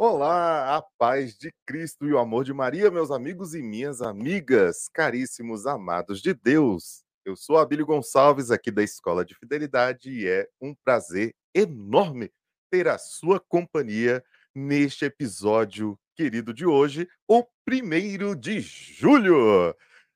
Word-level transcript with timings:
Olá, 0.00 0.76
a 0.76 0.82
paz 0.96 1.36
de 1.36 1.52
Cristo 1.66 2.06
e 2.06 2.12
o 2.12 2.20
amor 2.20 2.44
de 2.44 2.52
Maria, 2.52 2.88
meus 2.88 3.10
amigos 3.10 3.52
e 3.52 3.60
minhas 3.60 4.00
amigas, 4.00 4.88
caríssimos 4.94 5.66
amados 5.66 6.22
de 6.22 6.32
Deus. 6.32 7.02
Eu 7.24 7.34
sou 7.34 7.58
Abílio 7.58 7.84
Gonçalves, 7.84 8.52
aqui 8.52 8.70
da 8.70 8.80
Escola 8.80 9.24
de 9.24 9.34
Fidelidade, 9.34 10.08
e 10.08 10.28
é 10.28 10.46
um 10.60 10.72
prazer 10.84 11.34
enorme 11.52 12.30
ter 12.70 12.86
a 12.86 12.96
sua 12.96 13.40
companhia 13.40 14.22
neste 14.54 15.04
episódio 15.04 15.98
querido 16.14 16.54
de 16.54 16.64
hoje, 16.64 17.08
o 17.26 17.44
primeiro 17.64 18.36
de 18.36 18.60
julho. 18.60 19.74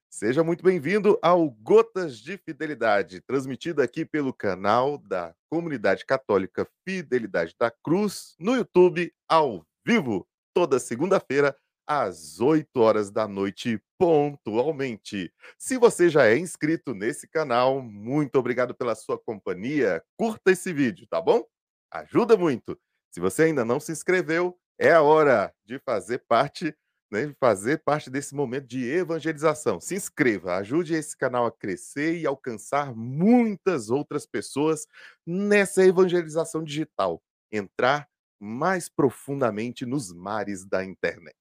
Seja 0.08 0.44
muito 0.44 0.62
bem-vindo 0.62 1.18
ao 1.20 1.50
Gotas 1.50 2.18
de 2.18 2.36
Fidelidade, 2.36 3.20
transmitido 3.22 3.82
aqui 3.82 4.04
pelo 4.04 4.32
canal 4.32 4.96
da 4.96 5.34
Comunidade 5.50 6.06
Católica 6.06 6.68
Fidelidade 6.86 7.56
da 7.58 7.68
Cruz, 7.68 8.36
no 8.38 8.54
YouTube, 8.54 9.12
ao 9.28 9.66
vivo, 9.84 10.26
toda 10.54 10.78
segunda-feira, 10.78 11.56
às 11.86 12.40
8 12.40 12.80
horas 12.80 13.10
da 13.10 13.26
noite, 13.26 13.80
pontualmente. 13.98 15.32
Se 15.58 15.76
você 15.76 16.08
já 16.08 16.26
é 16.26 16.36
inscrito 16.36 16.94
nesse 16.94 17.28
canal, 17.28 17.82
muito 17.82 18.36
obrigado 18.38 18.74
pela 18.74 18.94
sua 18.94 19.18
companhia. 19.18 20.02
Curta 20.16 20.52
esse 20.52 20.72
vídeo, 20.72 21.06
tá 21.08 21.20
bom? 21.20 21.44
Ajuda 21.90 22.36
muito. 22.36 22.78
Se 23.10 23.20
você 23.20 23.44
ainda 23.44 23.64
não 23.64 23.78
se 23.78 23.92
inscreveu, 23.92 24.58
é 24.78 24.92
a 24.92 25.02
hora 25.02 25.52
de 25.66 25.78
fazer 25.80 26.24
parte, 26.26 26.74
né, 27.10 27.34
fazer 27.38 27.82
parte 27.84 28.08
desse 28.08 28.34
momento 28.34 28.66
de 28.66 28.88
evangelização. 28.88 29.80
Se 29.80 29.94
inscreva, 29.94 30.56
ajude 30.56 30.94
esse 30.94 31.16
canal 31.16 31.44
a 31.46 31.52
crescer 31.52 32.16
e 32.18 32.26
alcançar 32.26 32.94
muitas 32.94 33.90
outras 33.90 34.24
pessoas 34.24 34.86
nessa 35.26 35.84
evangelização 35.84 36.64
digital. 36.64 37.22
Entrar 37.52 38.08
mais 38.42 38.88
profundamente 38.88 39.86
nos 39.86 40.12
mares 40.12 40.64
da 40.66 40.84
internet. 40.84 41.36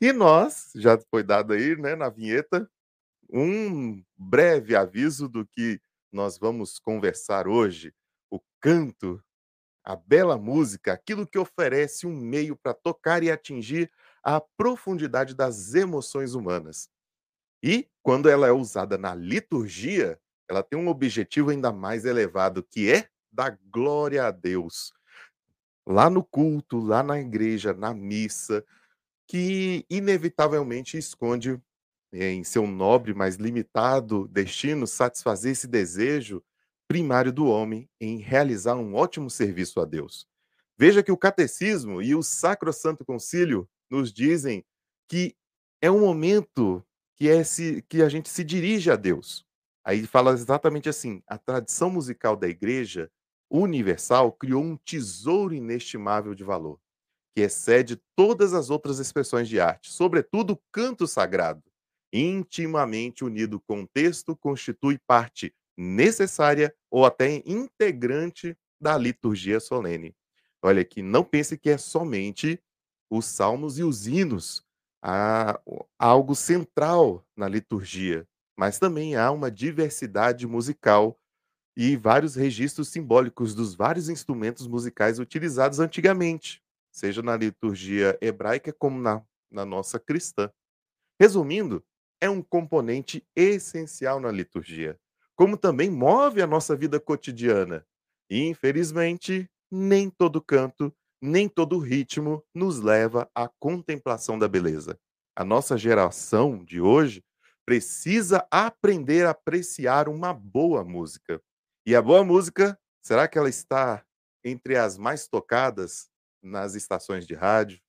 E 0.00 0.12
nós, 0.12 0.72
já 0.74 0.98
foi 1.10 1.22
dado 1.22 1.52
aí, 1.52 1.76
né, 1.76 1.94
na 1.94 2.08
vinheta, 2.08 2.68
um 3.32 4.02
breve 4.16 4.74
aviso 4.76 5.28
do 5.28 5.46
que 5.46 5.80
nós 6.12 6.38
vamos 6.38 6.80
conversar 6.80 7.46
hoje. 7.46 7.94
O 8.30 8.40
canto, 8.60 9.22
a 9.84 9.96
bela 9.96 10.38
música, 10.38 10.92
aquilo 10.92 11.26
que 11.26 11.38
oferece 11.38 12.06
um 12.06 12.16
meio 12.16 12.56
para 12.56 12.74
tocar 12.74 13.22
e 13.22 13.30
atingir 13.30 13.90
a 14.22 14.40
profundidade 14.40 15.34
das 15.34 15.74
emoções 15.74 16.34
humanas. 16.34 16.88
E, 17.62 17.88
quando 18.02 18.28
ela 18.28 18.48
é 18.48 18.52
usada 18.52 18.98
na 18.98 19.14
liturgia, 19.14 20.18
ela 20.48 20.62
tem 20.62 20.78
um 20.78 20.88
objetivo 20.88 21.50
ainda 21.50 21.72
mais 21.72 22.04
elevado, 22.04 22.62
que 22.62 22.90
é 22.90 23.08
dar 23.32 23.58
glória 23.70 24.26
a 24.26 24.30
Deus 24.32 24.92
lá 25.86 26.10
no 26.10 26.22
culto, 26.22 26.78
lá 26.78 27.02
na 27.02 27.20
igreja, 27.20 27.72
na 27.72 27.94
missa, 27.94 28.64
que 29.26 29.84
inevitavelmente 29.88 30.98
esconde 30.98 31.60
em 32.12 32.42
seu 32.42 32.66
nobre, 32.66 33.14
mas 33.14 33.36
limitado 33.36 34.26
destino 34.28 34.86
satisfazer 34.86 35.52
esse 35.52 35.68
desejo 35.68 36.42
primário 36.88 37.32
do 37.32 37.46
homem 37.46 37.88
em 38.00 38.18
realizar 38.18 38.74
um 38.74 38.94
ótimo 38.94 39.30
serviço 39.30 39.80
a 39.80 39.84
Deus. 39.84 40.26
Veja 40.76 41.02
que 41.02 41.12
o 41.12 41.16
catecismo 41.16 42.02
e 42.02 42.14
o 42.14 42.22
Sacro 42.22 42.72
Santo 42.72 43.04
Concílio 43.04 43.68
nos 43.88 44.12
dizem 44.12 44.64
que 45.08 45.36
é 45.80 45.90
um 45.90 46.00
momento 46.00 46.84
que 47.16 47.28
é 47.28 47.44
se, 47.44 47.82
que 47.88 48.02
a 48.02 48.08
gente 48.08 48.28
se 48.28 48.42
dirige 48.42 48.90
a 48.90 48.96
Deus. 48.96 49.44
Aí 49.84 50.06
fala 50.06 50.32
exatamente 50.32 50.88
assim: 50.88 51.22
a 51.26 51.38
tradição 51.38 51.90
musical 51.90 52.36
da 52.36 52.48
igreja 52.48 53.10
universal 53.50 54.32
criou 54.32 54.62
um 54.62 54.76
tesouro 54.76 55.54
inestimável 55.54 56.34
de 56.34 56.44
valor, 56.44 56.78
que 57.34 57.42
excede 57.42 58.00
todas 58.16 58.54
as 58.54 58.70
outras 58.70 58.98
expressões 58.98 59.48
de 59.48 59.60
arte, 59.60 59.90
sobretudo 59.90 60.54
o 60.54 60.60
canto 60.72 61.06
sagrado. 61.06 61.62
Intimamente 62.12 63.24
unido 63.24 63.60
com 63.60 63.82
o 63.82 63.88
texto, 63.88 64.36
constitui 64.36 64.98
parte 65.06 65.54
necessária 65.76 66.74
ou 66.90 67.04
até 67.06 67.42
integrante 67.46 68.56
da 68.80 68.96
liturgia 68.98 69.60
solene. 69.60 70.14
Olha 70.62 70.82
aqui, 70.82 71.02
não 71.02 71.24
pense 71.24 71.56
que 71.56 71.70
é 71.70 71.78
somente 71.78 72.60
os 73.10 73.26
salmos 73.26 73.78
e 73.78 73.82
os 73.82 74.06
hinos, 74.06 74.64
há 75.02 75.60
algo 75.98 76.34
central 76.34 77.24
na 77.36 77.48
liturgia, 77.48 78.26
mas 78.56 78.78
também 78.78 79.16
há 79.16 79.30
uma 79.30 79.50
diversidade 79.50 80.46
musical 80.46 81.18
e 81.76 81.96
vários 81.96 82.34
registros 82.34 82.88
simbólicos 82.88 83.54
dos 83.54 83.74
vários 83.74 84.08
instrumentos 84.08 84.66
musicais 84.66 85.18
utilizados 85.18 85.80
antigamente, 85.80 86.62
seja 86.92 87.22
na 87.22 87.36
liturgia 87.36 88.18
hebraica 88.20 88.72
como 88.72 89.00
na, 89.00 89.22
na 89.50 89.64
nossa 89.64 89.98
cristã. 89.98 90.50
Resumindo, 91.20 91.84
é 92.20 92.28
um 92.28 92.42
componente 92.42 93.24
essencial 93.36 94.20
na 94.20 94.30
liturgia, 94.30 94.98
como 95.36 95.56
também 95.56 95.90
move 95.90 96.42
a 96.42 96.46
nossa 96.46 96.76
vida 96.76 97.00
cotidiana. 97.00 97.84
E, 98.28 98.42
infelizmente, 98.46 99.48
nem 99.70 100.10
todo 100.10 100.40
canto, 100.40 100.94
nem 101.22 101.48
todo 101.48 101.78
ritmo 101.78 102.44
nos 102.54 102.80
leva 102.80 103.30
à 103.34 103.48
contemplação 103.60 104.38
da 104.38 104.48
beleza. 104.48 104.98
A 105.36 105.44
nossa 105.44 105.76
geração 105.76 106.64
de 106.64 106.80
hoje 106.80 107.22
precisa 107.64 108.46
aprender 108.50 109.26
a 109.26 109.30
apreciar 109.30 110.08
uma 110.08 110.32
boa 110.32 110.84
música. 110.84 111.40
E 111.90 111.96
a 111.96 112.00
boa 112.00 112.22
música, 112.22 112.78
será 113.02 113.26
que 113.26 113.36
ela 113.36 113.48
está 113.48 114.06
entre 114.44 114.76
as 114.76 114.96
mais 114.96 115.26
tocadas 115.26 116.08
nas 116.40 116.76
estações 116.76 117.26
de 117.26 117.34
rádio? 117.34 117.80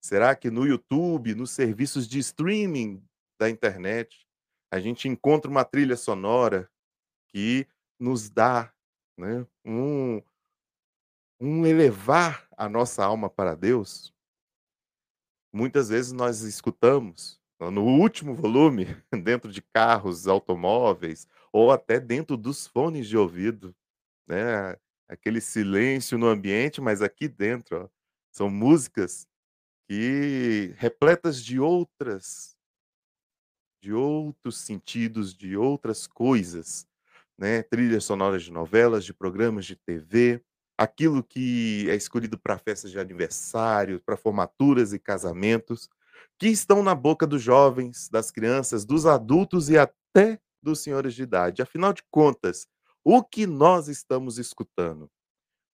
Será 0.00 0.36
que 0.36 0.48
no 0.48 0.64
YouTube, 0.64 1.34
nos 1.34 1.50
serviços 1.50 2.06
de 2.06 2.20
streaming 2.20 3.04
da 3.40 3.50
internet, 3.50 4.28
a 4.70 4.78
gente 4.78 5.08
encontra 5.08 5.50
uma 5.50 5.64
trilha 5.64 5.96
sonora 5.96 6.70
que 7.30 7.66
nos 7.98 8.30
dá 8.30 8.72
né, 9.18 9.44
um, 9.64 10.22
um 11.40 11.66
elevar 11.66 12.46
a 12.56 12.68
nossa 12.68 13.04
alma 13.04 13.28
para 13.28 13.56
Deus? 13.56 14.14
Muitas 15.52 15.88
vezes 15.88 16.12
nós 16.12 16.42
escutamos 16.42 17.42
no 17.58 17.84
último 17.84 18.36
volume, 18.36 18.86
dentro 19.24 19.50
de 19.50 19.62
carros, 19.62 20.28
automóveis, 20.28 21.26
ou 21.52 21.70
até 21.70 22.00
dentro 22.00 22.36
dos 22.36 22.66
fones 22.66 23.08
de 23.08 23.16
ouvido, 23.16 23.74
né? 24.26 24.76
Aquele 25.08 25.40
silêncio 25.40 26.18
no 26.18 26.26
ambiente, 26.28 26.80
mas 26.80 27.02
aqui 27.02 27.28
dentro, 27.28 27.84
ó, 27.84 27.88
são 28.32 28.50
músicas 28.50 29.26
que 29.88 30.74
repletas 30.78 31.44
de 31.44 31.60
outras 31.60 32.56
de 33.80 33.92
outros 33.92 34.58
sentidos, 34.58 35.34
de 35.34 35.56
outras 35.56 36.06
coisas, 36.06 36.86
né? 37.36 37.62
Trilhas 37.64 38.04
sonoras 38.04 38.44
de 38.44 38.52
novelas, 38.52 39.04
de 39.04 39.12
programas 39.12 39.66
de 39.66 39.74
TV, 39.74 40.40
aquilo 40.78 41.22
que 41.22 41.86
é 41.90 41.94
escolhido 41.96 42.38
para 42.38 42.58
festas 42.58 42.90
de 42.92 42.98
aniversário, 42.98 44.00
para 44.00 44.16
formaturas 44.16 44.92
e 44.92 44.98
casamentos, 44.98 45.88
que 46.38 46.48
estão 46.48 46.82
na 46.82 46.94
boca 46.94 47.26
dos 47.26 47.42
jovens, 47.42 48.08
das 48.08 48.30
crianças, 48.30 48.84
dos 48.84 49.04
adultos 49.06 49.68
e 49.68 49.76
até 49.76 50.38
dos 50.62 50.80
senhores 50.80 51.14
de 51.14 51.22
idade. 51.22 51.62
Afinal 51.62 51.92
de 51.92 52.02
contas, 52.10 52.66
o 53.04 53.22
que 53.22 53.46
nós 53.46 53.88
estamos 53.88 54.38
escutando? 54.38 55.10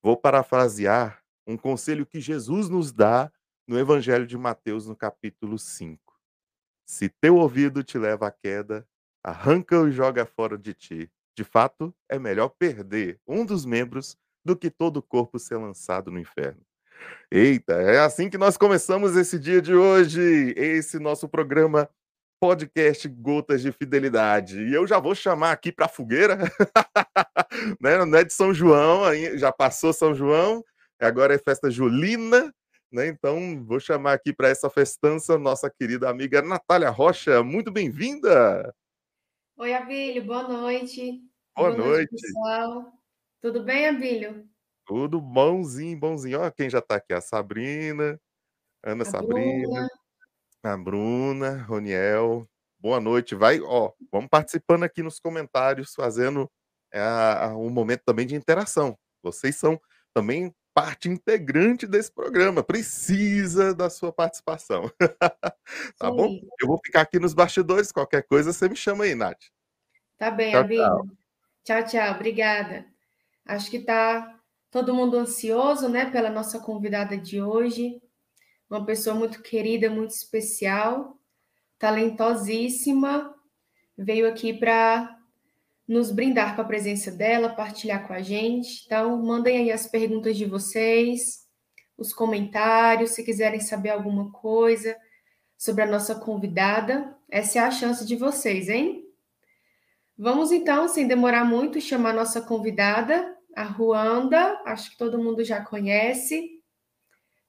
Vou 0.02 0.16
parafrasear 0.16 1.22
um 1.46 1.58
conselho 1.58 2.06
que 2.06 2.22
Jesus 2.22 2.70
nos 2.70 2.92
dá 2.92 3.32
no 3.68 3.78
Evangelho 3.78 4.26
de 4.26 4.38
Mateus, 4.38 4.88
no 4.88 4.96
capítulo 4.96 5.60
5. 5.60 6.00
Se 6.86 7.10
teu 7.10 7.36
ouvido 7.36 7.84
te 7.84 7.98
leva 7.98 8.28
à 8.28 8.32
queda, 8.32 8.88
arranca-o 9.24 9.90
e 9.90 9.92
joga 9.92 10.26
fora 10.26 10.58
de 10.58 10.74
ti. 10.74 11.12
De 11.36 11.44
fato, 11.44 11.94
é 12.10 12.18
melhor 12.18 12.50
perder 12.50 13.20
um 13.28 13.46
dos 13.46 13.66
membros 13.66 14.18
do 14.44 14.56
que 14.56 14.72
todo 14.72 14.98
o 14.98 15.04
corpo 15.04 15.38
ser 15.38 15.58
lançado 15.58 16.10
no 16.10 16.20
inferno. 16.20 16.62
Eita, 17.30 17.74
é 17.74 18.00
assim 18.00 18.30
que 18.30 18.38
nós 18.38 18.58
começamos 18.58 19.16
esse 19.16 19.38
dia 19.38 19.62
de 19.62 19.76
hoje, 19.76 20.54
esse 20.56 20.98
nosso 20.98 21.28
programa 21.28 21.90
podcast 22.40 23.08
Gotas 23.08 23.62
de 23.62 23.72
Fidelidade. 23.72 24.62
E 24.62 24.74
eu 24.74 24.86
já 24.86 25.00
vou 25.00 25.16
chamar 25.16 25.52
aqui 25.52 25.72
para 25.72 25.86
a 25.86 25.90
fogueira, 25.90 26.38
né? 27.82 28.06
Não 28.06 28.18
é 28.18 28.24
de 28.24 28.34
São 28.34 28.54
João, 28.54 29.04
já 29.38 29.52
passou 29.52 29.92
São 29.92 30.14
João, 30.14 30.64
agora 31.00 31.34
é 31.34 31.38
festa 31.38 31.70
julina, 31.70 32.54
né? 32.92 33.08
Então 33.08 33.64
vou 33.66 33.80
chamar 33.80 34.14
aqui 34.14 34.34
para 34.34 34.50
essa 34.50 34.70
festança 34.70 35.38
nossa 35.38 35.70
querida 35.70 36.10
amiga 36.10 36.42
Natália 36.42 36.90
Rocha. 36.90 37.44
Muito 37.44 37.72
bem-vinda! 37.72 38.74
Oi, 39.58 39.74
Abílio, 39.74 40.24
boa 40.24 40.44
noite. 40.48 41.24
Boa, 41.56 41.72
boa 41.72 41.78
noite. 41.78 42.12
noite, 42.12 42.22
pessoal. 42.22 42.94
Tudo 43.42 43.64
bem, 43.64 43.88
Abílio? 43.88 44.48
Tudo 44.86 45.20
bonzinho, 45.20 46.00
bonzinho. 46.00 46.42
Ó, 46.42 46.52
quem 46.52 46.70
já 46.70 46.80
está 46.80 46.96
aqui, 46.96 47.14
a 47.14 47.22
Sabrina, 47.22 48.20
Ana 48.84 49.02
a 49.02 49.06
Sabrina. 49.06 49.68
Bruna 49.68 49.90
a 50.68 50.78
Bruna, 50.78 51.64
Roniel, 51.64 52.48
boa 52.80 53.00
noite. 53.00 53.34
Vai, 53.34 53.62
ó, 53.62 53.92
vamos 54.12 54.30
participando 54.30 54.84
aqui 54.84 55.02
nos 55.02 55.20
comentários, 55.20 55.94
fazendo 55.94 56.50
é, 56.92 57.02
um 57.56 57.70
momento 57.70 58.02
também 58.06 58.28
de 58.28 58.36
interação. 58.36 58.98
Vocês 59.24 59.56
são 59.56 59.80
também 60.14 60.54
parte 60.74 61.10
integrante 61.10 61.88
desse 61.88 62.12
programa, 62.12 62.62
precisa 62.62 63.74
da 63.74 63.90
sua 63.90 64.12
participação. 64.12 64.92
tá 65.98 66.12
bom? 66.12 66.28
Sim. 66.30 66.48
Eu 66.62 66.68
vou 66.68 66.80
ficar 66.86 67.02
aqui 67.02 67.18
nos 67.18 67.34
bastidores, 67.34 67.92
qualquer 67.92 68.24
coisa 68.24 68.52
você 68.52 68.68
me 68.68 68.76
chama 68.76 69.06
aí, 69.06 69.16
Nath. 69.16 69.42
Tá 70.18 70.30
bem, 70.30 70.52
Tchau, 70.52 70.62
Abílio. 70.62 70.84
tchau. 70.84 71.08
Tchau, 71.64 71.86
tchau. 71.86 72.16
Obrigada. 72.16 72.86
Acho 73.46 73.72
que 73.72 73.80
tá 73.80 74.38
todo 74.70 74.94
mundo 74.94 75.18
ansioso, 75.18 75.88
né, 75.88 76.12
pela 76.12 76.30
nossa 76.30 76.60
convidada 76.60 77.18
de 77.18 77.42
hoje. 77.42 78.02
Uma 78.70 78.86
pessoa 78.86 79.16
muito 79.16 79.42
querida, 79.42 79.90
muito 79.90 80.12
especial, 80.12 81.18
talentosíssima. 81.80 83.34
Veio 83.98 84.28
aqui 84.28 84.54
para 84.54 85.18
nos 85.88 86.12
brindar 86.12 86.56
com 86.56 86.62
a 86.62 86.66
presença 86.66 87.10
dela, 87.10 87.56
partilhar 87.56 88.06
com 88.06 88.14
a 88.14 88.22
gente. 88.22 88.84
Então, 88.86 89.24
mandem 89.24 89.58
aí 89.58 89.72
as 89.72 89.88
perguntas 89.88 90.36
de 90.36 90.46
vocês, 90.46 91.48
os 91.98 92.14
comentários, 92.14 93.12
se 93.12 93.24
quiserem 93.24 93.62
saber 93.62 93.92
alguma 93.92 94.32
coisa 94.32 94.98
sobre 95.58 95.84
a 95.84 95.88
nossa 95.88 96.14
convidada. 96.16 97.16
Essa 97.30 97.60
é 97.60 97.62
a 97.62 97.72
chance 97.72 98.06
de 98.06 98.18
vocês, 98.18 98.68
hein? 98.68 99.06
Vamos 100.18 100.52
então, 100.52 100.88
sem 100.90 101.08
demorar 101.08 101.46
muito, 101.46 101.80
chamar 101.80 102.10
a 102.10 102.14
nossa 102.14 102.42
convidada, 102.42 103.34
a 103.56 103.64
Ruanda. 103.64 104.62
Acho 104.66 104.92
que 104.92 104.98
todo 104.98 105.22
mundo 105.22 105.44
já 105.44 105.64
conhece. 105.64 106.57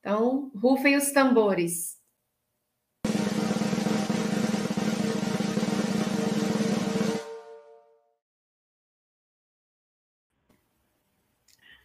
Então, 0.01 0.51
rufem 0.55 0.97
os 0.97 1.11
tambores. 1.11 1.99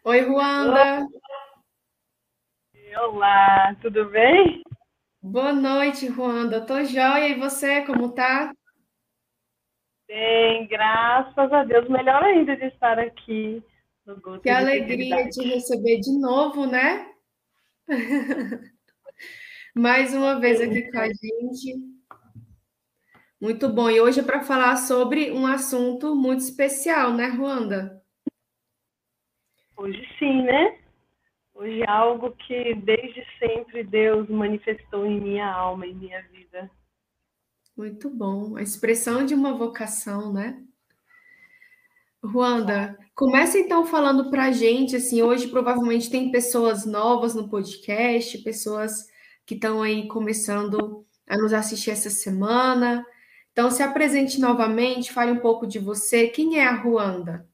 Oi, 0.06 0.21
Ruanda. 0.21 1.07
Olá, 3.00 3.75
tudo 3.81 4.10
bem? 4.10 4.62
Boa 5.21 5.54
noite, 5.54 6.07
Ruanda. 6.07 6.65
Tô 6.65 6.83
joia. 6.83 7.30
E 7.30 7.39
você, 7.39 7.81
como 7.86 8.13
tá? 8.13 8.54
Bem, 10.07 10.68
graças 10.68 11.51
a 11.51 11.63
Deus. 11.63 11.89
Melhor 11.89 12.21
ainda 12.24 12.56
de 12.56 12.65
estar 12.65 13.00
aqui 13.00 13.63
no 14.06 14.19
Gosto 14.19 14.42
Que 14.42 14.50
alegria 14.50 15.30
te 15.30 15.42
receber 15.48 16.00
de 16.01 16.19
novo, 16.19 16.68
né? 16.68 17.12
Mais 19.76 20.14
uma 20.14 20.40
vez 20.40 20.62
aqui 20.62 20.92
com 20.92 21.00
a 21.00 21.08
gente. 21.08 21.94
Muito 23.42 23.68
bom. 23.68 23.90
E 23.90 24.00
hoje 24.00 24.22
é 24.22 24.24
para 24.24 24.44
falar 24.44 24.78
sobre 24.78 25.32
um 25.32 25.46
assunto 25.46 26.16
muito 26.16 26.40
especial, 26.40 27.14
né, 27.14 27.28
Ruanda? 27.28 28.02
Hoje 29.76 30.08
sim, 30.18 30.44
né? 30.44 30.80
Hoje 31.54 31.82
é 31.82 31.90
algo 31.90 32.32
que 32.32 32.74
desde 32.76 33.26
sempre 33.40 33.84
Deus 33.84 34.30
manifestou 34.30 35.06
em 35.06 35.20
minha 35.20 35.52
alma, 35.52 35.86
em 35.86 35.94
minha 35.94 36.22
vida. 36.30 36.70
Muito 37.76 38.10
bom. 38.10 38.56
A 38.56 38.62
expressão 38.62 39.26
de 39.26 39.34
uma 39.34 39.54
vocação, 39.54 40.32
né? 40.32 40.64
Ruanda, 42.24 42.98
começa 43.14 43.60
então 43.60 43.86
falando 43.86 44.30
para 44.30 44.46
a 44.46 44.52
gente, 44.52 44.96
assim, 44.96 45.22
hoje 45.22 45.50
provavelmente 45.50 46.10
tem 46.10 46.31
pessoas 46.31 46.86
novas 46.86 47.36
no 47.36 47.50
podcast, 47.50 48.38
pessoas 48.44 49.08
que 49.46 49.56
estão 49.56 49.81
aí 49.81 50.08
começando 50.08 51.06
a 51.28 51.38
nos 51.38 51.52
assistir 51.52 51.92
essa 51.92 52.10
semana. 52.10 53.06
Então, 53.52 53.70
se 53.70 53.84
apresente 53.84 54.40
novamente, 54.40 55.12
fale 55.12 55.31
um 55.31 55.40
pouco 55.40 55.68
de 55.68 55.80
você. 55.80 56.30
Quem 56.30 56.60
é 56.60 56.66
a 56.66 56.75
Ruanda? 56.75 57.46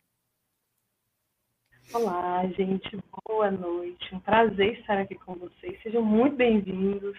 Olá, 1.92 2.45
gente. 2.50 2.95
Boa 3.27 3.50
noite. 3.50 4.13
Um 4.13 4.19
prazer 4.19 4.80
estar 4.80 5.00
aqui 5.00 5.16
com 5.16 5.33
vocês. 5.33 5.81
Sejam 5.81 6.04
muito 6.04 6.36
bem-vindos. 6.36 7.18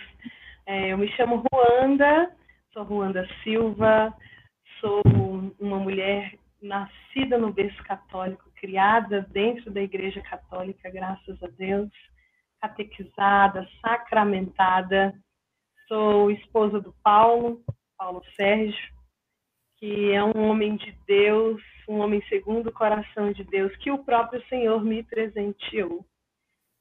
É, 0.65 0.93
eu 0.93 0.99
me 0.99 1.11
chamo 1.17 1.43
Ruanda, 1.53 2.33
sou 2.73 2.85
Ruanda 2.85 3.29
Silva, 3.43 4.17
sou 4.81 5.03
uma 5.59 5.81
mulher 5.81 6.39
nascida 6.61 7.39
no 7.39 7.53
berço 7.53 7.83
católico, 7.85 8.51
criada 8.55 9.27
dentro 9.31 9.71
da 9.71 9.81
Igreja 9.81 10.21
Católica, 10.21 10.91
graças 10.91 11.43
a 11.43 11.49
Deus, 11.49 11.91
catequizada, 12.61 13.67
sacramentada. 13.81 15.15
Sou 15.89 16.31
esposa 16.31 16.81
do 16.81 16.95
Paulo, 17.03 17.63
Paulo 17.97 18.23
Sérgio, 18.37 18.95
que 19.79 20.13
é 20.13 20.23
um 20.23 20.49
homem 20.49 20.77
de 20.77 20.93
Deus, 21.07 21.63
um 21.89 22.01
homem 22.01 22.23
segundo 22.29 22.69
o 22.69 22.73
coração 22.73 23.33
de 23.33 23.43
Deus, 23.45 23.75
que 23.77 23.91
o 23.91 24.05
próprio 24.05 24.47
Senhor 24.49 24.85
me 24.85 25.03
presenteou. 25.03 26.05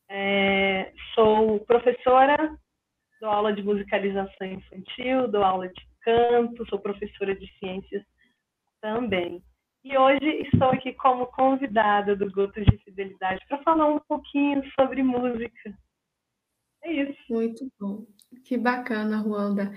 É, 0.10 0.92
sou 1.16 1.60
professora, 1.62 2.58
dou 3.22 3.30
aula 3.30 3.54
de 3.54 3.64
musicalização 3.64 4.48
infantil, 4.48 5.28
dou 5.28 5.44
aula 5.44 5.70
de 5.70 5.88
canto, 6.02 6.68
sou 6.68 6.80
professora 6.80 7.36
de 7.36 7.48
ciências 7.58 8.04
também. 8.81 9.42
E 9.84 9.98
hoje 9.98 10.50
estou 10.52 10.70
aqui 10.70 10.94
como 10.94 11.28
convidada 11.28 12.16
do 12.16 12.30
Gotas 12.31 12.66
de 12.66 12.78
Fidelidade 12.80 13.46
para 13.48 13.64
falar 13.64 13.88
um 13.88 14.00
pouquinho 14.00 14.62
sobre 14.80 15.02
música. 15.02 15.78
É 16.84 16.92
isso. 16.92 17.20
Muito 17.30 17.72
bom. 17.80 18.06
Que 18.44 18.58
bacana, 18.58 19.18
Ruanda. 19.18 19.74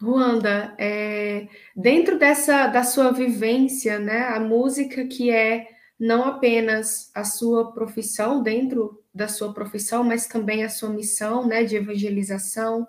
Ruanda, 0.00 0.74
é, 0.78 1.48
dentro 1.76 2.18
dessa 2.18 2.66
da 2.66 2.82
sua 2.82 3.12
vivência, 3.12 3.98
né, 3.98 4.22
a 4.28 4.40
música 4.40 5.06
que 5.06 5.30
é 5.30 5.68
não 5.98 6.24
apenas 6.24 7.12
a 7.14 7.22
sua 7.22 7.72
profissão 7.72 8.42
dentro 8.42 9.04
da 9.14 9.28
sua 9.28 9.52
profissão, 9.52 10.02
mas 10.02 10.26
também 10.26 10.64
a 10.64 10.68
sua 10.68 10.88
missão, 10.88 11.46
né, 11.46 11.62
de 11.62 11.76
evangelização. 11.76 12.88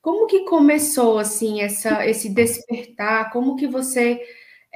Como 0.00 0.26
que 0.26 0.44
começou 0.44 1.18
assim 1.18 1.62
essa 1.62 2.06
esse 2.06 2.32
despertar? 2.32 3.32
Como 3.32 3.56
que 3.56 3.66
você 3.66 4.20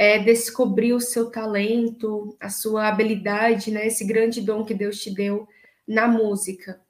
é, 0.00 0.18
descobriu 0.18 0.96
o 0.96 1.00
seu 1.00 1.30
talento, 1.30 2.34
a 2.40 2.48
sua 2.48 2.88
habilidade, 2.88 3.70
né, 3.70 3.86
esse 3.86 4.06
grande 4.06 4.40
dom 4.40 4.64
que 4.64 4.72
Deus 4.72 4.98
te 4.98 5.14
deu 5.14 5.46
na 5.86 6.08
música? 6.08 6.80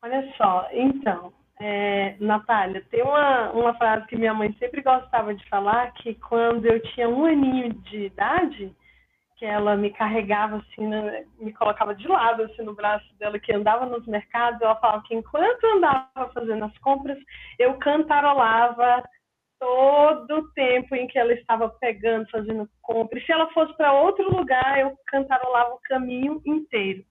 Olha 0.00 0.32
só, 0.36 0.68
então, 0.72 1.32
é, 1.58 2.14
Natália, 2.20 2.86
tem 2.88 3.02
uma, 3.02 3.50
uma 3.50 3.74
frase 3.74 4.06
que 4.06 4.14
minha 4.14 4.32
mãe 4.32 4.54
sempre 4.60 4.80
gostava 4.80 5.34
de 5.34 5.44
falar, 5.48 5.92
que 5.94 6.14
quando 6.14 6.66
eu 6.66 6.80
tinha 6.94 7.08
um 7.08 7.24
aninho 7.24 7.72
de 7.74 8.04
idade, 8.04 8.72
que 9.36 9.44
ela 9.44 9.76
me 9.76 9.90
carregava 9.90 10.58
assim, 10.58 10.86
né, 10.86 11.24
me 11.40 11.52
colocava 11.52 11.96
de 11.96 12.06
lado 12.06 12.44
assim 12.44 12.62
no 12.62 12.76
braço 12.76 13.12
dela, 13.18 13.40
que 13.40 13.52
andava 13.52 13.86
nos 13.86 14.06
mercados, 14.06 14.62
ela 14.62 14.76
falava 14.76 15.02
que 15.02 15.16
enquanto 15.16 15.64
andava 15.64 16.30
fazendo 16.32 16.64
as 16.64 16.78
compras, 16.78 17.18
eu 17.58 17.74
cantarolava 17.78 19.02
todo 19.62 20.38
o 20.38 20.52
tempo 20.54 20.92
em 20.96 21.06
que 21.06 21.16
ela 21.16 21.32
estava 21.32 21.68
pegando, 21.68 22.28
fazendo 22.30 22.68
compra. 22.80 23.16
E 23.16 23.24
se 23.24 23.30
ela 23.30 23.48
fosse 23.52 23.72
para 23.76 23.92
outro 23.92 24.28
lugar, 24.36 24.80
eu 24.80 24.98
cantarolava 25.06 25.74
o 25.74 25.80
caminho 25.84 26.42
inteiro. 26.44 27.04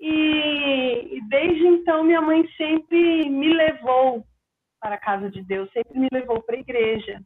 E, 0.00 1.18
e, 1.18 1.28
desde 1.28 1.66
então 1.66 2.04
minha 2.04 2.22
mãe 2.22 2.48
sempre 2.56 3.28
me 3.28 3.52
levou 3.52 4.24
para 4.80 4.94
a 4.94 4.98
casa 4.98 5.30
de 5.30 5.42
Deus, 5.42 5.70
sempre 5.72 5.98
me 5.98 6.08
levou 6.10 6.42
para 6.42 6.56
a 6.56 6.60
igreja. 6.60 7.20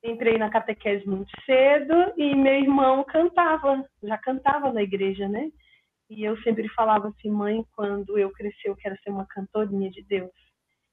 Entrei 0.00 0.38
na 0.38 0.48
catequese 0.48 1.04
muito 1.04 1.32
cedo 1.44 2.14
e 2.16 2.36
meu 2.36 2.54
irmão 2.54 3.02
cantava, 3.02 3.84
já 4.00 4.16
cantava 4.16 4.72
na 4.72 4.84
igreja, 4.84 5.28
né? 5.28 5.50
E 6.08 6.22
eu 6.22 6.40
sempre 6.42 6.68
falava 6.68 7.08
assim, 7.08 7.28
mãe, 7.28 7.64
quando 7.74 8.16
eu 8.16 8.30
crescer 8.30 8.68
eu 8.68 8.76
quero 8.76 8.96
ser 9.02 9.10
uma 9.10 9.26
cantorinha 9.26 9.90
de 9.90 10.04
Deus. 10.04 10.30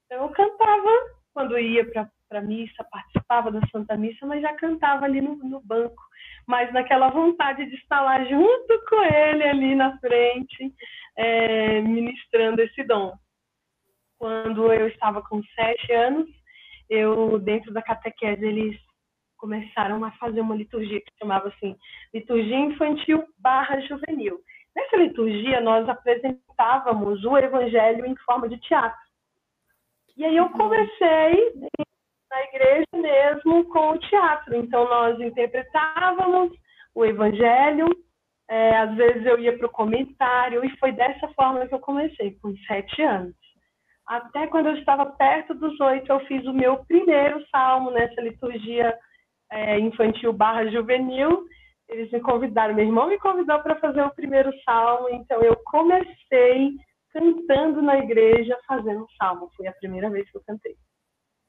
Então 0.06 0.24
eu 0.24 0.28
cantava 0.30 0.90
quando 1.32 1.56
ia 1.56 1.88
para 1.88 2.10
a 2.30 2.40
missa, 2.40 2.84
participava 2.90 3.50
da 3.50 3.60
Santa 3.68 3.96
Missa, 3.96 4.26
mas 4.26 4.42
já 4.42 4.54
cantava 4.54 5.04
ali 5.04 5.20
no, 5.20 5.36
no 5.36 5.60
banco. 5.60 6.02
Mas 6.46 6.72
naquela 6.72 7.10
vontade 7.10 7.64
de 7.66 7.74
estar 7.76 8.00
lá 8.00 8.24
junto 8.24 8.84
com 8.88 9.02
ele 9.02 9.44
ali 9.44 9.74
na 9.74 9.98
frente, 9.98 10.74
é, 11.16 11.80
ministrando 11.80 12.60
esse 12.62 12.82
dom. 12.84 13.12
Quando 14.18 14.72
eu 14.72 14.88
estava 14.88 15.22
com 15.22 15.42
sete 15.54 15.92
anos, 15.92 16.28
eu 16.88 17.38
dentro 17.38 17.72
da 17.72 17.82
catequese 17.82 18.44
eles 18.44 18.78
começaram 19.36 20.02
a 20.04 20.10
fazer 20.12 20.40
uma 20.40 20.54
liturgia 20.54 21.00
que 21.00 21.12
chamava 21.18 21.48
assim 21.48 21.76
liturgia 22.12 22.56
infantil 22.56 23.24
barra 23.38 23.80
juvenil. 23.80 24.40
Nessa 24.74 24.96
liturgia 24.96 25.60
nós 25.60 25.88
apresentávamos 25.88 27.24
o 27.24 27.36
Evangelho 27.36 28.06
em 28.06 28.16
forma 28.16 28.48
de 28.48 28.58
teatro. 28.58 28.98
E 30.16 30.24
aí 30.24 30.36
eu 30.36 30.48
comecei 30.50 31.52
na 32.34 32.42
igreja 32.44 32.86
mesmo 32.94 33.64
com 33.66 33.90
o 33.90 33.98
teatro. 33.98 34.56
Então 34.56 34.84
nós 34.88 35.20
interpretávamos 35.20 36.52
o 36.94 37.04
Evangelho 37.04 37.86
é, 38.48 38.76
às 38.76 38.94
vezes 38.94 39.24
eu 39.24 39.38
ia 39.38 39.56
para 39.56 39.66
o 39.66 39.70
comentário 39.70 40.64
e 40.64 40.76
foi 40.78 40.92
dessa 40.92 41.28
forma 41.28 41.66
que 41.66 41.74
eu 41.74 41.78
comecei, 41.78 42.36
com 42.42 42.54
sete 42.66 43.02
anos. 43.02 43.34
Até 44.06 44.46
quando 44.48 44.66
eu 44.66 44.76
estava 44.76 45.06
perto 45.06 45.54
dos 45.54 45.80
oito, 45.80 46.12
eu 46.12 46.20
fiz 46.26 46.44
o 46.44 46.52
meu 46.52 46.84
primeiro 46.84 47.42
salmo 47.48 47.90
nessa 47.90 48.20
liturgia 48.20 48.94
é, 49.50 49.78
infantil 49.78 50.32
barra 50.32 50.66
juvenil, 50.66 51.46
eles 51.88 52.10
me 52.10 52.20
convidaram, 52.20 52.74
meu 52.74 52.84
irmão 52.84 53.08
me 53.08 53.18
convidou 53.18 53.58
para 53.60 53.76
fazer 53.76 54.02
o 54.02 54.14
primeiro 54.14 54.52
salmo, 54.62 55.08
então 55.08 55.40
eu 55.42 55.56
comecei 55.64 56.76
cantando 57.10 57.80
na 57.80 57.98
igreja, 57.98 58.58
fazendo 58.66 59.06
salmo. 59.16 59.48
Foi 59.56 59.66
a 59.68 59.72
primeira 59.72 60.10
vez 60.10 60.28
que 60.30 60.36
eu 60.36 60.42
cantei. 60.46 60.74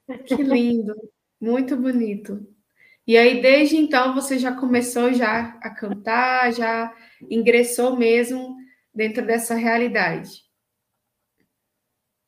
Que 0.28 0.36
lindo, 0.44 0.96
muito 1.42 1.76
bonito. 1.76 2.40
E 3.08 3.18
aí, 3.18 3.42
desde 3.42 3.78
então, 3.78 4.16
você 4.16 4.40
já 4.40 4.56
começou 4.56 5.14
já 5.14 5.58
a 5.62 5.70
cantar, 5.70 6.52
já 6.52 6.92
ingressou 7.30 7.96
mesmo 7.96 8.56
dentro 8.94 9.24
dessa 9.26 9.54
realidade. 9.54 10.44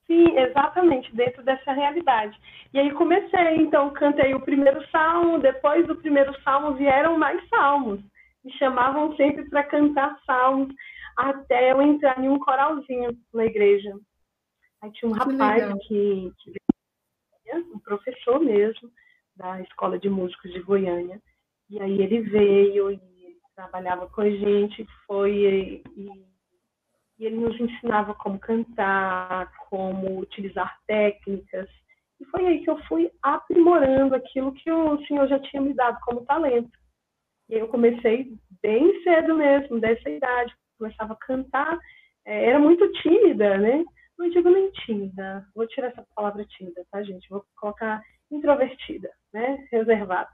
Sim, 0.06 0.38
exatamente, 0.38 1.14
dentro 1.16 1.44
dessa 1.44 1.74
realidade. 1.74 2.38
E 2.74 2.80
aí 2.80 2.92
comecei, 2.94 3.56
então 3.58 3.90
cantei 3.92 4.34
o 4.34 4.40
primeiro 4.40 4.86
salmo, 4.90 5.40
depois 5.40 5.86
do 5.88 5.96
primeiro 5.98 6.34
salmo 6.44 6.76
vieram 6.76 7.18
mais 7.18 7.42
salmos. 7.50 8.00
Me 8.44 8.54
chamavam 8.54 9.16
sempre 9.18 9.50
para 9.50 9.64
cantar 9.64 10.18
salmos, 10.26 10.74
até 11.18 11.72
eu 11.72 11.82
entrar 11.82 12.24
em 12.24 12.30
um 12.30 12.40
coralzinho 12.40 13.18
na 13.34 13.46
igreja. 13.46 13.92
Aí 14.82 14.92
tinha 14.92 15.10
um 15.10 15.14
que 15.14 15.20
rapaz 15.20 15.74
que, 15.88 16.32
que 16.38 16.54
um 17.56 17.80
professor 17.80 18.40
mesmo, 18.40 18.92
da 19.36 19.62
Escola 19.62 19.98
de 20.00 20.10
Músicos 20.10 20.52
de 20.52 20.62
Goiânia. 20.62 21.22
E 21.70 21.82
aí 21.82 22.02
ele 22.02 22.22
veio 22.22 22.92
e 22.92 23.00
trabalhava 23.56 24.08
com 24.08 24.22
a 24.22 24.30
gente, 24.30 24.86
foi 25.06 25.84
e, 25.96 26.28
e 27.18 27.26
ele 27.26 27.38
nos 27.38 27.60
ensinava 27.60 28.14
como 28.14 28.40
cantar, 28.40 29.52
como 29.70 30.20
utilizar 30.20 30.78
técnicas. 30.86 31.70
E 32.20 32.26
foi 32.26 32.46
aí 32.46 32.64
que 32.64 32.70
eu 32.70 32.78
fui 32.84 33.12
aprimorando 33.22 34.16
aquilo 34.16 34.54
que 34.54 34.72
o 34.72 35.04
Senhor 35.06 35.28
já 35.28 35.40
tinha 35.40 35.62
me 35.62 35.74
dado 35.74 36.00
como 36.02 36.26
talento. 36.26 36.78
E 37.50 37.56
eu 37.56 37.68
comecei 37.68 38.34
bem 38.62 39.04
cedo 39.04 39.36
mesmo, 39.36 39.80
dessa 39.80 40.10
idade, 40.10 40.54
começava 40.78 41.14
a 41.14 41.26
cantar. 41.26 41.78
É, 42.26 42.50
era 42.50 42.60
muito 42.60 42.92
tímida, 43.02 43.58
né? 43.58 43.84
Não 44.18 44.30
digo 44.30 44.50
nem 44.50 44.72
tímida, 44.72 45.46
vou 45.56 45.68
tirar 45.68 45.88
essa 45.88 46.06
palavra 46.16 46.44
tímida, 46.46 46.84
tá, 46.92 47.04
gente? 47.04 47.30
Vou 47.30 47.44
colocar 47.56 48.02
introvertida, 48.32 49.10
né? 49.34 49.68
Reservada. 49.72 50.30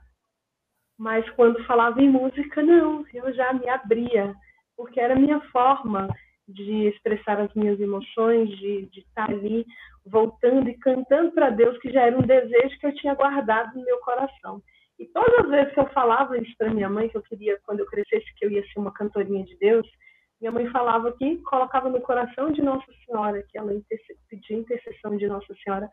Mas 0.98 1.28
quando 1.30 1.64
falava 1.64 2.00
em 2.00 2.08
música, 2.08 2.62
não, 2.62 3.04
eu 3.12 3.32
já 3.34 3.52
me 3.52 3.68
abria, 3.68 4.34
porque 4.76 5.00
era 5.00 5.14
a 5.14 5.18
minha 5.18 5.40
forma 5.50 6.08
de 6.48 6.88
expressar 6.88 7.40
as 7.40 7.52
minhas 7.54 7.80
emoções, 7.80 8.48
de, 8.58 8.86
de 8.86 9.00
estar 9.00 9.30
ali 9.30 9.66
voltando 10.06 10.68
e 10.68 10.78
cantando 10.78 11.32
para 11.32 11.50
Deus, 11.50 11.78
que 11.78 11.90
já 11.90 12.02
era 12.02 12.16
um 12.16 12.22
desejo 12.22 12.78
que 12.78 12.86
eu 12.86 12.94
tinha 12.94 13.14
guardado 13.14 13.74
no 13.74 13.84
meu 13.84 13.98
coração. 13.98 14.62
E 14.98 15.06
todas 15.06 15.44
as 15.44 15.50
vezes 15.50 15.74
que 15.74 15.80
eu 15.80 15.88
falava 15.90 16.38
isso 16.38 16.54
para 16.56 16.72
minha 16.72 16.88
mãe, 16.88 17.08
que 17.08 17.16
eu 17.16 17.22
queria, 17.22 17.58
quando 17.64 17.80
eu 17.80 17.86
crescesse, 17.86 18.32
que 18.36 18.44
eu 18.44 18.50
ia 18.50 18.62
ser 18.66 18.78
uma 18.78 18.92
cantorinha 18.92 19.44
de 19.44 19.56
Deus, 19.56 19.86
minha 20.44 20.52
mãe 20.52 20.70
falava 20.70 21.12
que 21.12 21.38
colocava 21.38 21.88
no 21.88 22.00
coração 22.00 22.52
de 22.52 22.60
Nossa 22.60 22.86
Senhora, 23.06 23.42
que 23.48 23.56
ela 23.56 23.72
pedia 24.28 24.58
intercessão 24.58 25.16
de 25.16 25.26
Nossa 25.26 25.54
Senhora, 25.64 25.90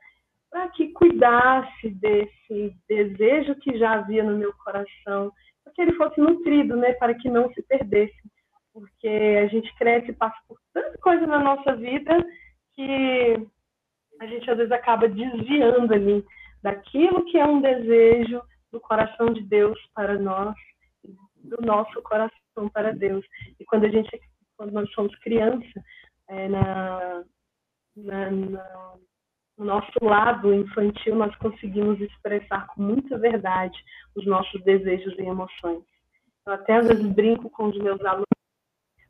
para 0.49 0.67
que 0.69 0.91
cuidasse 0.91 1.89
desse 1.91 2.75
desejo 2.87 3.55
que 3.55 3.77
já 3.77 3.93
havia 3.93 4.23
no 4.23 4.37
meu 4.37 4.53
coração, 4.63 5.31
para 5.63 5.73
que 5.73 5.81
ele 5.81 5.93
fosse 5.93 6.19
nutrido, 6.19 6.75
né, 6.75 6.91
para 6.93 7.13
que 7.13 7.29
não 7.29 7.49
se 7.53 7.61
perdesse 7.63 8.13
porque 8.73 9.07
a 9.07 9.47
gente 9.47 9.73
cresce 9.75 10.11
e 10.11 10.15
passa 10.15 10.37
por 10.47 10.57
tanta 10.73 10.97
coisa 10.99 11.25
na 11.27 11.39
nossa 11.39 11.75
vida 11.75 12.13
que 12.73 13.47
a 14.19 14.25
gente 14.25 14.49
às 14.49 14.57
vezes 14.57 14.71
acaba 14.71 15.07
desviando 15.07 15.93
ali 15.93 16.25
daquilo 16.63 17.25
que 17.25 17.37
é 17.37 17.45
um 17.45 17.61
desejo 17.61 18.41
do 18.71 18.79
coração 18.79 19.27
de 19.33 19.41
Deus 19.43 19.77
para 19.93 20.17
nós, 20.17 20.55
do 21.35 21.57
nosso 21.65 22.01
coração 22.03 22.69
para 22.73 22.93
Deus. 22.93 23.25
E 23.59 23.65
quando 23.65 23.85
a 23.85 23.89
gente, 23.89 24.09
quando 24.61 24.73
nós 24.73 24.91
somos 24.91 25.15
criança, 25.21 25.83
é, 26.29 26.47
na, 26.47 27.23
na, 27.95 28.29
na, 28.29 28.93
no 29.57 29.65
nosso 29.65 29.91
lado 30.03 30.53
infantil, 30.53 31.15
nós 31.15 31.35
conseguimos 31.37 31.99
expressar 31.99 32.67
com 32.67 32.83
muita 32.83 33.17
verdade 33.17 33.75
os 34.15 34.23
nossos 34.27 34.63
desejos 34.63 35.17
e 35.17 35.23
emoções. 35.23 35.83
Eu 36.45 36.53
até 36.53 36.75
às 36.75 36.87
vezes 36.87 37.11
brinco 37.11 37.49
com 37.49 37.69
os 37.69 37.77
meus 37.79 37.99
alunos 38.05 38.27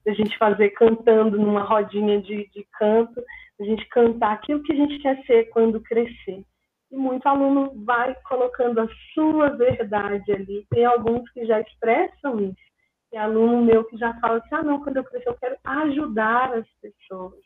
a 0.08 0.14
gente 0.14 0.38
fazer 0.38 0.70
cantando 0.70 1.38
numa 1.38 1.64
rodinha 1.64 2.22
de, 2.22 2.50
de 2.50 2.66
canto, 2.80 3.22
a 3.60 3.64
gente 3.66 3.86
cantar 3.90 4.32
aquilo 4.32 4.64
que 4.64 4.72
a 4.72 4.76
gente 4.76 5.00
quer 5.00 5.22
ser 5.26 5.50
quando 5.50 5.82
crescer. 5.82 6.46
E 6.90 6.96
muito 6.96 7.28
aluno 7.28 7.74
vai 7.84 8.16
colocando 8.24 8.80
a 8.80 8.88
sua 9.14 9.50
verdade 9.50 10.32
ali. 10.32 10.66
Tem 10.70 10.86
alguns 10.86 11.30
que 11.32 11.46
já 11.46 11.60
expressam 11.60 12.40
isso. 12.40 12.71
Tem 13.12 13.20
aluno 13.20 13.66
meu 13.66 13.84
que 13.84 13.98
já 13.98 14.18
fala 14.22 14.38
assim, 14.38 14.56
ah, 14.56 14.64
não, 14.64 14.82
quando 14.82 14.96
eu 14.96 15.04
crescer 15.04 15.28
eu 15.28 15.38
quero 15.38 15.58
ajudar 15.66 16.54
as 16.54 16.66
pessoas. 16.82 17.44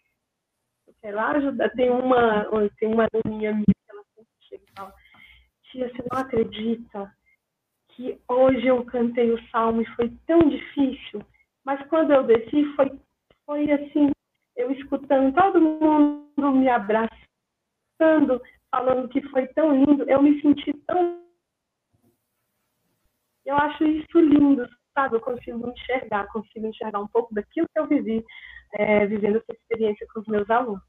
Eu 0.87 0.93
quero 1.01 1.19
ajudar. 1.19 1.69
Tem 1.71 1.89
uma, 1.89 2.45
tem 2.77 2.93
uma 2.93 3.07
aluninha 3.11 3.51
minha 3.51 3.65
que 3.65 3.91
ela 3.91 4.03
sempre 4.13 4.31
chega 4.41 4.63
e 4.63 4.73
fala, 4.75 4.93
tia, 5.63 5.89
você 5.89 6.03
não 6.11 6.19
acredita 6.19 7.11
que 7.89 8.21
hoje 8.27 8.67
eu 8.67 8.85
cantei 8.85 9.31
o 9.31 9.49
salmo 9.49 9.81
e 9.81 9.95
foi 9.95 10.15
tão 10.27 10.37
difícil? 10.47 11.25
Mas 11.65 11.83
quando 11.87 12.11
eu 12.11 12.23
desci, 12.23 12.63
foi, 12.75 12.99
foi 13.47 13.71
assim, 13.71 14.11
eu 14.55 14.71
escutando 14.71 15.33
todo 15.33 15.59
mundo 15.59 16.51
me 16.51 16.69
abraçando, 16.69 17.09
falando 18.69 19.09
que 19.09 19.21
foi 19.29 19.47
tão 19.47 19.83
lindo, 19.83 20.03
eu 20.07 20.21
me 20.21 20.39
senti 20.41 20.71
tão. 20.85 21.25
Eu 23.43 23.55
acho 23.57 23.83
isso 23.83 24.19
lindo, 24.19 24.67
sabe? 24.95 25.17
Eu 25.17 25.21
consigo 25.21 25.69
enxergar, 25.69 26.25
consigo 26.27 26.65
enxergar 26.65 26.99
um 26.99 27.07
pouco 27.07 27.35
daquilo 27.35 27.67
que 27.71 27.79
eu 27.79 27.85
vivi, 27.85 28.25
é, 28.73 29.05
vivendo 29.05 29.37
essa 29.37 29.51
experiência 29.51 30.07
com 30.11 30.21
os 30.21 30.27
meus 30.27 30.49
alunos. 30.49 30.81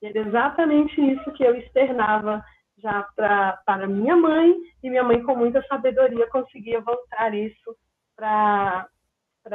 E 0.00 0.06
era 0.06 0.20
exatamente 0.20 1.00
isso 1.00 1.32
que 1.32 1.42
eu 1.42 1.56
externava 1.56 2.44
já 2.76 3.02
pra, 3.16 3.60
para 3.66 3.88
minha 3.88 4.14
mãe, 4.14 4.54
e 4.82 4.90
minha 4.90 5.02
mãe, 5.02 5.20
com 5.24 5.34
muita 5.34 5.60
sabedoria, 5.66 6.28
conseguia 6.28 6.80
voltar 6.80 7.34
isso 7.34 7.76
para 8.14 8.88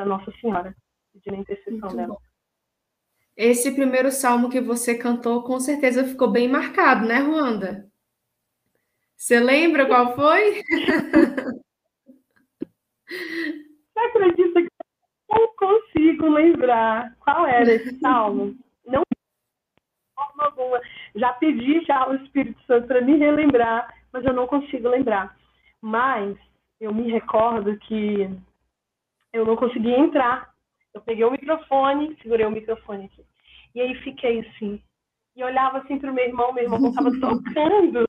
Nossa 0.05 0.31
Senhora, 0.41 0.75
pedindo 1.13 1.35
a 1.35 1.39
intercessão 1.39 1.95
dela. 1.95 2.15
Bom. 2.15 2.21
Esse 3.35 3.73
primeiro 3.73 4.11
salmo 4.11 4.49
que 4.49 4.59
você 4.59 4.95
cantou, 4.95 5.43
com 5.43 5.59
certeza 5.59 6.03
ficou 6.03 6.29
bem 6.29 6.49
marcado, 6.49 7.07
né, 7.07 7.19
Ruanda? 7.19 7.89
Você 9.15 9.39
lembra 9.39 9.85
qual 9.85 10.15
foi? 10.15 10.63
Você 14.03 14.17
acredita 14.17 14.61
que 14.61 14.67
eu 14.67 15.39
não 15.39 15.55
consigo 15.55 16.29
lembrar 16.29 17.15
qual 17.19 17.45
era 17.47 17.71
esse 17.71 17.97
salmo? 17.99 18.55
Não 18.85 19.03
forma 20.13 20.45
alguma. 20.45 20.81
Já 21.15 21.33
pedi 21.33 21.83
já 21.85 21.99
ao 21.99 22.15
Espírito 22.15 22.61
Santo 22.63 22.87
para 22.87 23.01
me 23.01 23.17
relembrar, 23.17 23.93
mas 24.11 24.25
eu 24.25 24.33
não 24.33 24.47
consigo 24.47 24.89
lembrar. 24.89 25.35
Mas 25.81 26.37
eu 26.79 26.93
me 26.93 27.09
recordo 27.11 27.77
que 27.79 28.29
eu 29.31 29.45
não 29.45 29.55
conseguia 29.55 29.97
entrar. 29.97 30.53
Eu 30.93 31.01
peguei 31.01 31.23
o 31.23 31.31
microfone, 31.31 32.17
segurei 32.21 32.45
o 32.45 32.51
microfone 32.51 33.05
aqui. 33.05 33.25
E 33.73 33.81
aí 33.81 33.95
fiquei 34.01 34.39
assim. 34.41 34.81
E 35.35 35.43
olhava 35.43 35.79
assim 35.79 35.97
para 35.97 36.11
o 36.11 36.13
meu 36.13 36.25
irmão, 36.25 36.53
meu 36.53 36.63
irmão 36.63 36.89
estava 36.89 37.09
tocando. 37.19 38.05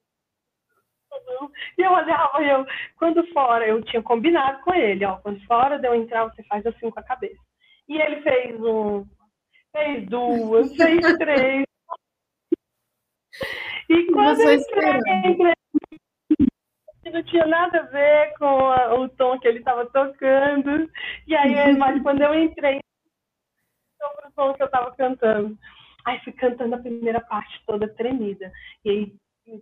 E 1.78 1.82
eu 1.82 1.92
olhava, 1.92 2.42
eu, 2.42 2.66
quando 2.96 3.26
fora, 3.32 3.66
eu 3.66 3.82
tinha 3.82 4.02
combinado 4.02 4.62
com 4.62 4.74
ele, 4.74 5.04
ó, 5.04 5.16
quando 5.16 5.44
fora 5.46 5.78
de 5.78 5.86
eu 5.86 5.94
entrar, 5.94 6.24
você 6.24 6.42
faz 6.44 6.64
assim 6.66 6.90
com 6.90 7.00
a 7.00 7.02
cabeça. 7.02 7.40
E 7.88 8.00
ele 8.00 8.22
fez 8.22 8.60
um, 8.60 9.06
fez 9.72 10.06
duas, 10.08 10.74
fez 10.76 11.16
três. 11.18 11.64
E 13.90 14.12
quando 14.12 14.40
eu 14.40 14.54
entrei, 14.54 15.30
entrei 15.30 15.54
que 17.02 17.10
não 17.10 17.22
tinha 17.24 17.46
nada 17.46 17.80
a 17.80 17.82
ver 17.82 18.34
com 18.38 18.46
a, 18.70 18.94
o 18.94 19.08
tom 19.10 19.38
que 19.38 19.46
ele 19.46 19.58
estava 19.58 19.84
tocando. 19.86 20.90
E 21.26 21.36
aí, 21.36 21.54
mas 21.76 22.02
quando 22.02 22.22
eu 22.22 22.34
entrei 22.34 22.80
sobre 24.00 24.28
o 24.28 24.32
tom 24.32 24.54
que 24.54 24.62
eu 24.62 24.66
estava 24.66 24.94
cantando, 24.96 25.58
aí 26.04 26.18
fui 26.20 26.32
cantando 26.32 26.74
a 26.74 26.78
primeira 26.78 27.20
parte 27.20 27.62
toda 27.66 27.94
tremida. 27.94 28.50
E 28.84 28.90
aí, 28.90 29.14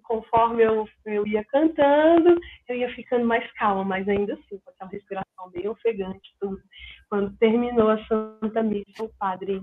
conforme 0.03 0.63
eu, 0.63 0.89
eu 1.05 1.27
ia 1.27 1.45
cantando, 1.45 2.39
eu 2.69 2.77
ia 2.77 2.95
ficando 2.95 3.25
mais 3.27 3.51
calma, 3.53 3.85
mas 3.85 4.09
ainda 4.09 4.35
assim, 4.35 4.59
com 4.59 4.71
aquela 4.71 4.91
respiração 4.91 5.51
bem 5.51 5.69
ofegante, 5.69 6.35
tudo. 6.41 6.61
Quando 7.09 7.37
terminou 7.39 7.91
a 7.91 8.05
Santa 8.07 8.63
Missa, 8.63 9.03
o 9.03 9.13
padre, 9.19 9.63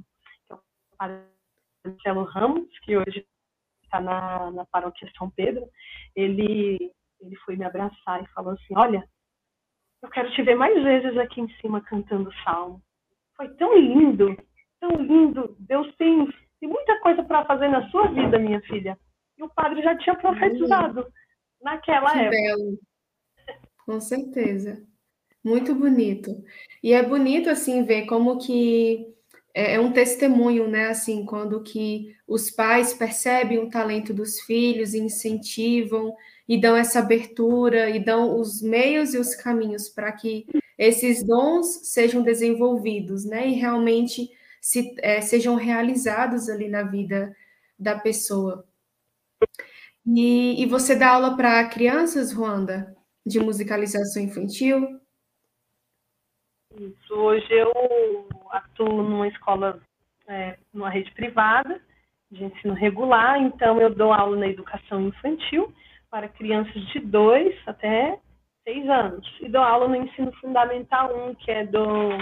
é 0.50 0.54
o 0.54 0.60
padre 0.98 1.24
Marcelo 1.86 2.24
Ramos, 2.24 2.80
que 2.80 2.98
hoje 2.98 3.26
está 3.84 4.00
na, 4.00 4.52
na 4.52 4.66
paróquia 4.66 5.10
São 5.18 5.30
Pedro, 5.32 5.68
ele 6.16 6.92
ele 7.22 7.36
foi 7.38 7.56
me 7.56 7.66
abraçar 7.66 8.24
e 8.24 8.28
falou 8.28 8.54
assim: 8.54 8.74
Olha, 8.76 9.04
eu 10.02 10.10
quero 10.10 10.32
te 10.32 10.42
ver 10.42 10.56
mais 10.56 10.82
vezes 10.84 11.18
aqui 11.18 11.42
em 11.42 11.50
cima 11.60 11.82
cantando 11.82 12.34
salmo. 12.44 12.82
Foi 13.36 13.50
tão 13.56 13.78
lindo, 13.78 14.36
tão 14.80 14.92
lindo. 14.92 15.56
Deus 15.60 15.94
tem, 15.96 16.26
tem 16.60 16.70
muita 16.70 17.00
coisa 17.02 17.24
para 17.24 17.46
fazer 17.46 17.68
na 17.70 17.90
sua 17.90 18.08
vida, 18.08 18.40
minha 18.40 18.62
filha. 18.62 18.98
E 19.40 19.44
o 19.44 19.50
padre 19.50 19.82
já 19.82 19.98
tinha 19.98 20.16
profetizado 20.16 21.08
naquela 21.62 22.12
que 22.12 22.20
época. 22.20 22.30
Belo. 22.30 22.80
Com 23.86 24.02
certeza. 24.02 24.84
Muito 25.44 25.74
bonito. 25.74 26.44
E 26.84 26.94
é 26.94 27.02
bonito 27.02 27.50
assim 27.50 27.84
ver 27.84 28.06
como 28.06 28.38
que 28.38 29.08
é, 29.54 29.76
é 29.76 29.80
um 29.80 29.92
testemunho, 29.92 30.68
né? 30.68 30.88
Assim, 30.88 31.26
quando 31.26 31.64
que 31.64 32.16
os 32.28 32.52
pais 32.52 32.94
percebem 32.94 33.60
o 33.60 33.70
talento 33.70 34.14
dos 34.14 34.42
filhos, 34.42 34.94
incentivam 34.94 36.16
e 36.48 36.60
dão 36.60 36.76
essa 36.76 37.00
abertura 37.00 37.90
e 37.90 38.00
dão 38.00 38.40
os 38.40 38.62
meios 38.62 39.14
e 39.14 39.18
os 39.18 39.34
caminhos 39.36 39.88
para 39.88 40.12
que 40.12 40.46
esses 40.78 41.24
dons 41.26 41.88
sejam 41.90 42.22
desenvolvidos, 42.22 43.26
né? 43.26 43.48
E 43.48 43.54
realmente 43.54 44.30
se, 44.62 44.94
é, 45.00 45.22
sejam 45.22 45.56
realizados 45.56 46.50
ali 46.50 46.68
na 46.68 46.84
vida 46.84 47.36
da 47.78 47.98
pessoa. 47.98 48.69
E, 50.06 50.64
e 50.64 50.66
você 50.66 50.96
dá 50.98 51.12
aula 51.14 51.36
para 51.36 51.70
crianças, 51.70 52.34
Ruanda, 52.34 52.96
de 53.26 53.40
musicalização 53.40 54.24
infantil? 54.24 55.00
Isso. 56.76 57.14
Hoje 57.14 57.48
eu 57.52 58.28
atuo 58.52 59.04
numa 59.04 59.28
escola, 59.28 59.80
é, 60.28 60.58
numa 60.74 60.90
rede 60.90 61.12
privada 61.12 61.82
de 62.32 62.44
ensino 62.44 62.74
regular, 62.74 63.42
então 63.42 63.82
eu 63.82 63.94
dou 63.94 64.14
aula 64.14 64.38
na 64.38 64.48
educação 64.48 65.02
infantil 65.02 65.74
para 66.10 66.30
crianças 66.30 66.82
de 66.88 67.00
2 67.00 67.56
até 67.68 68.20
6 68.64 68.90
anos. 68.90 69.38
E 69.42 69.50
dou 69.50 69.62
aula 69.62 69.88
no 69.88 69.96
ensino 69.96 70.32
fundamental 70.34 71.30
1, 71.30 71.36
que 71.36 71.52
é 71.52 71.66
do, 71.66 72.18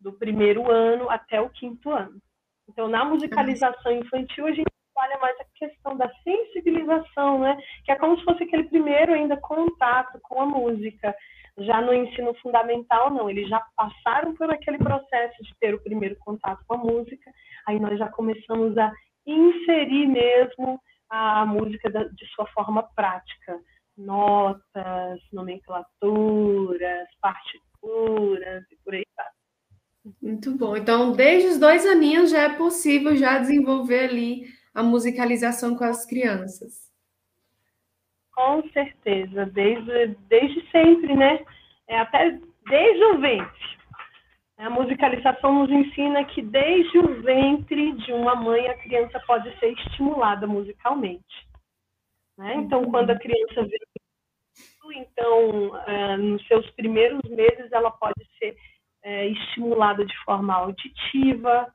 do 0.00 0.12
primeiro 0.12 0.70
ano 0.70 1.10
até 1.10 1.40
o 1.40 1.50
quinto 1.50 1.90
ano. 1.90 2.20
Então, 2.68 2.88
na 2.88 3.04
musicalização 3.04 3.92
infantil, 3.92 4.46
a 4.46 4.52
gente 4.52 4.70
trabalha 5.00 5.18
mais 5.18 5.36
a 5.40 5.44
questão 5.54 5.96
da 5.96 6.10
sensibilização, 6.22 7.40
né? 7.40 7.56
Que 7.84 7.92
é 7.92 7.96
como 7.96 8.18
se 8.18 8.24
fosse 8.24 8.44
aquele 8.44 8.64
primeiro 8.64 9.14
ainda 9.14 9.36
contato 9.38 10.18
com 10.22 10.42
a 10.42 10.46
música. 10.46 11.14
Já 11.58 11.80
no 11.80 11.92
ensino 11.92 12.34
fundamental, 12.34 13.10
não, 13.10 13.28
eles 13.28 13.48
já 13.48 13.60
passaram 13.76 14.34
por 14.34 14.50
aquele 14.50 14.78
processo 14.78 15.42
de 15.42 15.54
ter 15.58 15.74
o 15.74 15.82
primeiro 15.82 16.16
contato 16.20 16.62
com 16.66 16.74
a 16.74 16.78
música, 16.78 17.30
aí 17.66 17.78
nós 17.78 17.98
já 17.98 18.08
começamos 18.08 18.76
a 18.78 18.92
inserir 19.26 20.06
mesmo 20.06 20.80
a 21.10 21.44
música 21.44 21.90
de 21.90 22.26
sua 22.34 22.46
forma 22.48 22.82
prática. 22.94 23.58
Notas, 23.96 25.20
nomenclaturas, 25.32 27.08
partituras 27.20 28.64
e 28.70 28.76
por 28.84 28.94
aí 28.94 29.04
vai. 29.16 29.26
Muito 30.22 30.56
bom. 30.56 30.76
Então, 30.76 31.12
desde 31.12 31.48
os 31.48 31.58
dois 31.58 31.84
aninhos 31.84 32.30
já 32.30 32.42
é 32.42 32.56
possível 32.56 33.14
já 33.16 33.38
desenvolver 33.38 34.08
ali 34.08 34.59
a 34.74 34.82
musicalização 34.82 35.76
com 35.76 35.84
as 35.84 36.06
crianças. 36.06 36.90
Com 38.32 38.62
certeza, 38.70 39.46
desde, 39.46 40.06
desde 40.28 40.70
sempre, 40.70 41.14
né? 41.14 41.44
É, 41.88 41.98
até 41.98 42.38
desde 42.68 43.04
o 43.04 43.20
ventre. 43.20 43.80
A 44.58 44.68
musicalização 44.68 45.54
nos 45.54 45.70
ensina 45.70 46.24
que 46.24 46.42
desde 46.42 46.98
o 46.98 47.22
ventre 47.22 47.92
de 47.92 48.12
uma 48.12 48.34
mãe 48.34 48.68
a 48.68 48.78
criança 48.78 49.18
pode 49.26 49.58
ser 49.58 49.72
estimulada 49.72 50.46
musicalmente. 50.46 51.48
Né? 52.36 52.54
Então, 52.56 52.82
uhum. 52.82 52.90
quando 52.90 53.10
a 53.10 53.18
criança 53.18 53.62
vê 53.62 53.78
então, 54.92 55.76
é, 55.86 56.16
nos 56.16 56.44
seus 56.46 56.68
primeiros 56.70 57.22
meses, 57.30 57.70
ela 57.70 57.90
pode 57.90 58.26
ser 58.38 58.56
é, 59.02 59.28
estimulada 59.28 60.04
de 60.04 60.16
forma 60.24 60.54
auditiva. 60.54 61.72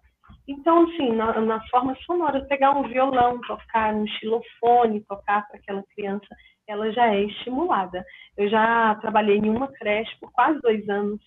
Então, 0.48 0.84
assim, 0.84 1.12
na, 1.12 1.42
na 1.42 1.68
forma 1.70 1.96
sonora, 2.06 2.46
pegar 2.46 2.72
um 2.72 2.88
violão, 2.88 3.42
tocar 3.42 3.94
um 3.94 4.06
xilofone, 4.08 5.04
tocar 5.06 5.48
para 5.48 5.58
aquela 5.58 5.84
criança 5.96 6.28
ela 6.68 6.92
já 6.92 7.14
é 7.14 7.24
estimulada. 7.24 8.06
Eu 8.36 8.50
já 8.50 8.96
trabalhei 8.96 9.38
em 9.38 9.50
uma 9.50 9.68
creche 9.68 10.16
por 10.20 10.32
quase 10.32 10.60
dois 10.62 10.88
anos. 10.90 11.22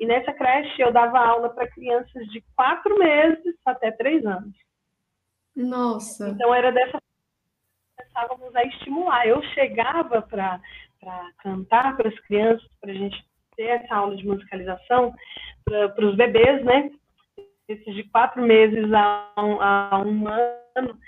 E 0.00 0.06
nessa 0.06 0.32
creche 0.32 0.80
eu 0.80 0.92
dava 0.92 1.18
aula 1.18 1.50
para 1.50 1.68
crianças 1.68 2.26
de 2.28 2.42
quatro 2.56 2.98
meses 2.98 3.54
até 3.66 3.90
três 3.90 4.24
anos. 4.24 4.54
Nossa! 5.54 6.28
Então 6.30 6.54
era 6.54 6.70
dessa 6.72 6.98
começávamos 7.96 8.54
a 8.54 8.64
estimular. 8.64 9.26
Eu 9.26 9.42
chegava 9.54 10.22
para 10.22 10.60
cantar 11.42 11.96
para 11.96 12.08
as 12.08 12.18
crianças, 12.20 12.66
para 12.80 12.92
a 12.92 12.94
gente 12.94 13.24
ter 13.56 13.64
essa 13.64 13.94
aula 13.94 14.16
de 14.16 14.26
musicalização, 14.26 15.12
para 15.64 16.06
os 16.06 16.16
bebês, 16.16 16.64
né? 16.64 16.90
Esses 17.68 17.94
de 17.94 18.04
quatro 18.04 18.42
meses 18.42 18.90
a 18.92 19.32
um, 19.38 19.60
a 19.60 20.02
um 20.04 20.26
ano, 20.26 20.98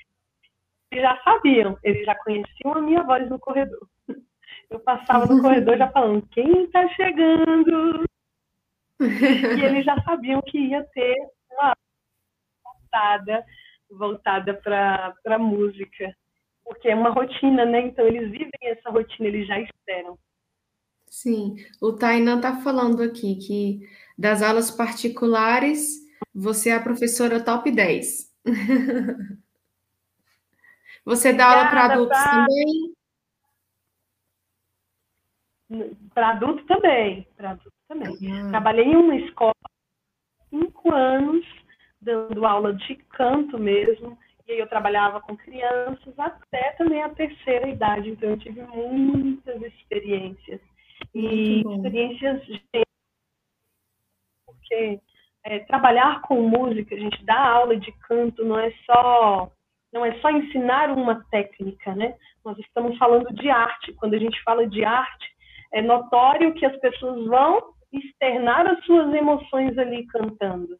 eles 0.90 1.02
já 1.02 1.18
sabiam, 1.24 1.78
eles 1.82 2.04
já 2.04 2.14
conheciam 2.16 2.74
a 2.74 2.80
minha 2.82 3.02
voz 3.02 3.28
no 3.30 3.38
corredor. 3.38 3.88
Eu 4.68 4.78
passava 4.80 5.26
no 5.26 5.40
corredor 5.40 5.78
já 5.78 5.90
falando, 5.90 6.26
quem 6.30 6.64
está 6.64 6.86
chegando? 6.90 8.04
E 9.00 9.64
eles 9.64 9.84
já 9.84 10.00
sabiam 10.02 10.42
que 10.42 10.58
ia 10.58 10.84
ter 10.92 11.16
uma 11.50 11.74
voltada, 12.62 13.44
voltada 13.90 14.54
para 14.54 15.38
música. 15.38 16.14
Porque 16.62 16.88
é 16.88 16.94
uma 16.94 17.10
rotina, 17.10 17.64
né? 17.64 17.80
Então 17.80 18.06
eles 18.06 18.30
vivem 18.30 18.50
essa 18.62 18.90
rotina, 18.90 19.28
eles 19.28 19.46
já 19.46 19.58
esperam. 19.58 20.18
Sim, 21.08 21.56
o 21.80 21.92
Tainan 21.92 22.36
está 22.36 22.60
falando 22.60 23.02
aqui 23.02 23.34
que 23.36 23.88
das 24.16 24.42
aulas 24.42 24.70
particulares, 24.70 26.08
você 26.34 26.70
é 26.70 26.74
a 26.74 26.82
professora 26.82 27.42
top 27.42 27.70
10. 27.70 28.30
Você 31.04 31.32
dá 31.32 31.46
aula 31.46 31.70
para 31.70 31.84
adultos 31.86 32.18
pra... 32.18 32.46
também? 32.46 32.94
Para 36.12 36.28
adulto 36.30 36.64
também, 36.66 37.26
para 37.36 37.50
adulto 37.52 37.76
também. 37.88 38.16
Ah. 38.32 38.48
Trabalhei 38.50 38.84
em 38.84 38.96
uma 38.96 39.16
escola 39.16 39.54
cinco 40.50 40.92
anos 40.92 41.44
dando 42.00 42.46
aula 42.46 42.74
de 42.74 42.96
canto 42.96 43.58
mesmo, 43.58 44.18
e 44.46 44.52
aí 44.52 44.58
eu 44.58 44.68
trabalhava 44.68 45.20
com 45.20 45.36
crianças 45.36 46.18
até 46.18 46.72
também 46.72 47.02
a 47.02 47.10
terceira 47.10 47.68
idade, 47.68 48.10
então 48.10 48.30
eu 48.30 48.38
tive 48.38 48.62
muitas 48.62 49.60
experiências. 49.62 50.60
E 51.14 51.60
experiências 51.60 52.42
porque 54.46 55.00
é, 55.44 55.60
trabalhar 55.60 56.20
com 56.22 56.40
música, 56.40 56.94
a 56.94 56.98
gente 56.98 57.24
dá 57.24 57.38
aula 57.38 57.76
de 57.76 57.92
canto, 58.06 58.44
não 58.44 58.58
é 58.58 58.72
só 58.86 59.50
não 59.92 60.04
é 60.04 60.16
só 60.20 60.30
ensinar 60.30 60.90
uma 60.90 61.24
técnica, 61.30 61.94
né? 61.96 62.14
Nós 62.44 62.56
estamos 62.58 62.96
falando 62.96 63.34
de 63.34 63.50
arte. 63.50 63.92
Quando 63.94 64.14
a 64.14 64.18
gente 64.18 64.40
fala 64.44 64.64
de 64.68 64.84
arte, 64.84 65.28
é 65.72 65.82
notório 65.82 66.54
que 66.54 66.64
as 66.64 66.76
pessoas 66.78 67.26
vão 67.26 67.74
externar 67.92 68.68
as 68.68 68.84
suas 68.84 69.12
emoções 69.12 69.76
ali 69.76 70.06
cantando. 70.06 70.78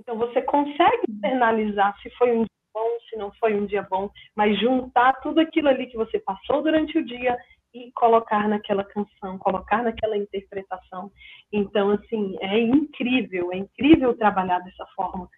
Então 0.00 0.16
você 0.18 0.42
consegue 0.42 1.02
externalizar 1.08 1.96
se 2.00 2.10
foi 2.16 2.32
um 2.32 2.42
dia 2.42 2.46
bom, 2.74 2.98
se 3.08 3.16
não 3.16 3.32
foi 3.34 3.54
um 3.54 3.64
dia 3.64 3.82
bom, 3.82 4.10
mas 4.34 4.58
juntar 4.58 5.14
tudo 5.22 5.40
aquilo 5.40 5.68
ali 5.68 5.86
que 5.86 5.96
você 5.96 6.18
passou 6.18 6.62
durante 6.62 6.98
o 6.98 7.04
dia 7.04 7.36
e 7.76 7.92
colocar 7.92 8.48
naquela 8.48 8.82
canção, 8.84 9.38
colocar 9.38 9.82
naquela 9.82 10.16
interpretação. 10.16 11.10
Então, 11.52 11.90
assim, 11.90 12.36
é 12.40 12.58
incrível, 12.58 13.52
é 13.52 13.58
incrível 13.58 14.16
trabalhar 14.16 14.60
dessa 14.60 14.86
forma. 14.96 15.28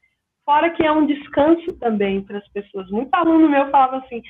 Fora 0.45 0.71
que 0.71 0.85
é 0.85 0.93
um 0.93 1.07
descanso 1.07 1.77
também 1.79 2.23
para 2.23 2.39
as 2.39 2.49
pessoas. 2.53 2.89
Muito 2.91 3.13
aluno 3.13 3.49
meu 3.49 3.69
falava 3.71 3.99
assim: 3.99 4.23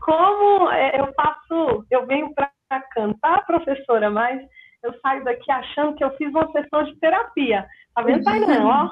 como 0.00 0.70
é, 0.70 1.00
eu 1.00 1.12
faço, 1.12 1.86
eu 1.90 2.06
venho 2.06 2.34
para 2.34 2.50
cantar, 2.92 3.46
professora, 3.46 4.10
mas 4.10 4.40
eu 4.82 4.98
saio 5.00 5.22
daqui 5.22 5.52
achando 5.52 5.94
que 5.94 6.02
eu 6.02 6.16
fiz 6.16 6.30
uma 6.30 6.50
sessão 6.52 6.84
de 6.84 6.98
terapia. 6.98 7.66
Tá 7.94 8.02
vendo, 8.02 8.24
não, 8.24 8.66
ó? 8.66 8.90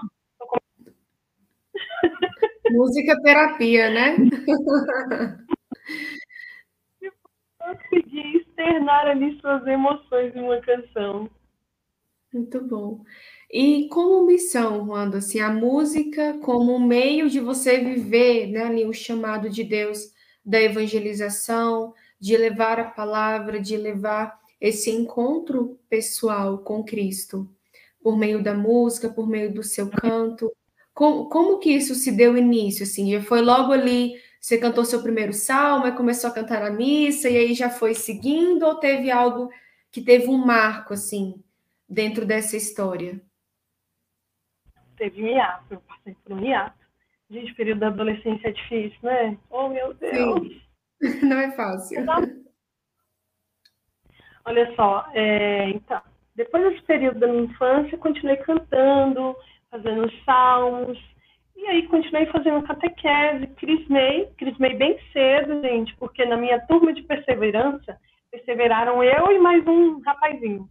Música 2.71 3.21
terapia, 3.23 3.89
né? 3.91 4.17
Conseguir 7.69 8.37
externar 8.37 9.07
ali 9.07 9.39
suas 9.41 9.67
emoções 9.67 10.35
em 10.35 10.41
uma 10.41 10.61
canção. 10.61 11.29
Muito 12.33 12.61
bom. 12.63 13.03
E 13.51 13.89
como 13.89 14.27
missão, 14.27 14.89
Wanda, 14.89 15.19
assim, 15.19 15.41
a 15.41 15.51
música 15.51 16.39
como 16.43 16.75
um 16.75 16.87
meio 16.87 17.29
de 17.31 17.41
você 17.41 17.79
viver 17.79 18.49
né, 18.49 18.65
ali 18.65 18.85
o 18.85 18.93
chamado 18.93 19.49
de 19.49 19.65
Deus 19.65 20.13
da 20.45 20.61
evangelização, 20.61 21.95
de 22.21 22.37
levar 22.37 22.79
a 22.79 22.85
palavra, 22.85 23.61
de 23.61 23.77
levar 23.77 24.39
esse 24.61 24.91
encontro 24.91 25.79
pessoal 25.89 26.59
com 26.59 26.83
Cristo, 26.83 27.49
por 28.03 28.19
meio 28.19 28.43
da 28.43 28.55
música, 28.55 29.09
por 29.09 29.29
meio 29.29 29.53
do 29.53 29.63
seu 29.63 29.89
canto. 29.89 30.53
Como, 30.93 31.29
como 31.29 31.59
que 31.59 31.71
isso 31.71 31.95
se 31.95 32.11
deu 32.13 32.37
início? 32.37 32.83
Assim, 32.83 33.13
já 33.13 33.23
foi 33.23 33.41
logo 33.41 33.73
ali, 33.73 34.15
você 34.41 34.59
cantou 34.59 34.85
seu 34.85 35.03
primeiro 35.03 35.33
salmo, 35.33 35.95
começou 35.97 36.31
a 36.31 36.35
cantar 36.35 36.63
a 36.63 36.71
missa, 36.71 37.29
e 37.29 37.37
aí 37.37 37.55
já 37.55 37.71
foi 37.71 37.95
seguindo, 37.95 38.65
ou 38.65 38.77
teve 38.77 39.11
algo 39.11 39.51
que 39.91 40.01
teve 40.01 40.29
um 40.29 40.39
marco, 40.39 40.95
assim, 40.95 41.43
dentro 41.89 42.27
dessa 42.27 42.57
história? 42.57 43.21
teve 44.99 45.23
um 45.23 45.29
hiato, 45.29 45.75
eu 45.75 45.81
passei 45.81 46.15
por 46.25 46.33
um 46.33 46.45
hiato. 46.45 46.77
Gente, 47.31 47.55
período 47.55 47.81
da 47.81 47.87
adolescência 47.89 48.49
é 48.49 48.53
difícil, 48.53 48.99
né? 49.03 49.39
Oh, 49.49 49.69
meu 49.69 49.95
Deus! 49.95 50.49
Sim. 50.49 50.61
Não 51.27 51.39
é 51.39 51.51
fácil. 51.53 52.05
Olha 54.45 54.75
só, 54.75 55.09
é, 55.15 55.71
então, 55.71 56.01
Depois 56.35 56.65
desse 56.65 56.83
período 56.85 57.21
da 57.21 57.29
minha 57.29 57.45
infância, 57.45 57.99
continuei 57.99 58.37
cantando, 58.39 59.37
fazendo 59.71 60.11
salmos, 60.25 60.99
e 61.59 61.67
aí 61.67 61.89
continuei 61.89 62.25
fazendo 62.27 62.63
catequese, 62.63 63.49
crismei, 63.57 64.27
crismei 64.39 64.75
bem 64.77 64.97
cedo, 65.13 65.61
gente, 65.61 65.95
porque 65.97 66.25
na 66.25 66.37
minha 66.37 66.65
turma 66.67 66.93
de 66.93 67.03
perseverança, 67.03 67.99
perseveraram 68.31 69.03
eu 69.03 69.33
e 69.33 69.39
mais 69.41 69.67
um 69.67 70.01
rapazinho. 70.01 70.69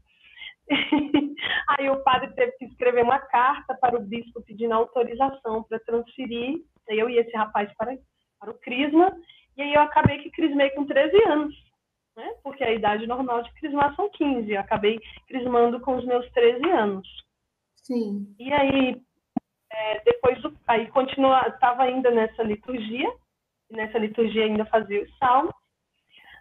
aí 1.78 1.90
o 1.90 2.02
padre 2.04 2.34
teve 2.34 2.54
que 2.54 2.66
escrever 2.66 3.04
uma 3.04 3.20
carta 3.20 3.76
para 3.76 3.98
o 3.98 4.02
bispo 4.02 4.42
pedindo 4.44 4.74
autorização 4.74 5.64
para 5.64 5.80
transferir 5.80 6.62
eu 6.88 7.10
e 7.10 7.18
esse 7.18 7.36
rapaz 7.36 7.70
para, 7.78 7.98
para 8.40 8.52
o 8.52 8.60
crisma, 8.60 9.14
e 9.58 9.62
aí 9.62 9.74
eu 9.74 9.82
acabei 9.82 10.20
que 10.20 10.32
crismei 10.32 10.70
com 10.70 10.86
13 10.86 11.22
anos, 11.28 11.56
né? 12.16 12.34
Porque 12.42 12.64
a 12.64 12.72
idade 12.72 13.06
normal 13.08 13.44
de 13.44 13.52
crismar 13.56 13.94
são 13.96 14.10
15. 14.10 14.50
Eu 14.50 14.62
acabei 14.62 15.00
crismando 15.28 15.82
com 15.82 15.98
os 15.98 16.06
meus 16.06 16.30
13 16.32 16.70
anos. 16.70 17.08
Sim. 17.76 18.34
E 18.40 18.54
aí, 18.54 19.02
é, 19.72 20.00
depois 20.04 20.42
do, 20.42 20.56
aí 20.68 20.88
continua, 20.88 21.48
estava 21.48 21.84
ainda 21.84 22.12
nessa 22.12 22.44
liturgia, 22.44 23.12
nessa 23.72 23.98
liturgia 23.98 24.46
ainda 24.46 24.66
fazia 24.66 25.04
os 25.04 25.18
salmos, 25.18 25.54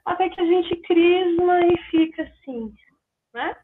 até 0.04 0.28
que 0.28 0.40
a 0.40 0.44
gente 0.44 0.76
crisma 0.82 1.66
e 1.66 1.76
fica 1.90 2.22
assim, 2.22 2.72
né? 3.34 3.56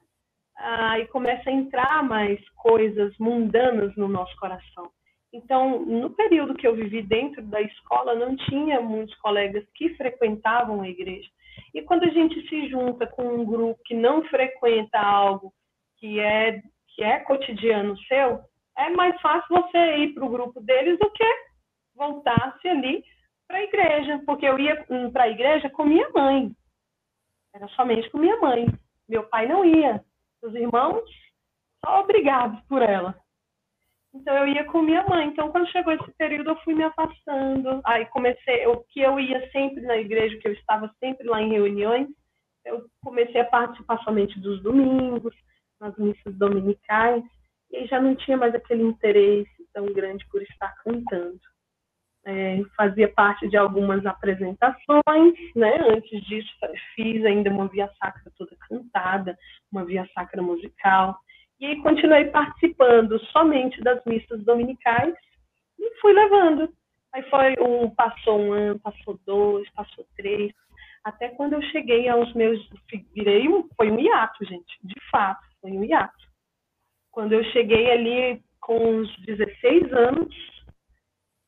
Aí 0.57 1.07
começa 1.09 1.49
a 1.49 1.53
entrar 1.53 2.03
mais 2.03 2.39
coisas 2.51 3.17
mundanas 3.19 3.95
no 3.97 4.07
nosso 4.09 4.37
coração. 4.37 4.91
Então, 5.33 5.85
no 5.87 6.11
período 6.11 6.55
que 6.55 6.67
eu 6.67 6.75
vivi 6.75 7.03
dentro 7.03 7.43
da 7.43 7.61
escola, 7.61 8.15
não 8.15 8.37
tinha 8.37 8.81
muitos 8.81 9.15
colegas 9.17 9.65
que 9.75 9.95
frequentavam 9.95 10.83
a 10.83 10.89
igreja. 10.89 11.29
E 11.75 11.81
quando 11.83 12.05
a 12.05 12.11
gente 12.11 12.47
se 12.49 12.69
junta 12.69 13.07
com 13.07 13.23
um 13.23 13.45
grupo 13.45 13.81
que 13.85 13.95
não 13.95 14.23
frequenta 14.25 14.99
algo 14.99 15.53
que 15.97 16.21
é, 16.21 16.61
que 16.89 17.03
é 17.03 17.21
cotidiano 17.21 17.97
seu, 18.03 18.41
é 18.87 18.91
mais 18.91 19.21
fácil 19.21 19.49
você 19.49 19.97
ir 19.99 20.15
para 20.15 20.25
o 20.25 20.29
grupo 20.29 20.61
deles 20.61 20.99
do 20.99 21.11
que 21.11 21.25
voltar-se 21.95 22.69
ali 22.69 23.05
para 23.47 23.59
a 23.59 23.63
igreja. 23.63 24.23
Porque 24.27 24.47
eu 24.47 24.59
ia 24.59 24.85
para 25.13 25.25
a 25.25 25.29
igreja 25.29 25.71
com 25.71 25.85
minha 25.85 26.09
mãe. 26.11 26.53
Era 27.55 27.69
somente 27.69 28.11
com 28.11 28.19
minha 28.19 28.39
mãe. 28.39 28.67
Meu 29.09 29.25
pai 29.25 29.47
não 29.47 29.65
ia. 29.65 30.03
Os 30.43 30.55
irmãos, 30.55 31.05
só 31.85 32.01
obrigados 32.01 32.61
por 32.63 32.83
ela. 32.83 33.15
Então 34.15 34.37
eu 34.37 34.49
ia 34.49 34.65
com 34.65 34.83
minha 34.83 35.07
mãe. 35.07 35.29
Então 35.29 35.51
quando 35.51 35.71
chegou 35.71 35.93
esse 35.93 36.11
período 36.13 36.51
eu 36.51 36.57
fui 36.63 36.75
me 36.75 36.85
afastando. 36.85 37.81
Aí 37.85 38.07
comecei, 38.07 38.67
o 38.67 38.83
que 38.85 39.01
eu 39.01 39.19
ia 39.19 39.51
sempre 39.51 39.81
na 39.83 39.97
igreja, 39.97 40.37
que 40.39 40.49
eu 40.49 40.53
estava 40.53 40.93
sempre 40.99 41.27
lá 41.27 41.41
em 41.41 41.51
reuniões, 41.51 42.09
eu 42.65 42.87
comecei 43.03 43.41
a 43.41 43.47
participar 43.47 43.99
somente 44.05 44.39
dos 44.41 44.63
domingos, 44.63 45.35
nas 45.81 45.97
missas 45.97 46.35
dominicais, 46.37 47.25
e 47.73 47.87
já 47.87 48.01
não 48.01 48.15
tinha 48.15 48.37
mais 48.37 48.55
aquele 48.55 48.83
interesse 48.83 49.51
tão 49.73 49.87
grande 49.87 50.27
por 50.31 50.43
estar 50.43 50.75
cantando. 50.85 51.41
É, 52.25 52.63
fazia 52.77 53.09
parte 53.09 53.49
de 53.49 53.57
algumas 53.57 54.05
apresentações, 54.07 55.35
né? 55.57 55.79
Antes 55.91 56.21
disso, 56.25 56.51
fiz 56.95 57.25
ainda 57.25 57.51
uma 57.51 57.67
via 57.67 57.91
sacra 57.99 58.31
toda 58.37 58.57
cantada, 58.69 59.37
uma 59.73 59.85
via 59.85 60.09
sacra 60.15 60.41
musical. 60.41 61.19
E 61.59 61.77
continuei 61.77 62.27
participando 62.27 63.19
somente 63.27 63.81
das 63.81 64.05
missas 64.05 64.45
dominicais 64.45 65.15
e 65.79 66.01
fui 66.01 66.13
levando. 66.13 66.73
Aí 67.13 67.23
foi 67.25 67.55
um, 67.61 67.91
passou 67.91 68.41
um 68.41 68.53
ano, 68.53 68.81
passou 68.81 69.19
dois, 69.27 69.69
passou 69.71 70.07
três, 70.17 70.53
até 71.05 71.29
quando 71.31 71.55
eu 71.55 71.63
cheguei 71.63 72.09
aos 72.09 72.33
meus, 72.35 72.59
virei 73.13 73.49
um, 73.49 73.69
foi 73.77 73.91
um 73.91 73.99
hiato, 73.99 74.45
gente, 74.45 74.79
de 74.85 74.95
fato, 75.11 75.43
foi 75.61 75.73
um 75.73 75.83
hiato. 75.83 76.32
Quando 77.13 77.35
eu 77.35 77.45
cheguei 77.53 77.93
ali 77.93 78.43
com 78.61 78.77
uns 78.77 79.17
16 79.25 79.93
anos, 79.93 80.35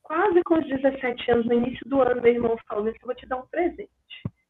quase 0.02 0.40
com 0.44 0.54
os 0.54 0.68
17 0.68 1.30
anos, 1.32 1.46
no 1.46 1.54
início 1.54 1.88
do 1.88 2.00
ano, 2.00 2.22
meu 2.22 2.32
irmão 2.32 2.56
falou, 2.68 2.86
eu 2.86 2.94
vou 3.02 3.14
te 3.14 3.26
dar 3.26 3.38
um 3.38 3.46
presente. 3.48 3.90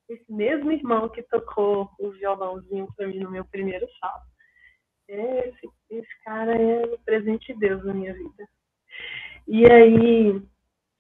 Esse 0.09 0.31
mesmo 0.31 0.71
irmão 0.71 1.09
que 1.09 1.23
tocou 1.23 1.91
o 1.99 2.11
violãozinho 2.11 2.87
para 2.95 3.07
mim 3.07 3.21
no 3.21 3.31
meu 3.31 3.45
primeiro 3.47 3.87
salto 3.99 4.35
esse, 5.09 5.69
esse 5.91 6.25
cara 6.25 6.57
é 6.57 6.85
o 6.87 6.99
presente 7.01 7.53
de 7.53 7.59
Deus 7.59 7.85
na 7.85 7.93
minha 7.93 8.15
vida. 8.15 8.49
E 9.47 9.71
aí 9.71 10.43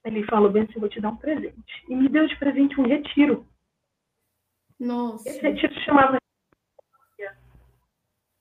ele 0.04 0.26
falou 0.26 0.50
bem 0.50 0.64
assim, 0.64 0.78
vou 0.78 0.88
te 0.88 1.00
dar 1.00 1.10
um 1.10 1.16
presente. 1.16 1.84
E 1.88 1.96
me 1.96 2.08
deu 2.08 2.26
de 2.26 2.36
presente 2.38 2.78
um 2.80 2.86
retiro. 2.86 3.46
Nossa. 4.78 5.28
Esse 5.28 5.40
retiro 5.40 5.74
chamava 5.80 6.18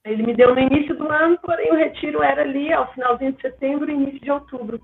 ele 0.06 0.24
me 0.24 0.34
deu 0.34 0.54
no 0.54 0.62
início 0.62 0.96
do 0.96 1.10
ano, 1.10 1.38
porém 1.42 1.72
o 1.72 1.76
retiro 1.76 2.22
era 2.22 2.42
ali 2.42 2.72
ao 2.72 2.92
finalzinho 2.94 3.34
de 3.34 3.42
setembro 3.42 3.90
início 3.90 4.20
de 4.20 4.32
outubro. 4.32 4.82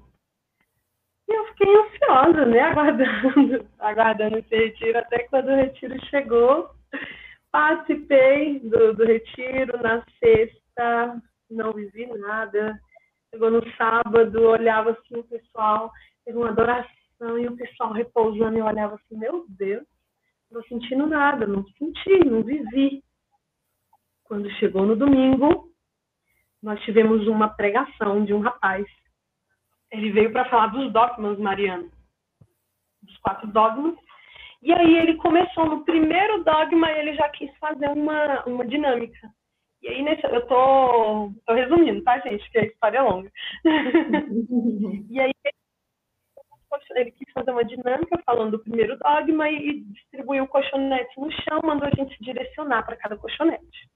E 1.27 1.33
eu 1.33 1.45
fiquei 1.47 1.75
ansiosa, 1.75 2.45
né, 2.45 2.61
aguardando, 2.71 3.67
aguardando 3.79 4.37
esse 4.37 4.55
retiro, 4.55 4.97
até 4.97 5.19
quando 5.27 5.49
o 5.49 5.55
retiro 5.55 5.95
chegou, 6.05 6.69
participei 7.51 8.59
do, 8.59 8.93
do 8.93 9.05
retiro 9.05 9.81
na 9.81 10.03
sexta 10.19 11.21
não 11.49 11.73
vivi 11.73 12.05
nada. 12.17 12.79
Chegou 13.31 13.51
no 13.51 13.61
sábado, 13.75 14.41
olhava 14.41 14.91
assim 14.91 15.17
o 15.17 15.23
pessoal, 15.23 15.91
teve 16.25 16.37
uma 16.37 16.49
adoração 16.49 17.37
e 17.37 17.47
o 17.47 17.55
pessoal 17.55 17.91
repousando 17.91 18.57
e 18.57 18.61
olhava 18.61 18.95
assim, 18.95 19.17
meu 19.17 19.45
Deus, 19.49 19.85
não 20.49 20.61
tô 20.61 20.67
sentindo 20.67 21.05
nada, 21.05 21.45
não 21.45 21.63
senti, 21.77 22.25
não 22.25 22.43
vivi. 22.43 23.03
Quando 24.29 24.47
chegou 24.51 24.85
no 24.85 24.95
domingo, 24.95 25.71
nós 26.61 26.79
tivemos 26.83 27.27
uma 27.27 27.49
pregação 27.49 28.23
de 28.23 28.31
um 28.31 28.39
rapaz. 28.39 28.85
Ele 29.91 30.11
veio 30.11 30.31
para 30.31 30.47
falar 30.47 30.67
dos 30.67 30.93
dogmas, 30.93 31.39
Mariana, 31.39 31.89
dos 33.01 33.17
quatro 33.17 33.47
dogmas. 33.47 33.95
E 34.61 34.71
aí 34.71 34.97
ele 34.97 35.15
começou 35.15 35.65
no 35.65 35.83
primeiro 35.83 36.43
dogma, 36.43 36.91
ele 36.91 37.15
já 37.15 37.27
quis 37.29 37.51
fazer 37.57 37.89
uma, 37.89 38.43
uma 38.45 38.67
dinâmica. 38.67 39.17
E 39.81 39.87
aí, 39.87 40.03
nesse, 40.03 40.23
eu 40.25 40.45
tô, 40.45 41.31
tô 41.47 41.53
resumindo, 41.53 42.03
tá, 42.03 42.19
gente? 42.19 42.43
Porque 42.43 42.59
a 42.59 42.65
história 42.65 42.97
é 42.99 43.01
longa. 43.01 43.31
e 45.09 45.19
aí, 45.19 45.31
ele 46.91 47.11
quis 47.11 47.31
fazer 47.33 47.49
uma 47.49 47.65
dinâmica 47.65 48.21
falando 48.23 48.51
do 48.51 48.59
primeiro 48.59 48.95
dogma 48.97 49.49
e 49.49 49.81
distribuiu 49.85 50.47
colchonetes 50.47 51.15
no 51.17 51.31
chão, 51.31 51.61
mandou 51.63 51.87
a 51.87 51.95
gente 51.95 52.15
direcionar 52.21 52.83
para 52.85 52.97
cada 52.97 53.17
colchonete. 53.17 53.89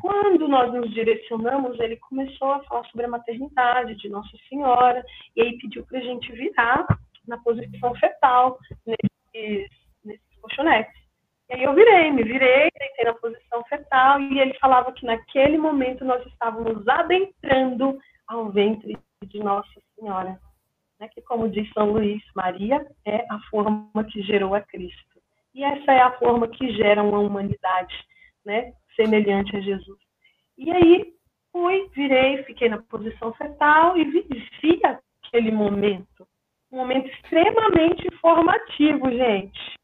Quando 0.00 0.46
nós 0.46 0.72
nos 0.72 0.92
direcionamos, 0.92 1.78
ele 1.80 1.96
começou 1.96 2.52
a 2.52 2.62
falar 2.64 2.84
sobre 2.86 3.06
a 3.06 3.10
maternidade 3.10 3.94
de 3.96 4.08
Nossa 4.08 4.36
Senhora, 4.48 5.04
e 5.34 5.42
aí 5.42 5.58
pediu 5.58 5.84
para 5.86 5.98
a 5.98 6.02
gente 6.02 6.30
virar 6.32 6.86
na 7.26 7.38
posição 7.38 7.94
fetal 7.94 8.58
nesses, 8.86 9.70
nesses 10.04 10.40
colchonetes. 10.40 10.94
E 11.48 11.54
aí 11.54 11.62
eu 11.62 11.74
virei, 11.74 12.10
me 12.10 12.22
virei, 12.24 12.68
deitei 12.78 13.04
na 13.04 13.14
posição 13.14 13.64
fetal 13.64 14.20
e 14.20 14.38
ele 14.38 14.54
falava 14.58 14.92
que 14.92 15.06
naquele 15.06 15.56
momento 15.56 16.04
nós 16.04 16.24
estávamos 16.26 16.86
adentrando 16.86 17.98
ao 18.26 18.50
ventre 18.50 18.98
de 19.24 19.38
Nossa 19.38 19.80
Senhora. 19.98 20.38
Né? 21.00 21.08
Que, 21.08 21.22
como 21.22 21.48
diz 21.48 21.70
São 21.72 21.92
Luís, 21.92 22.22
Maria 22.34 22.84
é 23.04 23.24
a 23.30 23.38
forma 23.50 24.04
que 24.10 24.22
gerou 24.22 24.54
a 24.54 24.60
Cristo. 24.60 25.20
E 25.54 25.64
essa 25.64 25.92
é 25.92 26.00
a 26.00 26.18
forma 26.18 26.48
que 26.48 26.72
gera 26.72 27.02
uma 27.02 27.20
humanidade 27.20 27.94
né? 28.46 28.72
Semelhante 28.96 29.56
a 29.56 29.60
Jesus. 29.60 29.98
E 30.58 30.70
aí 30.70 31.12
fui, 31.52 31.88
virei, 31.94 32.42
fiquei 32.44 32.68
na 32.68 32.82
posição 32.82 33.32
fetal 33.34 33.96
e 33.96 34.04
vivi 34.04 34.80
aquele 34.82 35.52
momento. 35.52 36.26
Um 36.72 36.78
momento 36.78 37.06
extremamente 37.08 38.08
informativo, 38.08 39.10
gente 39.10 39.76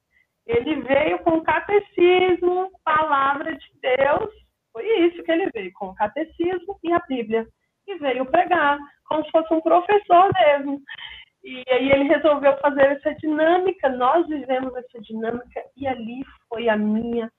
ele 0.46 0.82
veio 0.82 1.18
com 1.20 1.36
o 1.36 1.42
catecismo, 1.42 2.70
palavra 2.84 3.54
de 3.54 3.66
Deus. 3.80 4.30
Foi 4.72 4.84
isso 5.06 5.22
que 5.22 5.30
ele 5.30 5.50
veio, 5.54 5.72
com 5.74 5.88
o 5.88 5.94
catecismo 5.94 6.78
e 6.82 6.92
a 6.92 7.00
Bíblia. 7.08 7.46
E 7.86 7.94
veio 7.96 8.26
pregar, 8.26 8.78
como 9.08 9.24
se 9.24 9.30
fosse 9.30 9.52
um 9.52 9.60
professor 9.60 10.30
mesmo. 10.34 10.80
E 11.44 11.64
aí 11.68 11.90
ele 11.90 12.04
resolveu 12.04 12.56
fazer 12.58 12.92
essa 12.92 13.14
dinâmica, 13.14 13.88
nós 13.88 14.26
vivemos 14.28 14.74
essa 14.76 15.00
dinâmica, 15.00 15.62
e 15.76 15.86
ali 15.86 16.24
foi 16.48 16.68
a 16.68 16.76
minha, 16.76 17.30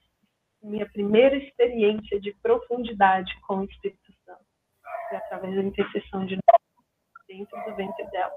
minha 0.63 0.89
primeira 0.89 1.35
experiência 1.35 2.19
de 2.19 2.33
profundidade 2.41 3.31
com 3.41 3.59
o 3.59 3.63
Espírito 3.65 4.13
Santo. 4.25 4.45
Foi 5.09 5.17
através 5.17 5.55
da 5.55 5.61
intercessão 5.61 6.25
de 6.25 6.35
Deus 6.35 6.63
dentro 7.27 7.63
do 7.65 7.75
ventre 7.75 8.05
dela. 8.11 8.33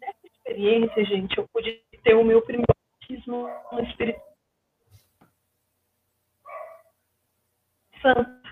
Nessa 0.00 0.26
experiência, 0.26 1.04
gente, 1.04 1.36
eu 1.38 1.46
pude 1.52 1.82
ter 2.02 2.14
o 2.14 2.24
meu 2.24 2.42
primeiro 2.42 2.72
batismo 3.00 3.48
no 3.72 3.80
Espírito 3.80 4.20
Santo. 8.00 8.46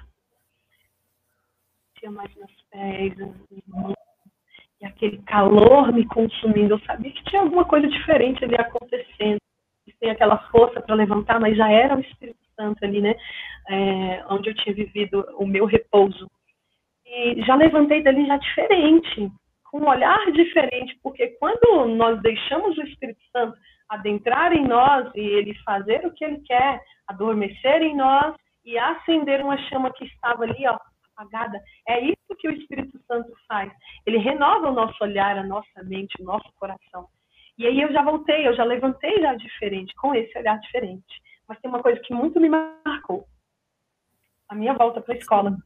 Tinha 1.98 2.10
mais 2.10 2.34
nos 2.36 2.52
pés, 2.70 3.14
e 4.80 4.86
aquele 4.86 5.22
calor 5.22 5.92
me 5.92 6.06
consumindo. 6.06 6.74
Eu 6.74 6.80
sabia 6.80 7.12
que 7.12 7.24
tinha 7.24 7.40
alguma 7.42 7.64
coisa 7.64 7.88
diferente 7.88 8.44
ali 8.44 8.56
acontecendo. 8.56 9.38
Tem 10.04 10.10
aquela 10.10 10.36
força 10.50 10.82
para 10.82 10.94
levantar, 10.94 11.40
mas 11.40 11.56
já 11.56 11.70
era 11.72 11.96
o 11.96 12.00
Espírito 12.00 12.44
Santo 12.54 12.84
ali, 12.84 13.00
né? 13.00 13.16
é, 13.68 14.24
onde 14.28 14.50
eu 14.50 14.54
tinha 14.54 14.74
vivido 14.74 15.26
o 15.38 15.46
meu 15.46 15.64
repouso. 15.64 16.30
E 17.06 17.42
já 17.42 17.54
levantei 17.54 18.02
dali 18.02 18.26
já 18.26 18.36
diferente, 18.36 19.32
com 19.70 19.80
um 19.80 19.88
olhar 19.88 20.30
diferente, 20.32 20.98
porque 21.02 21.28
quando 21.40 21.86
nós 21.94 22.20
deixamos 22.20 22.76
o 22.76 22.82
Espírito 22.82 23.20
Santo 23.32 23.56
adentrar 23.88 24.52
em 24.52 24.66
nós 24.66 25.10
e 25.14 25.20
ele 25.20 25.54
fazer 25.64 26.04
o 26.06 26.12
que 26.12 26.22
ele 26.22 26.40
quer, 26.40 26.82
adormecer 27.06 27.80
em 27.82 27.96
nós 27.96 28.34
e 28.62 28.76
acender 28.76 29.42
uma 29.42 29.56
chama 29.68 29.90
que 29.92 30.04
estava 30.04 30.44
ali, 30.44 30.66
ó, 30.66 30.78
apagada. 31.16 31.58
É 31.88 32.00
isso 32.00 32.36
que 32.38 32.48
o 32.48 32.52
Espírito 32.52 32.98
Santo 33.06 33.32
faz. 33.48 33.72
Ele 34.04 34.18
renova 34.18 34.68
o 34.68 34.74
nosso 34.74 35.02
olhar, 35.02 35.38
a 35.38 35.44
nossa 35.44 35.82
mente, 35.84 36.20
o 36.20 36.24
nosso 36.24 36.52
coração. 36.58 37.08
E 37.56 37.66
aí 37.66 37.80
eu 37.80 37.92
já 37.92 38.02
voltei, 38.02 38.46
eu 38.46 38.54
já 38.54 38.64
levantei 38.64 39.20
já 39.20 39.34
diferente, 39.34 39.94
com 39.94 40.14
esse 40.14 40.36
olhar 40.36 40.58
diferente. 40.58 41.22
Mas 41.46 41.58
tem 41.60 41.70
uma 41.70 41.82
coisa 41.82 42.00
que 42.00 42.12
muito 42.12 42.40
me 42.40 42.48
marcou. 42.48 43.26
A 44.48 44.54
minha 44.54 44.74
volta 44.74 45.00
para 45.00 45.14
a 45.14 45.16
escola. 45.16 45.56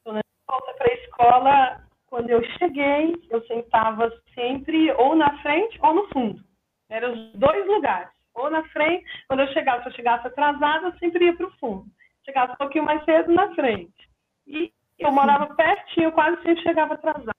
Então, 0.00 0.12
na 0.12 0.20
volta 0.46 0.72
para 0.74 0.92
a 0.92 0.94
escola, 0.94 1.86
quando 2.06 2.30
eu 2.30 2.42
cheguei, 2.58 3.14
eu 3.30 3.44
sentava 3.46 4.10
sempre 4.34 4.92
ou 4.92 5.16
na 5.16 5.36
frente 5.42 5.78
ou 5.82 5.94
no 5.94 6.08
fundo. 6.08 6.44
Eram 6.88 7.12
os 7.12 7.32
dois 7.32 7.66
lugares. 7.66 8.10
Ou 8.34 8.50
na 8.50 8.62
frente, 8.68 9.04
quando 9.26 9.40
eu 9.40 9.52
chegava, 9.52 9.82
se 9.82 9.88
eu 9.88 9.92
chegasse 9.94 10.26
atrasada, 10.26 10.88
eu 10.88 10.98
sempre 10.98 11.24
ia 11.24 11.34
para 11.34 11.46
o 11.46 11.56
fundo. 11.58 11.86
Chegasse 12.24 12.52
um 12.52 12.56
pouquinho 12.56 12.84
mais 12.84 13.04
cedo, 13.04 13.32
na 13.32 13.52
frente. 13.54 14.08
E 14.46 14.72
eu 14.98 15.10
morava 15.10 15.54
pertinho, 15.54 16.12
quase 16.12 16.40
sempre 16.42 16.62
chegava 16.62 16.94
atrasada. 16.94 17.32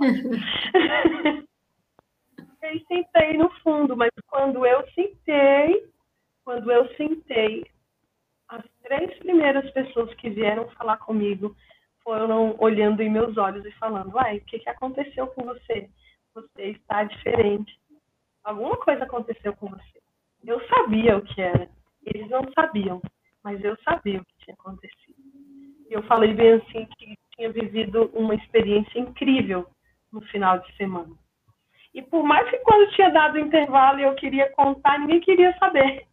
e 0.00 1.44
sentei 2.60 3.36
no 3.36 3.50
fundo, 3.60 3.96
mas 3.96 4.10
quando 4.28 4.66
eu 4.66 4.86
sentei, 4.90 5.88
quando 6.44 6.70
eu 6.70 6.88
sentei, 6.94 7.66
as 8.48 8.64
três 8.82 9.16
primeiras 9.18 9.70
pessoas 9.70 10.12
que 10.14 10.28
vieram 10.30 10.68
falar 10.70 10.96
comigo 10.98 11.56
foram 12.02 12.56
olhando 12.58 13.00
em 13.00 13.10
meus 13.10 13.36
olhos 13.36 13.64
e 13.64 13.72
falando: 13.72 14.14
Uai, 14.14 14.38
o 14.38 14.44
que, 14.44 14.58
que 14.58 14.68
aconteceu 14.68 15.26
com 15.28 15.44
você? 15.44 15.88
Você 16.34 16.62
está 16.62 17.04
diferente. 17.04 17.78
Alguma 18.42 18.76
coisa 18.76 19.04
aconteceu 19.04 19.54
com 19.54 19.68
você. 19.68 20.00
Eu 20.44 20.60
sabia 20.68 21.16
o 21.16 21.22
que 21.22 21.40
era. 21.40 21.68
Eles 22.04 22.28
não 22.30 22.42
sabiam, 22.54 23.00
mas 23.44 23.62
eu 23.62 23.76
sabia 23.84 24.20
o 24.20 24.24
que 24.24 24.44
tinha 24.44 24.54
acontecido. 24.54 25.18
E 25.88 25.92
eu 25.92 26.02
falei 26.04 26.32
bem 26.32 26.54
assim 26.54 26.86
que 26.98 27.16
tinha 27.36 27.50
vivido 27.50 28.10
uma 28.14 28.34
experiência 28.34 28.98
incrível 28.98 29.68
no 30.12 30.20
final 30.22 30.58
de 30.58 30.76
semana. 30.76 31.14
E 31.94 32.02
por 32.02 32.22
mais 32.22 32.48
que 32.48 32.58
quando 32.58 32.90
tinha 32.92 33.10
dado 33.10 33.34
o 33.34 33.40
intervalo 33.40 33.98
e 33.98 34.04
eu 34.04 34.14
queria 34.14 34.50
contar, 34.52 34.98
ninguém 34.98 35.20
queria 35.20 35.56
saber 35.58 36.06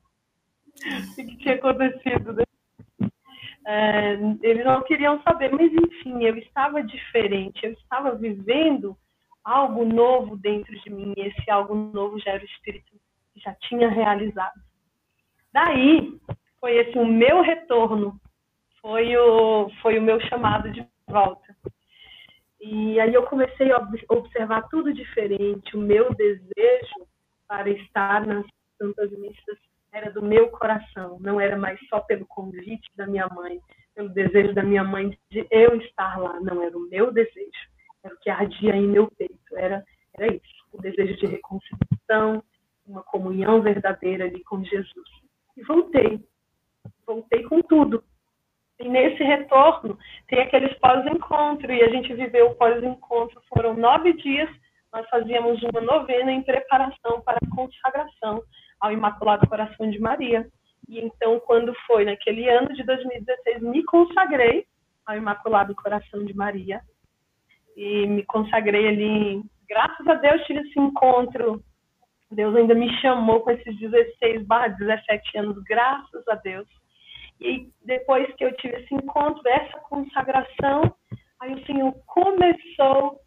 o 1.12 1.16
que 1.16 1.38
tinha 1.38 1.56
acontecido. 1.56 2.34
Né? 2.34 2.44
É, 3.66 4.13
eles 4.42 4.66
não 4.66 4.82
queriam 4.84 5.22
saber, 5.24 5.52
mas 5.52 5.72
enfim, 5.72 6.24
eu 6.24 6.38
estava 6.38 6.82
diferente, 6.82 7.66
eu 7.66 7.74
estava 7.74 8.16
vivendo 8.16 8.98
algo 9.44 9.86
novo 9.86 10.36
dentro 10.38 10.78
de 10.82 10.90
mim, 10.90 11.13
e 11.16 11.22
esse 11.22 11.50
algo 11.50 11.76
novo 11.76 12.20
já 12.20 12.32
era 12.32 12.44
o 12.44 12.46
Espírito 12.46 12.92
que 13.34 13.40
já 13.40 13.54
tinha 13.56 13.90
realizado. 13.90 14.60
Daí, 15.54 16.18
foi 16.60 16.78
esse 16.78 16.98
o 16.98 17.06
meu 17.06 17.42
retorno, 17.42 18.20
foi 18.82 19.16
o, 19.16 19.70
foi 19.82 20.00
o 20.00 20.02
meu 20.02 20.20
chamado 20.22 20.72
de 20.72 20.86
volta. 21.08 21.46
E 22.60 23.00
aí 23.00 23.13
eu 23.13 23.24
comecei 23.24 23.72
a 23.72 23.88
observar 24.10 24.67
tudo 24.70 24.93
diferente, 24.93 25.78
o 25.78 25.80
meu 25.80 26.13
desejo 26.15 27.08
para 27.48 27.70
estar 27.70 28.26
nas 28.26 28.46
Santas 28.78 29.12
Missas 29.12 29.58
era 29.91 30.12
do 30.12 30.22
meu 30.22 30.50
coração, 30.50 31.17
não 31.20 31.39
era 31.39 31.58
mais 31.58 31.80
só 31.88 32.00
pelo 32.02 32.26
convite 32.26 32.89
da 32.96 33.08
minha 33.08 33.28
mãe, 33.28 33.60
pelo 33.96 34.10
desejo 34.10 34.54
da 34.54 34.63
minha 34.63 34.84
mãe 34.84 35.17
de 35.32 35.48
eu 35.50 35.76
estar 35.78 36.20
lá, 36.20 36.39
não 36.39 36.62
era 36.62 36.78
o 36.78 36.88
meu 36.89 37.12
desejo 37.12 37.78
era 38.08 38.15
o 38.15 38.20
que 38.20 38.30
ardia 38.30 38.76
em 38.76 38.88
meu 38.88 39.10
peito, 39.12 39.56
era, 39.56 39.84
era 40.13 40.34
isso, 40.34 40.65
o 40.72 40.82
desejo 40.82 41.15
de 41.17 41.26
reconciliação, 41.28 42.43
uma 42.86 43.04
comunhão 43.04 43.62
verdadeira 43.62 44.26
ali 44.26 44.43
com 44.43 44.63
Jesus. 44.63 45.10
E 45.56 45.63
voltei, 45.63 46.24
voltei 47.06 47.43
com 47.43 47.62
tudo. 47.62 48.04
E 48.80 48.88
nesse 48.88 49.24
retorno, 49.24 49.98
tem 50.28 50.40
aqueles 50.40 50.74
pós-encontro, 50.80 51.72
e 51.72 51.84
a 51.84 51.90
gente 51.90 52.13
viveu 52.13 52.48
o 52.48 52.56
pós-encontro, 52.56 53.42
foram 53.50 53.74
nove 53.74 54.13
dias, 54.13 54.50
nós 54.94 55.08
fazíamos 55.10 55.62
uma 55.63 55.82
novena 55.82 56.32
em 56.32 56.44
preparação 56.44 57.22
para 57.22 57.38
a 57.38 57.56
consagração 57.56 58.42
ao 58.80 58.92
Imaculado 58.92 59.48
Coração 59.48 59.90
de 59.90 60.00
Maria. 60.00 60.48
E 60.88 61.00
então, 61.00 61.40
quando 61.42 61.74
foi 61.86 62.06
naquele 62.06 62.48
ano 62.50 62.74
de 62.74 62.84
2016, 62.84 63.62
me 63.62 63.84
consagrei 63.84 64.66
ao 65.06 65.18
Imaculado 65.18 65.76
Coração 65.76 66.24
de 66.24 66.36
Maria 66.36 66.82
e 67.76 68.08
me 68.08 68.24
consagrei 68.24 68.88
ali. 68.88 69.44
Graças 69.68 70.08
a 70.08 70.16
Deus 70.16 70.44
tive 70.44 70.62
esse 70.62 70.80
encontro. 70.80 71.63
Deus 72.32 72.56
ainda 72.56 72.74
me 72.74 72.92
chamou 73.02 73.42
com 73.42 73.52
esses 73.52 73.78
16 73.78 74.46
barra 74.46 74.70
17 74.70 75.38
anos, 75.38 75.63
graças 75.63 76.28
a 76.28 76.36
Deus. 76.36 76.68
E 77.39 77.69
depois 77.86 78.34
que 78.36 78.43
eu 78.43 78.56
tive 78.58 78.78
esse 78.78 78.93
encontro, 78.93 79.41
essa 79.47 79.80
consagração, 79.82 80.82
aí 81.39 81.54
o 81.54 81.65
Senhor 81.65 81.93
começou 82.06 83.19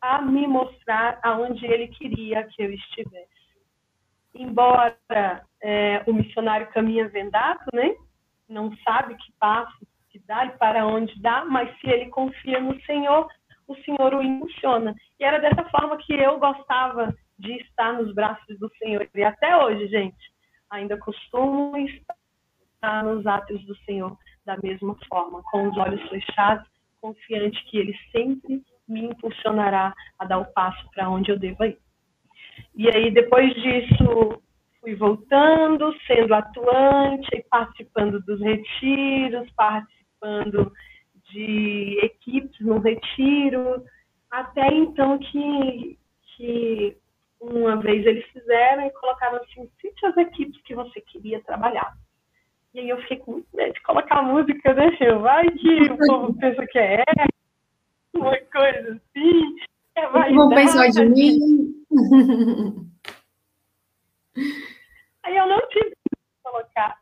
a 0.00 0.20
me 0.20 0.46
mostrar 0.46 1.18
aonde 1.22 1.64
Ele 1.64 1.88
queria 1.88 2.44
que 2.44 2.62
eu 2.62 2.72
estivesse. 2.72 3.28
Embora 4.34 5.44
é, 5.62 6.02
o 6.06 6.12
missionário 6.12 6.66
caminha 6.68 7.08
vendado, 7.08 7.64
né? 7.72 7.94
Não 8.48 8.76
sabe 8.78 9.14
que 9.16 9.32
passo 9.38 9.86
que 10.14 10.18
dá 10.28 10.46
e 10.46 10.50
para 10.50 10.86
onde 10.86 11.20
dá, 11.20 11.44
mas 11.44 11.68
se 11.80 11.90
ele 11.90 12.08
confia 12.08 12.60
no 12.60 12.80
Senhor, 12.82 13.28
o 13.66 13.74
Senhor 13.78 14.14
o 14.14 14.22
impulsiona. 14.22 14.94
E 15.18 15.24
era 15.24 15.40
dessa 15.40 15.64
forma 15.70 15.96
que 15.96 16.12
eu 16.12 16.38
gostava 16.38 17.12
de 17.36 17.52
estar 17.62 17.94
nos 17.94 18.14
braços 18.14 18.58
do 18.60 18.70
Senhor. 18.76 19.08
E 19.12 19.24
até 19.24 19.56
hoje, 19.56 19.88
gente, 19.88 20.32
ainda 20.70 20.96
costumo 20.98 21.76
estar 21.78 22.14
nos 23.02 23.26
atos 23.26 23.64
do 23.64 23.76
Senhor 23.78 24.16
da 24.44 24.56
mesma 24.62 24.96
forma, 25.08 25.42
com 25.50 25.68
os 25.68 25.76
olhos 25.76 26.02
fechados, 26.08 26.66
confiante 27.00 27.64
que 27.66 27.78
Ele 27.78 27.96
sempre 28.12 28.62
me 28.86 29.06
impulsionará 29.06 29.94
a 30.18 30.24
dar 30.24 30.38
o 30.38 30.52
passo 30.52 30.88
para 30.94 31.08
onde 31.08 31.30
eu 31.30 31.38
devo 31.38 31.64
ir. 31.64 31.78
E 32.74 32.88
aí, 32.88 33.10
depois 33.10 33.52
disso, 33.54 34.42
fui 34.80 34.94
voltando, 34.94 35.94
sendo 36.06 36.34
atuante, 36.34 37.44
participando 37.50 38.20
dos 38.20 38.40
retiros, 38.40 39.50
participando 39.52 40.70
de 41.30 41.98
equipes 42.02 42.60
no 42.60 42.78
retiro, 42.78 43.82
até 44.30 44.68
então 44.68 45.18
que, 45.18 45.98
que 46.36 46.96
uma 47.40 47.76
vez 47.76 48.04
eles 48.04 48.24
fizeram 48.26 48.86
e 48.86 48.90
colocaram 48.90 49.36
assim, 49.36 49.68
cite 49.80 50.06
as 50.06 50.16
equipes 50.16 50.60
que 50.62 50.74
você 50.74 51.00
queria 51.00 51.42
trabalhar. 51.42 51.94
E 52.74 52.80
aí 52.80 52.88
eu 52.88 53.00
fiquei 53.02 53.18
com 53.18 53.32
muito 53.32 53.46
medo 53.54 53.72
de 53.72 53.82
colocar 53.82 54.22
música, 54.22 54.74
né? 54.74 54.90
Vai 55.20 55.48
que 55.50 55.82
o 55.84 55.96
povo 55.96 56.34
pensa 56.38 56.66
que 56.66 56.78
é 56.78 57.04
uma 58.14 58.36
coisa 58.52 59.00
assim. 59.00 59.56
É 59.96 60.08
Vão 60.08 60.48
pensar 60.48 60.88
de 60.88 61.04
mim. 61.08 61.38
Aí 65.22 65.36
eu 65.36 65.46
não 65.46 65.60
tive 65.68 65.90
que 65.90 66.16
colocar. 66.42 66.98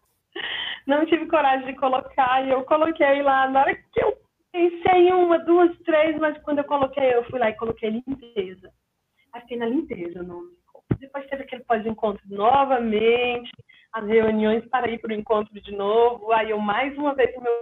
Não 0.87 1.07
tive 1.07 1.27
coragem 1.27 1.67
de 1.67 1.75
colocar 1.75 2.47
e 2.47 2.51
eu 2.51 2.63
coloquei 2.65 3.23
lá. 3.23 3.49
Na 3.49 3.61
hora 3.61 3.75
que 3.75 4.03
eu 4.03 4.23
Pensei 4.53 5.09
em 5.09 5.13
uma, 5.15 5.39
duas, 5.39 5.75
três, 5.79 6.19
mas 6.19 6.37
quando 6.43 6.59
eu 6.59 6.65
coloquei, 6.65 7.15
eu 7.15 7.25
fui 7.25 7.39
lá 7.39 7.49
e 7.49 7.57
coloquei 7.57 7.89
limpeza. 7.89 8.71
Aí 9.33 9.41
fiquei 9.41 9.57
na 9.57 9.65
limpeza 9.65 10.21
o 10.21 10.23
nome. 10.23 10.51
Depois 10.99 11.27
teve 11.27 11.45
aquele 11.45 11.65
pós-encontro 11.65 12.23
novamente, 12.29 13.51
as 13.93 14.07
reuniões 14.07 14.67
para 14.69 14.91
ir 14.91 14.99
para 14.99 15.11
o 15.11 15.15
encontro 15.15 15.61
de 15.61 15.73
novo. 15.73 16.33
Aí 16.33 16.51
eu 16.51 16.59
mais 16.59 16.97
uma 16.97 17.15
vez 17.15 17.35
no 17.37 17.43
meu 17.43 17.53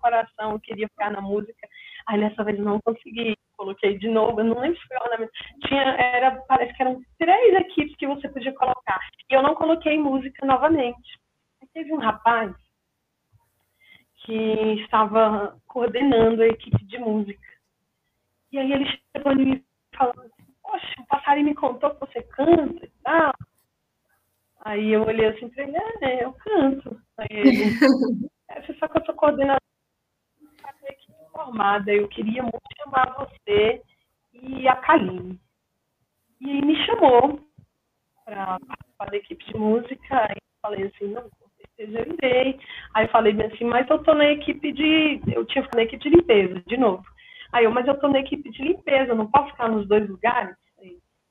coração 0.00 0.58
queria 0.58 0.88
ficar 0.88 1.10
na 1.10 1.20
música. 1.20 1.68
Aí 2.06 2.18
nessa 2.18 2.42
vez 2.44 2.58
não 2.58 2.80
consegui. 2.80 3.36
Coloquei 3.56 3.96
de 3.96 4.08
novo, 4.08 4.40
eu 4.40 4.44
não 4.44 4.58
lembro 4.58 4.78
se 4.78 4.86
foi 4.88 4.96
ornamento. 4.96 5.32
Tinha, 5.66 5.82
era, 5.82 6.32
parece 6.48 6.74
que 6.74 6.82
eram 6.82 7.00
três 7.18 7.54
equipes 7.60 7.96
que 7.96 8.06
você 8.06 8.28
podia 8.28 8.52
colocar. 8.54 9.00
E 9.30 9.34
eu 9.34 9.42
não 9.42 9.54
coloquei 9.54 9.98
música 9.98 10.44
novamente. 10.44 11.20
Aí 11.60 11.68
teve 11.72 11.92
um 11.92 11.98
rapaz 11.98 12.52
que 14.24 14.34
estava 14.82 15.56
coordenando 15.66 16.42
a 16.42 16.46
equipe 16.46 16.84
de 16.84 16.98
música. 16.98 17.48
E 18.50 18.58
aí 18.58 18.72
ele 18.72 18.86
chegou 19.16 19.34
mim 19.34 19.64
falando 19.96 20.20
assim, 20.20 20.52
poxa, 20.62 21.00
o 21.00 21.06
passarinho 21.06 21.46
me 21.46 21.54
contou 21.54 21.90
que 21.90 22.00
você 22.00 22.22
canta 22.22 22.84
e 22.84 22.90
tal. 23.02 23.32
Aí 24.64 24.92
eu 24.92 25.02
olhei 25.02 25.26
assim 25.26 25.48
para 25.48 25.64
ele, 25.64 25.76
é, 26.02 26.24
eu 26.24 26.32
canto. 26.34 27.00
Aí 27.18 27.26
ele, 27.30 27.50
é, 28.50 28.62
só 28.74 28.88
que 28.88 28.98
eu 28.98 29.04
sou 29.04 29.14
coordenadora 29.14 29.58
formada, 31.32 31.92
eu 31.92 32.06
queria 32.08 32.42
muito 32.42 32.60
chamar 32.76 33.14
você 33.14 33.82
e 34.32 34.68
a 34.68 34.76
Kaline. 34.76 35.40
E 36.40 36.50
aí 36.50 36.62
me 36.62 36.76
chamou 36.86 37.40
para 38.24 38.58
participar 38.60 39.10
da 39.10 39.16
equipe 39.16 39.44
de 39.44 39.56
música, 39.56 40.28
e 40.30 40.40
falei 40.60 40.84
assim, 40.84 41.08
não, 41.08 41.22
com 41.22 41.48
certeza 41.56 41.98
eu 41.98 42.14
irei. 42.14 42.60
Aí 42.94 43.06
eu 43.06 43.10
falei 43.10 43.32
bem 43.32 43.46
assim, 43.46 43.64
mas 43.64 43.88
eu 43.90 44.02
tô 44.02 44.14
na 44.14 44.26
equipe 44.26 44.72
de. 44.72 45.20
Eu 45.34 45.44
tinha 45.46 45.66
na 45.74 45.82
equipe 45.82 46.02
de 46.02 46.16
limpeza, 46.16 46.62
de 46.66 46.76
novo. 46.76 47.04
Aí 47.52 47.64
eu, 47.64 47.70
mas 47.70 47.86
eu 47.86 47.98
tô 47.98 48.08
na 48.08 48.20
equipe 48.20 48.50
de 48.50 48.62
limpeza, 48.62 49.14
não 49.14 49.30
posso 49.30 49.50
ficar 49.50 49.68
nos 49.68 49.86
dois 49.88 50.08
lugares? 50.08 50.56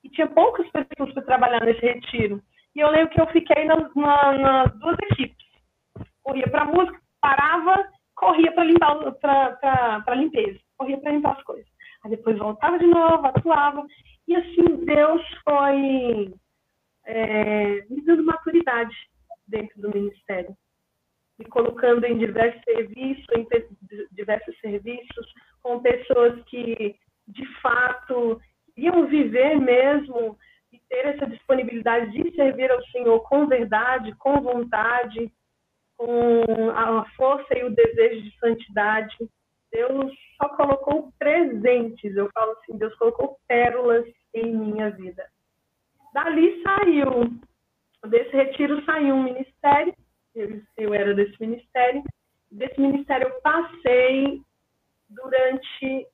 E 0.04 0.10
tinha 0.10 0.28
poucas 0.28 0.68
pessoas 0.72 1.14
para 1.14 1.24
trabalhar 1.24 1.64
nesse 1.64 1.82
retiro. 1.82 2.42
E 2.76 2.80
eu 2.80 2.90
lembro 2.90 3.10
que 3.10 3.22
eu 3.22 3.28
fiquei 3.28 3.66
nas, 3.66 3.94
na, 3.96 4.38
nas 4.38 4.80
duas 4.80 4.98
equipes. 5.12 5.46
Corria 6.24 6.48
para 6.50 6.66
música, 6.66 7.00
parava, 7.20 7.90
corria 8.16 8.52
para 8.54 8.64
limpar 8.64 9.12
para 9.20 10.16
limpeza, 10.16 10.60
corria 10.78 10.98
para 11.00 11.12
limpar 11.12 11.38
as 11.38 11.44
coisas. 11.44 11.68
Aí 12.04 12.12
depois 12.12 12.38
voltava 12.38 12.80
de 12.80 12.88
novo, 12.88 13.26
atuava. 13.28 13.86
E 14.28 14.36
assim, 14.36 14.86
Deus 14.86 15.22
foi 15.44 16.34
é, 17.06 17.86
me 17.90 18.02
dando 18.06 18.24
maturidade 18.24 18.96
dentro 19.48 19.82
do 19.82 19.90
ministério. 19.90 20.56
Me 21.38 21.46
colocando 21.46 22.06
em 22.06 22.18
diversos 22.18 22.62
serviços, 22.64 23.26
em 23.36 23.48
diversos 24.12 24.58
serviços, 24.60 25.34
com 25.62 25.80
pessoas 25.80 26.42
que, 26.46 26.96
de 27.28 27.46
fato, 27.62 28.40
iam 28.78 29.06
viver 29.08 29.60
mesmo 29.60 30.38
ter 30.92 31.06
essa 31.06 31.26
disponibilidade 31.26 32.12
de 32.12 32.36
servir 32.36 32.70
ao 32.70 32.84
Senhor 32.88 33.22
com 33.22 33.48
verdade, 33.48 34.14
com 34.16 34.42
vontade, 34.42 35.32
com 35.98 36.70
a 36.76 37.06
força 37.16 37.58
e 37.58 37.64
o 37.64 37.74
desejo 37.74 38.22
de 38.24 38.38
santidade. 38.38 39.16
Deus 39.72 40.12
só 40.36 40.50
colocou 40.50 41.14
presentes, 41.18 42.14
eu 42.18 42.30
falo 42.34 42.52
assim, 42.52 42.78
Deus 42.78 42.94
colocou 42.96 43.38
pérolas 43.48 44.06
em 44.34 44.54
minha 44.54 44.90
vida. 44.90 45.26
Dali 46.14 46.62
saiu, 46.62 47.40
desse 48.10 48.36
retiro 48.36 48.84
saiu 48.84 49.16
um 49.16 49.24
ministério, 49.24 49.96
eu, 50.78 50.94
era 50.94 51.14
desse 51.14 51.40
ministério, 51.40 52.04
desse 52.52 52.80
ministério 52.82 53.30
eu 53.30 53.42
passei 53.42 54.42
durante 55.10 56.06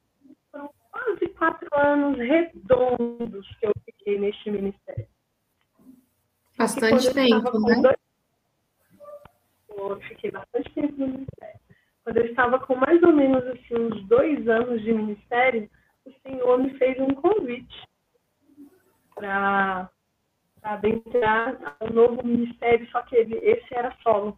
quase 0.98 1.28
quatro 1.30 1.70
anos 1.74 2.18
redondos 2.18 3.48
que 3.60 3.68
eu 3.68 3.72
fiquei 3.86 4.20
neste 4.20 4.50
ministério. 4.50 5.08
Bastante 6.58 7.14
tempo, 7.14 7.60
né? 7.60 7.82
Dois... 7.82 7.98
Eu 9.70 10.02
fiquei 10.02 10.32
bastante 10.32 10.74
tempo 10.74 10.94
no 10.98 11.08
ministério. 11.08 11.60
Quando 12.04 12.18
eu 12.18 12.26
estava 12.26 12.60
com 12.60 12.76
mais 12.76 13.02
ou 13.04 13.14
menos 13.14 13.46
assim, 13.46 13.76
uns 13.76 14.04
dois 14.08 14.48
anos 14.48 14.82
de 14.82 14.92
ministério, 14.92 15.70
o 16.06 16.12
Senhor 16.24 16.58
me 16.58 16.76
fez 16.78 17.00
um 17.00 17.14
convite 17.14 17.88
para 19.14 19.90
adentrar 20.64 21.78
um 21.82 21.94
novo 21.94 22.26
ministério, 22.26 22.90
só 22.92 23.02
que 23.04 23.16
ele, 23.16 23.36
esse 23.38 23.76
era 23.76 23.96
solo. 24.02 24.38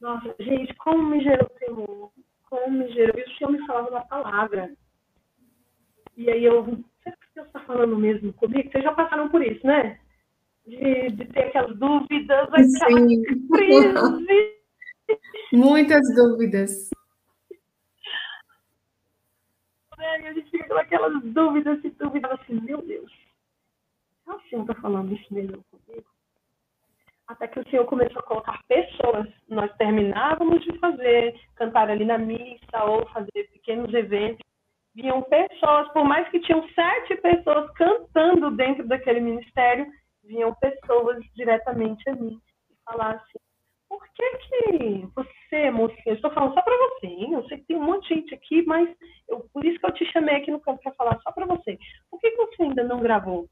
Nossa, 0.00 0.34
gente, 0.40 0.74
como 0.74 1.10
me 1.10 1.22
gerou 1.22 1.48
temor, 1.60 2.12
como 2.50 2.78
me 2.78 2.92
gerou. 2.92 3.18
E 3.18 3.22
o 3.22 3.36
Senhor 3.36 3.50
me 3.52 3.66
falava 3.66 3.90
uma 3.90 4.06
palavra. 4.06 4.74
E 6.16 6.30
aí 6.30 6.44
eu, 6.44 6.64
será 7.02 7.16
que 7.16 7.26
Deus 7.34 7.46
está 7.46 7.60
falando 7.60 7.96
mesmo 7.98 8.32
comigo? 8.32 8.70
Vocês 8.70 8.82
já 8.82 8.92
passaram 8.92 9.28
por 9.28 9.44
isso, 9.44 9.66
né? 9.66 10.00
De, 10.66 11.10
de 11.10 11.24
ter 11.26 11.44
aquelas 11.44 11.76
dúvidas, 11.76 12.48
aquela 12.52 13.06
crise. 13.52 14.56
Muitas 15.52 16.02
dúvidas. 16.14 16.90
É, 19.98 20.28
a 20.28 20.32
gente 20.32 20.50
fica 20.50 20.68
com 20.68 20.78
aquelas 20.78 21.22
dúvidas 21.22 21.84
e 21.84 21.90
dúvidas 21.90 22.32
assim, 22.32 22.60
meu 22.60 22.82
Deus, 22.82 23.12
o 24.26 24.40
Senhor 24.48 24.62
está 24.62 24.74
falando 24.74 25.14
isso 25.14 25.32
mesmo 25.32 25.64
comigo? 25.70 26.06
Até 27.28 27.48
que 27.48 27.60
o 27.60 27.68
Senhor 27.68 27.84
começou 27.86 28.20
a 28.20 28.24
colocar 28.24 28.62
pessoas. 28.68 29.26
Nós 29.48 29.74
terminávamos 29.76 30.62
de 30.64 30.78
fazer, 30.78 31.38
cantar 31.56 31.90
ali 31.90 32.04
na 32.04 32.18
missa 32.18 32.84
ou 32.84 33.06
fazer 33.08 33.50
pequenos 33.52 33.92
eventos 33.94 34.46
vinham 34.96 35.22
pessoas, 35.22 35.92
por 35.92 36.04
mais 36.04 36.26
que 36.30 36.40
tinham 36.40 36.66
sete 36.70 37.16
pessoas 37.16 37.70
cantando 37.72 38.50
dentro 38.52 38.88
daquele 38.88 39.20
ministério, 39.20 39.86
vinham 40.24 40.54
pessoas 40.54 41.22
diretamente 41.34 42.08
a 42.08 42.14
mim 42.14 42.40
e 42.70 42.74
falar 42.82 43.12
assim, 43.12 43.38
por 43.88 44.02
que 44.14 44.38
que 44.38 45.06
você, 45.14 45.70
mocinha, 45.70 46.02
eu 46.06 46.14
estou 46.14 46.32
falando 46.32 46.54
só 46.54 46.62
para 46.62 46.76
você, 46.76 47.06
hein? 47.06 47.34
eu 47.34 47.46
sei 47.46 47.58
que 47.58 47.66
tem 47.66 47.76
um 47.76 47.84
monte 47.84 48.08
de 48.08 48.20
gente 48.20 48.34
aqui, 48.34 48.62
mas 48.62 48.88
eu, 49.28 49.46
por 49.52 49.64
isso 49.64 49.78
que 49.78 49.86
eu 49.86 49.92
te 49.92 50.10
chamei 50.12 50.36
aqui 50.36 50.50
no 50.50 50.60
canto 50.60 50.80
para 50.82 50.94
falar 50.94 51.20
só 51.20 51.30
para 51.30 51.46
você. 51.46 51.78
Por 52.10 52.18
que, 52.18 52.30
que 52.30 52.36
você 52.36 52.62
ainda 52.62 52.82
não 52.82 53.00
gravou? 53.00 53.46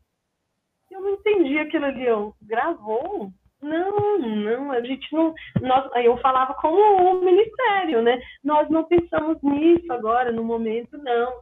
Eu 0.91 1.01
não 1.03 1.11
entendi 1.11 1.59
aquilo 1.59 1.85
ali, 1.85 2.07
eu, 2.07 2.35
gravou? 2.41 3.31
Não, 3.65 4.19
não, 4.19 4.73
a 4.73 4.81
gente 4.83 5.11
não. 5.11 5.35
Nós, 5.63 5.91
aí 5.95 6.05
eu 6.05 6.19
falava 6.19 6.53
como 6.53 6.77
o 6.77 7.25
ministério, 7.25 8.03
né? 8.03 8.21
Nós 8.45 8.69
não 8.69 8.85
pensamos 8.85 9.41
nisso 9.43 9.91
agora, 9.91 10.31
no 10.31 10.45
momento, 10.45 10.99
não. 10.99 11.33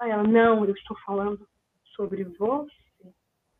Aí 0.00 0.10
ela, 0.10 0.22
não, 0.22 0.64
eu 0.64 0.74
estou 0.74 0.96
falando 1.04 1.46
sobre 1.94 2.24
você. 2.24 2.72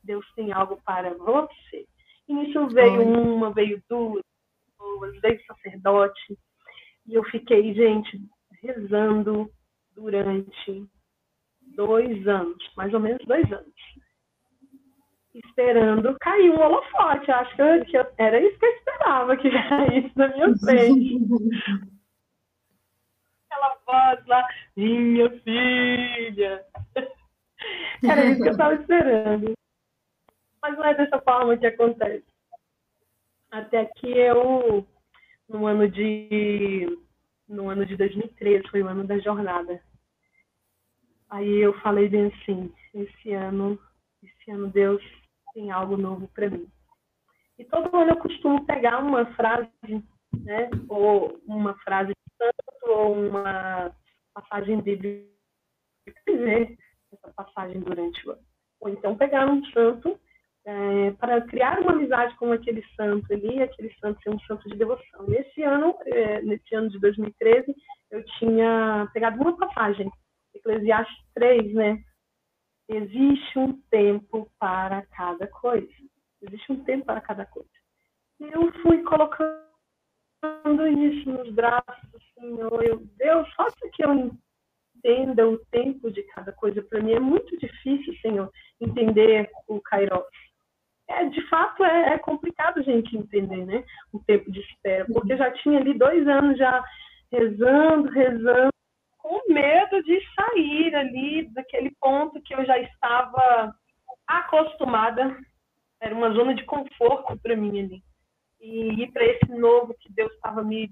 Deus 0.03 0.25
tem 0.35 0.51
algo 0.51 0.81
para 0.83 1.13
você. 1.13 1.85
E 2.27 2.33
nisso 2.33 2.69
veio 2.69 3.03
uma, 3.03 3.53
veio 3.53 3.83
duas 3.87 4.23
pessoas, 4.67 5.21
veio 5.21 5.45
sacerdote. 5.45 6.39
E 7.07 7.15
eu 7.15 7.25
fiquei, 7.25 7.75
gente, 7.75 8.19
rezando 8.63 9.51
durante 9.95 10.87
dois 11.77 12.27
anos, 12.27 12.73
mais 12.79 12.95
ou 12.95 13.01
menos 13.01 13.23
dois 13.27 13.53
anos 13.53 13.75
esperando 15.35 16.17
cair 16.21 16.51
um 16.51 16.61
holofote. 16.61 17.31
Acho 17.31 17.55
que, 17.55 17.63
eu, 17.63 17.85
que 17.85 17.97
eu, 17.97 18.07
era 18.19 18.41
isso 18.41 18.59
que 18.59 18.67
eu 18.67 18.71
esperava 18.71 19.37
que 19.37 19.51
caísse 19.51 20.13
na 20.17 20.29
minha 20.29 20.59
frente. 20.59 21.19
Aquela 23.51 23.79
voz 23.87 24.27
lá, 24.27 24.49
minha 24.77 25.31
filha. 25.41 26.65
Era 28.03 28.25
isso 28.27 28.43
que 28.43 28.49
eu 28.49 28.53
estava 28.53 28.75
esperando. 28.75 29.53
Mas 30.63 30.77
não 30.77 30.85
é 30.85 30.95
dessa 30.95 31.21
forma 31.21 31.57
que 31.57 31.67
acontece. 31.67 32.25
Até 33.51 33.85
que 33.87 34.07
eu, 34.07 34.87
no 35.49 35.67
ano 35.67 35.89
de, 35.89 36.99
no 37.49 37.69
ano 37.69 37.85
de 37.85 37.97
2013, 37.97 38.69
foi 38.69 38.83
o 38.83 38.89
ano 38.89 39.05
da 39.05 39.19
jornada. 39.19 39.83
Aí 41.29 41.59
eu 41.59 41.73
falei 41.81 42.09
bem 42.09 42.27
assim, 42.27 42.73
esse 42.95 43.33
ano, 43.33 43.79
esse 44.23 44.51
ano 44.51 44.69
Deus 44.69 45.03
tem 45.53 45.71
algo 45.71 45.97
novo 45.97 46.29
para 46.35 46.51
mim. 46.51 46.67
E 47.59 47.65
todo 47.65 47.95
ano 47.97 48.13
eu 48.13 48.17
costumo 48.17 48.65
pegar 48.65 48.99
uma 48.99 49.27
frase, 49.35 49.69
né, 50.35 50.71
ou 50.89 51.39
uma 51.47 51.75
frase 51.79 52.13
de 52.13 52.37
santo, 52.39 52.91
ou 52.91 53.29
uma 53.29 53.95
passagem 54.35 54.81
bíblica, 54.81 55.29
dizer 56.27 56.79
essa 57.13 57.33
passagem 57.35 57.81
durante 57.81 58.27
o 58.27 58.33
ano. 58.33 58.43
Ou 58.81 58.89
então 58.89 59.17
pegar 59.17 59.47
um 59.47 59.65
santo 59.67 60.19
é, 60.65 61.11
para 61.13 61.41
criar 61.43 61.81
uma 61.81 61.93
amizade 61.93 62.35
com 62.37 62.53
aquele 62.53 62.85
santo 62.97 63.33
ali, 63.33 63.63
aquele 63.63 63.93
santo 64.01 64.23
ser 64.23 64.31
um 64.31 64.41
santo 64.41 64.69
de 64.69 64.77
devoção. 64.77 65.27
Nesse 65.27 65.63
ano, 65.63 65.97
é, 66.07 66.43
nesse 66.43 66.75
ano 66.75 66.89
de 66.89 66.99
2013, 66.99 67.75
eu 68.11 68.25
tinha 68.39 69.09
pegado 69.13 69.41
uma 69.41 69.57
passagem, 69.57 70.11
Eclesiastes 70.55 71.25
3, 71.35 71.75
né, 71.75 72.03
existe 72.97 73.59
um 73.59 73.81
tempo 73.91 74.51
para 74.59 75.03
cada 75.07 75.47
coisa. 75.47 75.89
Existe 76.43 76.73
um 76.73 76.85
tempo 76.85 77.07
para 77.07 77.21
cada 77.21 77.45
coisa. 77.47 77.69
E 78.41 78.45
eu 78.45 78.73
fui 78.83 79.03
colocando 79.03 79.61
isso 80.89 81.31
nos 81.31 81.51
braços 81.53 82.11
do 82.11 82.21
Senhor. 82.35 82.85
Eu, 82.85 82.99
Deus, 83.17 83.53
faça 83.55 83.89
que 83.93 84.05
eu 84.05 84.33
entenda 84.97 85.49
o 85.49 85.59
tempo 85.67 86.11
de 86.11 86.23
cada 86.25 86.53
coisa. 86.53 86.83
Para 86.83 87.03
mim 87.03 87.13
é 87.13 87.21
muito 87.21 87.57
difícil, 87.59 88.15
Senhor, 88.21 88.51
entender 88.81 89.51
o 89.69 89.81
Kairos. 89.81 90.25
É, 91.09 91.25
de 91.25 91.43
fato, 91.49 91.85
é, 91.85 92.15
é 92.15 92.19
complicado 92.19 92.79
a 92.79 92.83
gente 92.83 93.17
entender, 93.17 93.67
né? 93.67 93.85
O 94.13 94.21
tempo 94.21 94.51
de 94.51 94.61
espera. 94.61 95.05
Porque 95.13 95.33
eu 95.33 95.39
já 95.39 95.51
tinha 95.51 95.79
ali 95.79 95.93
dois 95.99 96.27
anos 96.27 96.57
já 96.57 96.83
rezando, 97.33 98.09
rezando, 98.11 98.71
com 99.23 99.53
medo 99.53 100.03
de 100.03 100.21
sair 100.35 100.95
ali 100.95 101.49
daquele 101.53 101.91
ponto 102.01 102.41
que 102.43 102.55
eu 102.55 102.65
já 102.65 102.79
estava 102.79 103.75
acostumada, 104.27 105.37
era 106.01 106.15
uma 106.15 106.31
zona 106.31 106.55
de 106.55 106.65
conforto 106.65 107.39
para 107.43 107.57
mim 107.57 107.81
ali. 107.81 108.03
E 108.61 109.03
ir 109.03 109.13
para 109.13 109.25
esse 109.25 109.51
novo 109.53 109.95
que 110.01 110.13
Deus 110.13 110.33
estava 110.33 110.63
me 110.63 110.91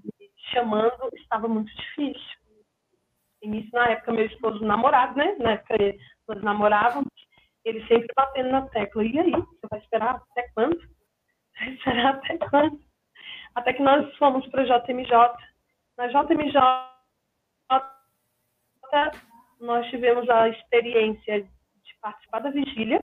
chamando 0.51 1.09
estava 1.15 1.47
muito 1.47 1.73
difícil. 1.75 2.39
Início, 3.41 3.69
na 3.73 3.89
época, 3.89 4.11
meu 4.11 4.25
esposo 4.25 4.63
namorado, 4.63 5.17
né? 5.17 5.35
Na 5.39 5.51
época 5.51 5.75
nós 6.27 6.41
namorávamos, 6.43 7.09
ele 7.63 7.85
sempre 7.87 8.07
batendo 8.15 8.49
na 8.49 8.67
tecla. 8.69 9.03
E 9.03 9.19
aí? 9.19 9.31
Você 9.31 9.67
vai 9.69 9.79
esperar 9.79 10.15
até 10.15 10.49
quando? 10.53 10.77
Vai 11.59 11.73
esperar 11.73 12.15
até 12.15 12.37
quando? 12.37 12.79
Até 13.53 13.73
que 13.73 13.81
nós 13.81 14.15
fomos 14.15 14.47
para 14.47 14.61
a 14.61 14.79
JMJ. 14.79 15.11
Na 15.97 16.07
JMJ, 16.07 16.53
nós 19.59 19.87
tivemos 19.89 20.29
a 20.29 20.49
experiência 20.49 21.41
de 21.41 21.95
participar 22.01 22.39
da 22.39 22.49
vigília. 22.49 23.01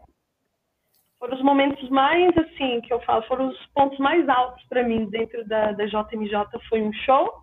foram 1.18 1.37
os 1.37 1.43
momentos 1.43 1.89
mais, 1.91 2.37
assim, 2.37 2.80
que 2.82 2.93
eu 2.93 3.01
falo, 3.01 3.22
foram 3.22 3.49
os 3.49 3.66
pontos 3.68 3.99
mais 3.99 4.28
altos 4.28 4.64
para 4.68 4.82
mim 4.82 5.09
dentro 5.11 5.47
da, 5.47 5.72
da 5.72 5.87
JMJ. 5.87 6.34
Foi 6.68 6.82
um 6.82 6.93
show 6.93 7.43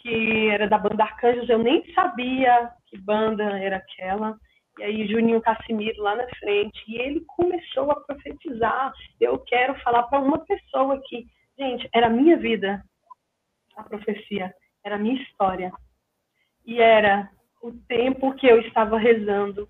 que 0.00 0.48
era 0.48 0.68
da 0.68 0.78
banda 0.78 1.02
Arcanjos, 1.02 1.48
eu 1.48 1.58
nem 1.58 1.84
sabia 1.92 2.70
que 2.86 2.98
banda 2.98 3.44
era 3.58 3.76
aquela. 3.76 4.36
E 4.78 4.82
aí 4.82 5.08
Juninho 5.08 5.40
Cassimiro 5.40 6.02
lá 6.02 6.14
na 6.14 6.28
frente, 6.38 6.78
e 6.86 6.96
ele 6.98 7.24
começou 7.26 7.90
a 7.90 8.00
profetizar. 8.00 8.92
Eu 9.20 9.38
quero 9.40 9.74
falar 9.80 10.04
para 10.04 10.20
uma 10.20 10.38
pessoa 10.44 11.00
que, 11.06 11.26
gente, 11.58 11.88
era 11.94 12.06
a 12.06 12.10
minha 12.10 12.36
vida 12.36 12.82
a 13.76 13.84
profecia, 13.84 14.54
era 14.84 14.96
a 14.96 14.98
minha 14.98 15.20
história. 15.22 15.70
E 16.64 16.80
era 16.80 17.30
o 17.68 17.72
tempo 17.88 18.34
que 18.34 18.46
eu 18.46 18.60
estava 18.60 18.98
rezando. 18.98 19.68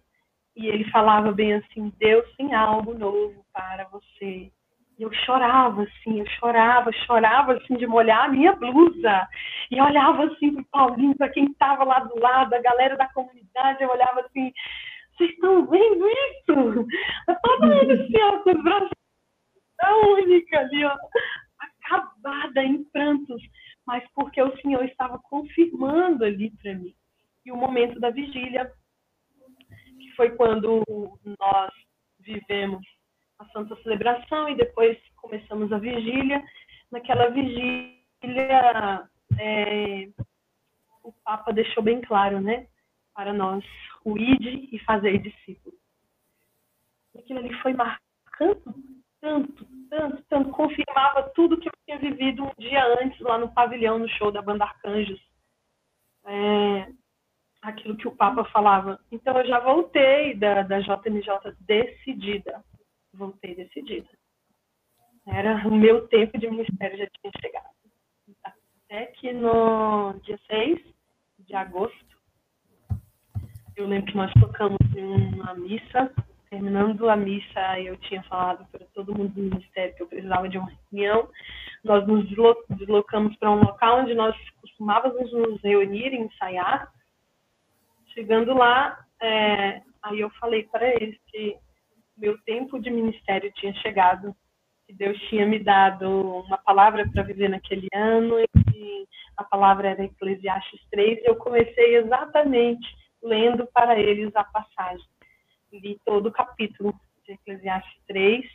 E 0.57 0.67
ele 0.67 0.91
falava 0.91 1.33
bem 1.33 1.55
assim: 1.55 1.93
Deus 1.99 2.25
tem 2.37 2.55
algo 2.55 2.95
novo 2.95 3.45
para 3.53 3.85
você. 3.89 4.51
E 4.99 5.03
eu 5.03 5.13
chorava, 5.13 5.83
assim, 5.83 6.21
eu 6.21 6.27
chorava, 6.39 6.91
chorava, 7.07 7.53
assim, 7.53 7.77
de 7.77 7.87
molhar 7.87 8.25
a 8.25 8.29
minha 8.29 8.53
blusa. 8.55 9.29
E 9.71 9.79
olhava, 9.79 10.25
assim, 10.25 10.55
para 10.55 10.63
o 10.63 10.67
Paulinho, 10.71 11.17
para 11.17 11.29
quem 11.29 11.45
estava 11.45 11.85
lá 11.85 11.99
do 12.01 12.19
lado, 12.19 12.55
a 12.55 12.63
galera 12.63 12.97
da 12.97 13.07
comunidade, 13.13 13.83
eu 13.83 13.91
olhava 13.91 14.21
assim, 14.21 14.51
vocês 15.17 15.31
estão 15.31 15.67
vendo 15.67 16.09
isso? 16.09 16.87
Todo 17.43 17.67
mundo 17.67 17.93
assim, 17.93 18.23
ó, 18.23 18.39
com 18.39 18.51
os 18.51 18.63
braços 18.63 18.91
tão 19.79 20.15
única 20.15 20.61
ali, 20.61 20.85
ó, 20.85 20.97
acabada 21.59 22.63
em 22.63 22.85
prantos, 22.85 23.43
mas 23.87 24.03
porque 24.15 24.41
o 24.43 24.57
Senhor 24.63 24.85
estava 24.85 25.19
confirmando 25.19 26.25
ali 26.25 26.51
para 26.63 26.75
mim. 26.75 26.95
E 27.47 27.53
o 27.53 27.57
momento 27.57 28.01
da 28.01 28.11
vigília, 28.11 28.71
que 30.01 30.11
foi 30.17 30.31
quando 30.37 30.83
nós 31.39 31.73
vivemos 32.19 32.85
a 33.39 33.45
Santa 33.47 33.77
Celebração 33.83 34.49
e 34.49 34.57
depois 34.57 34.99
começamos 35.15 35.73
a 35.73 35.79
vigília. 35.79 36.43
Naquela 36.91 37.31
vigília, 37.31 39.09
é, 39.39 40.09
o 41.05 41.13
Papa 41.25 41.53
deixou 41.53 41.85
bem 41.85 42.01
claro, 42.01 42.41
né, 42.41 42.67
para 43.15 43.33
nós, 43.33 43.65
o 44.05 44.19
ide 44.19 44.69
e 44.73 44.79
fazer 44.81 45.19
discípulos. 45.19 45.79
Aquilo 47.17 47.39
ali 47.39 47.55
foi 47.63 47.73
marcando 47.73 48.75
tanto, 49.21 49.67
tanto, 49.89 50.23
tanto, 50.29 50.51
confirmava 50.51 51.31
tudo 51.35 51.59
que 51.59 51.69
eu 51.69 51.73
tinha 51.85 51.99
vivido 51.99 52.45
um 52.45 52.53
dia 52.59 52.85
antes 53.01 53.19
lá 53.21 53.39
no 53.39 53.53
pavilhão, 53.53 53.99
no 53.99 54.09
show 54.09 54.31
da 54.31 54.43
banda 54.43 54.65
Arcanjos. 54.65 55.21
É, 56.25 56.93
aquilo 57.69 57.97
que 57.97 58.09
o 58.09 58.14
Papa 58.14 58.45
falava. 58.47 58.99
Então 59.11 59.39
eu 59.39 59.47
já 59.47 59.61
voltei 59.61 60.35
da, 60.35 60.62
da 60.62 60.81
JMJ 60.81 61.55
decidida 61.61 62.62
voltei 63.17 63.55
decidida. 63.55 64.09
Era 65.27 65.67
o 65.67 65.75
meu 65.75 66.07
tempo 66.09 66.39
de 66.39 66.49
ministério 66.49 66.99
já 66.99 67.07
tinha 67.07 67.33
chegado. 67.41 67.75
Até 68.45 69.07
que 69.07 69.33
no 69.33 70.14
dia 70.23 70.39
6 70.47 70.79
de 71.41 71.55
agosto, 71.57 72.17
eu 73.75 73.87
lembro 73.87 74.12
que 74.12 74.17
nós 74.17 74.33
tocamos 74.35 74.79
em 74.95 75.35
uma 75.35 75.55
missa. 75.55 76.12
Terminando 76.49 77.09
a 77.09 77.17
missa, 77.17 77.81
eu 77.81 77.97
tinha 77.97 78.23
falado 78.25 78.64
para 78.71 78.87
todo 78.95 79.14
mundo 79.14 79.35
do 79.35 79.43
ministério 79.43 79.95
que 79.97 80.03
eu 80.05 80.07
precisava 80.07 80.49
de 80.49 80.59
uma 80.59 80.71
reunião. 80.93 81.29
Nós 81.83 82.07
nos 82.07 82.25
deslocamos 82.79 83.37
para 83.37 83.51
um 83.51 83.61
local 83.61 84.01
onde 84.01 84.14
nós 84.14 84.37
costumávamos 84.61 85.33
nos 85.33 85.61
reunir 85.62 86.12
e 86.12 86.19
ensaiar. 86.19 86.93
Chegando 88.17 88.55
lá, 88.55 88.99
é, 89.21 89.83
aí 90.03 90.21
eu 90.21 90.31
falei 90.41 90.62
para 90.62 90.89
eles 90.89 91.19
que 91.27 91.55
meu 92.17 92.39
tempo 92.45 92.79
de 92.79 92.89
ministério 92.89 93.53
tinha 93.57 93.75
chegado, 93.75 94.35
que 94.87 94.95
Deus 94.95 95.21
tinha 95.29 95.45
me 95.45 95.59
dado 95.59 96.41
uma 96.47 96.57
palavra 96.57 97.07
para 97.12 97.23
viver 97.23 97.51
naquele 97.51 97.87
ano, 97.93 98.41
e 98.75 99.07
a 99.37 99.45
palavra 99.45 99.91
era 99.91 100.05
Eclesiastes 100.05 100.81
3, 100.91 101.19
e 101.19 101.29
eu 101.29 101.37
comecei 101.37 101.97
exatamente 101.97 102.89
lendo 103.23 103.67
para 103.67 103.99
eles 103.99 104.35
a 104.35 104.45
passagem. 104.45 105.05
Li 105.71 106.01
todo 106.03 106.31
o 106.31 106.33
capítulo 106.33 106.95
de 107.27 107.33
Eclesiastes 107.33 108.03
3 108.07 108.47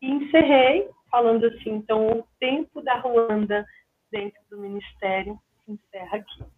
e 0.00 0.10
encerrei 0.12 0.88
falando 1.10 1.46
assim: 1.46 1.70
então, 1.70 2.20
o 2.20 2.28
tempo 2.38 2.80
da 2.82 2.94
Ruanda 3.00 3.66
dentro 4.12 4.40
do 4.48 4.58
ministério 4.58 5.36
se 5.64 5.72
encerra 5.72 6.18
aqui. 6.18 6.57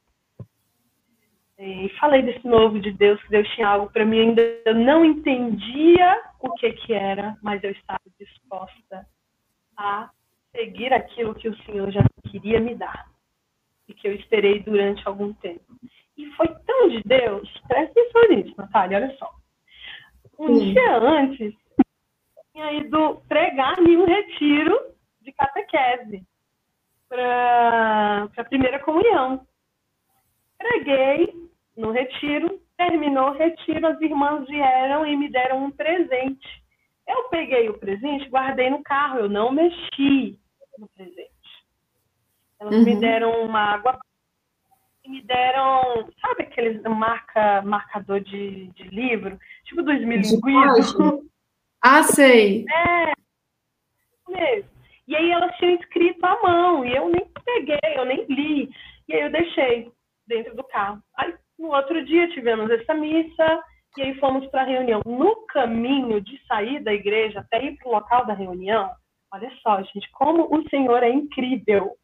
E 1.63 1.91
falei 2.01 2.23
desse 2.23 2.47
novo 2.47 2.81
de 2.81 2.91
Deus, 2.91 3.23
que 3.23 3.29
Deus 3.29 3.47
tinha 3.51 3.69
algo 3.69 3.93
para 3.93 4.03
mim, 4.03 4.21
ainda 4.21 4.41
eu 4.65 4.75
não 4.75 5.05
entendia 5.05 6.23
o 6.41 6.55
que 6.55 6.73
que 6.73 6.95
era, 6.95 7.37
mas 7.43 7.63
eu 7.63 7.71
estava 7.71 8.01
disposta 8.19 9.07
a 9.77 10.09
seguir 10.57 10.91
aquilo 10.91 11.35
que 11.35 11.51
o 11.51 11.65
Senhor 11.65 11.91
já 11.91 12.03
queria 12.31 12.59
me 12.59 12.75
dar 12.75 13.11
e 13.87 13.93
que 13.93 14.09
eu 14.09 14.15
esperei 14.15 14.61
durante 14.61 15.07
algum 15.07 15.35
tempo. 15.35 15.77
E 16.17 16.31
foi 16.33 16.49
tão 16.67 16.89
de 16.89 17.03
Deus, 17.03 17.47
presta 17.69 17.91
atenção 17.91 18.29
nisso, 18.31 18.55
Natália, 18.57 18.97
olha 18.97 19.17
só. 19.19 19.31
Um 20.39 20.57
Sim. 20.57 20.73
dia 20.73 20.97
antes, 20.97 21.55
tinha 22.55 22.73
ido 22.73 23.21
pregar 23.29 23.79
em 23.81 23.99
um 23.99 24.07
retiro 24.07 24.81
de 25.21 25.31
catequese 25.33 26.27
para 27.07 28.31
a 28.35 28.45
primeira 28.45 28.79
comunhão. 28.79 29.47
Preguei 30.57 31.50
no 31.81 31.91
retiro. 31.91 32.61
Terminou 32.77 33.31
o 33.31 33.37
retiro, 33.37 33.87
as 33.87 34.01
irmãs 34.01 34.47
vieram 34.47 35.07
e 35.07 35.17
me 35.17 35.29
deram 35.29 35.65
um 35.65 35.71
presente. 35.71 36.47
Eu 37.07 37.25
peguei 37.25 37.69
o 37.69 37.79
presente, 37.79 38.29
guardei 38.29 38.71
no 38.71 38.83
carro, 38.83 39.19
eu 39.19 39.29
não 39.29 39.51
mexi 39.51 40.39
no 40.79 40.89
presente. 40.89 41.31
Elas 42.61 42.75
uhum. 42.75 42.85
me 42.85 42.97
deram 42.97 43.43
uma 43.43 43.61
água 43.61 43.99
e 45.05 45.11
me 45.11 45.23
deram, 45.23 46.09
sabe 46.21 46.43
aqueles 46.45 46.83
marca, 46.83 47.63
marcador 47.63 48.21
de, 48.21 48.69
de 48.69 48.83
livro? 48.85 49.39
Tipo 49.65 49.83
do 49.83 49.93
esmilinguido. 49.93 51.29
Ah, 51.83 52.03
sei. 52.03 52.67
É, 52.71 53.13
mesmo. 54.29 54.71
E 55.09 55.17
aí 55.17 55.31
elas 55.31 55.57
tinham 55.57 55.75
escrito 55.75 56.25
à 56.25 56.41
mão, 56.43 56.85
e 56.85 56.95
eu 56.95 57.09
nem 57.09 57.27
peguei, 57.45 57.79
eu 57.97 58.05
nem 58.05 58.25
li. 58.27 58.71
E 59.09 59.15
aí 59.15 59.23
eu 59.23 59.31
deixei 59.33 59.91
dentro 60.27 60.55
do 60.55 60.63
carro. 60.65 61.03
Aí 61.17 61.35
no 61.61 61.75
outro 61.75 62.03
dia 62.05 62.29
tivemos 62.31 62.71
essa 62.71 62.95
missa 62.95 63.63
e 63.99 64.03
aí 64.03 64.15
fomos 64.19 64.47
para 64.47 64.63
a 64.63 64.67
reunião. 64.67 65.03
No 65.05 65.45
caminho 65.47 66.21
de 66.21 66.41
sair 66.47 66.83
da 66.83 66.93
igreja 66.93 67.41
até 67.41 67.63
ir 67.63 67.77
para 67.77 67.89
o 67.89 67.93
local 67.93 68.27
da 68.27 68.33
reunião, 68.33 68.91
olha 69.33 69.51
só, 69.63 69.83
gente, 69.83 70.11
como 70.13 70.45
o 70.45 70.69
Senhor 70.71 71.03
é 71.03 71.11
incrível. 71.11 71.95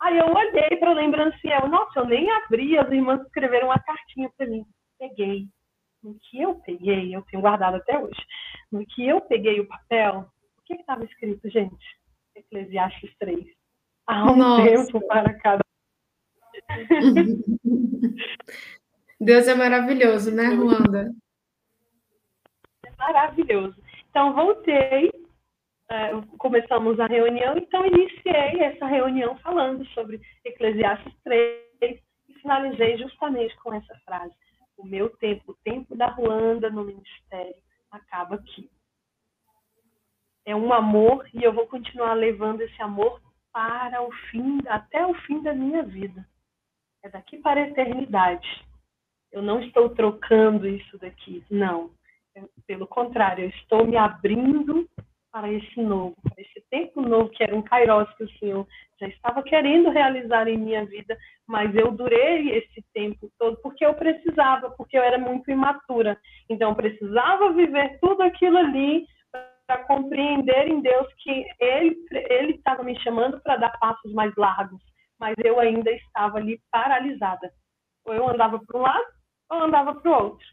Aí 0.00 0.18
eu 0.18 0.26
olhei 0.26 0.76
para 0.80 0.90
a 0.90 0.94
lembrancinha, 0.94 1.60
nossa, 1.60 2.00
eu 2.00 2.06
nem 2.06 2.28
abri, 2.30 2.76
as 2.76 2.90
irmãs 2.90 3.22
escreveram 3.22 3.68
uma 3.68 3.78
cartinha 3.78 4.28
para 4.36 4.48
mim. 4.48 4.64
Peguei. 4.98 5.46
No 6.02 6.16
que 6.18 6.42
eu 6.42 6.56
peguei, 6.56 7.14
eu 7.14 7.22
tenho 7.30 7.40
guardado 7.40 7.76
até 7.76 7.96
hoje. 7.96 8.20
No 8.72 8.84
que 8.84 9.06
eu 9.06 9.20
peguei 9.20 9.60
o 9.60 9.68
papel, 9.68 10.26
o 10.58 10.62
que 10.64 10.74
estava 10.74 11.04
escrito, 11.04 11.48
gente? 11.48 11.86
Eclesiastes 12.34 13.14
3. 13.20 13.46
Há 14.08 14.24
um 14.24 14.36
nossa. 14.36 14.68
tempo 14.68 15.06
para 15.06 15.32
cada 15.38 15.62
Deus 19.20 19.46
é 19.46 19.54
maravilhoso, 19.54 20.34
né, 20.34 20.48
Ruanda? 20.48 21.12
É 22.84 22.90
maravilhoso. 22.98 23.80
Então, 24.10 24.34
voltei, 24.34 25.12
é, 25.88 26.10
começamos 26.38 26.98
a 26.98 27.06
reunião, 27.06 27.56
então 27.56 27.86
iniciei 27.86 28.60
essa 28.60 28.86
reunião 28.86 29.38
falando 29.38 29.86
sobre 29.90 30.20
Eclesiastes 30.44 31.14
3 31.22 31.62
e 31.82 32.02
finalizei 32.40 32.98
justamente 32.98 33.56
com 33.58 33.72
essa 33.72 33.94
frase. 34.04 34.34
O 34.76 34.84
meu 34.84 35.08
tempo, 35.18 35.52
o 35.52 35.56
tempo 35.62 35.96
da 35.96 36.08
Ruanda 36.08 36.68
no 36.68 36.84
ministério, 36.84 37.54
acaba 37.92 38.34
aqui. 38.34 38.68
É 40.44 40.56
um 40.56 40.72
amor 40.72 41.24
e 41.32 41.44
eu 41.44 41.52
vou 41.52 41.68
continuar 41.68 42.14
levando 42.14 42.62
esse 42.62 42.82
amor 42.82 43.22
para 43.52 44.02
o 44.02 44.10
fim, 44.30 44.58
até 44.66 45.06
o 45.06 45.14
fim 45.14 45.40
da 45.42 45.52
minha 45.52 45.84
vida 45.84 46.26
é 47.02 47.08
daqui 47.08 47.38
para 47.38 47.60
a 47.60 47.68
eternidade. 47.68 48.64
Eu 49.30 49.42
não 49.42 49.60
estou 49.60 49.90
trocando 49.90 50.66
isso 50.66 50.98
daqui, 50.98 51.44
não. 51.50 51.90
Pelo 52.66 52.86
contrário, 52.86 53.44
eu 53.44 53.48
estou 53.50 53.86
me 53.86 53.96
abrindo 53.96 54.88
para 55.32 55.50
esse 55.50 55.80
novo, 55.80 56.14
para 56.22 56.42
esse 56.42 56.62
tempo 56.70 57.00
novo 57.00 57.30
que 57.30 57.42
era 57.42 57.56
um 57.56 57.62
kairos 57.62 58.12
que 58.16 58.24
o 58.24 58.38
Senhor 58.38 58.66
já 59.00 59.08
estava 59.08 59.42
querendo 59.42 59.88
realizar 59.88 60.46
em 60.46 60.58
minha 60.58 60.84
vida, 60.84 61.16
mas 61.46 61.74
eu 61.74 61.90
durei 61.90 62.50
esse 62.50 62.84
tempo 62.92 63.30
todo 63.38 63.56
porque 63.62 63.84
eu 63.84 63.94
precisava, 63.94 64.70
porque 64.70 64.96
eu 64.96 65.02
era 65.02 65.18
muito 65.18 65.50
imatura. 65.50 66.18
Então, 66.50 66.70
eu 66.70 66.76
precisava 66.76 67.52
viver 67.52 67.98
tudo 68.00 68.22
aquilo 68.22 68.58
ali 68.58 69.06
para 69.66 69.84
compreender 69.84 70.68
em 70.68 70.82
Deus 70.82 71.06
que 71.14 71.46
Ele 71.58 71.96
Ele 72.10 72.52
estava 72.52 72.82
me 72.82 72.98
chamando 73.00 73.40
para 73.40 73.56
dar 73.56 73.78
passos 73.78 74.12
mais 74.12 74.34
largos 74.36 74.82
mas 75.22 75.36
eu 75.44 75.60
ainda 75.60 75.88
estava 75.92 76.38
ali 76.38 76.60
paralisada. 76.68 77.48
Ou 78.04 78.12
eu 78.12 78.28
andava 78.28 78.58
para 78.58 78.76
um 78.76 78.82
lado, 78.82 79.06
ou 79.48 79.62
andava 79.62 79.94
para 79.94 80.10
o 80.10 80.24
outro. 80.24 80.46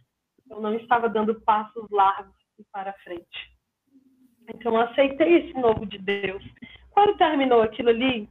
Eu 0.47 0.61
não 0.61 0.75
estava 0.75 1.09
dando 1.09 1.41
passos 1.41 1.89
largos 1.89 2.35
e 2.59 2.63
para 2.71 2.93
frente. 3.03 3.57
Então, 4.47 4.75
eu 4.75 4.81
aceitei 4.81 5.39
esse 5.39 5.53
novo 5.59 5.87
de 5.87 5.97
Deus. 5.97 6.43
Quando 6.91 7.17
terminou 7.17 7.63
aquilo 7.63 7.89
ali, 7.89 8.29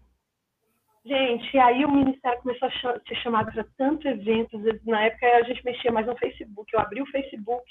gente, 1.05 1.59
aí 1.59 1.85
o 1.85 1.91
ministério 1.91 2.41
começou 2.41 2.69
a 2.69 3.01
ser 3.01 3.17
chamado 3.17 3.53
para 3.53 3.67
tanto 3.77 4.07
eventos. 4.07 4.63
Na 4.87 5.07
época 5.07 5.27
a 5.27 5.43
gente 5.43 5.65
mexia 5.65 5.91
mais 5.91 6.07
no 6.07 6.17
Facebook. 6.19 6.73
Eu 6.73 6.79
abri 6.79 7.03
o 7.03 7.11
Facebook, 7.11 7.65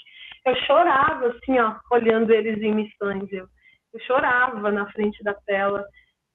eu 0.45 0.55
chorava, 0.65 1.28
assim, 1.28 1.57
ó, 1.57 1.80
olhando 1.89 2.34
eles 2.34 2.61
em 2.61 2.76
missões. 2.76 3.32
Eu, 3.32 3.47
eu 3.93 3.99
chorava 4.01 4.70
na 4.74 4.91
frente 4.91 5.24
da 5.24 5.34
tela. 5.34 5.86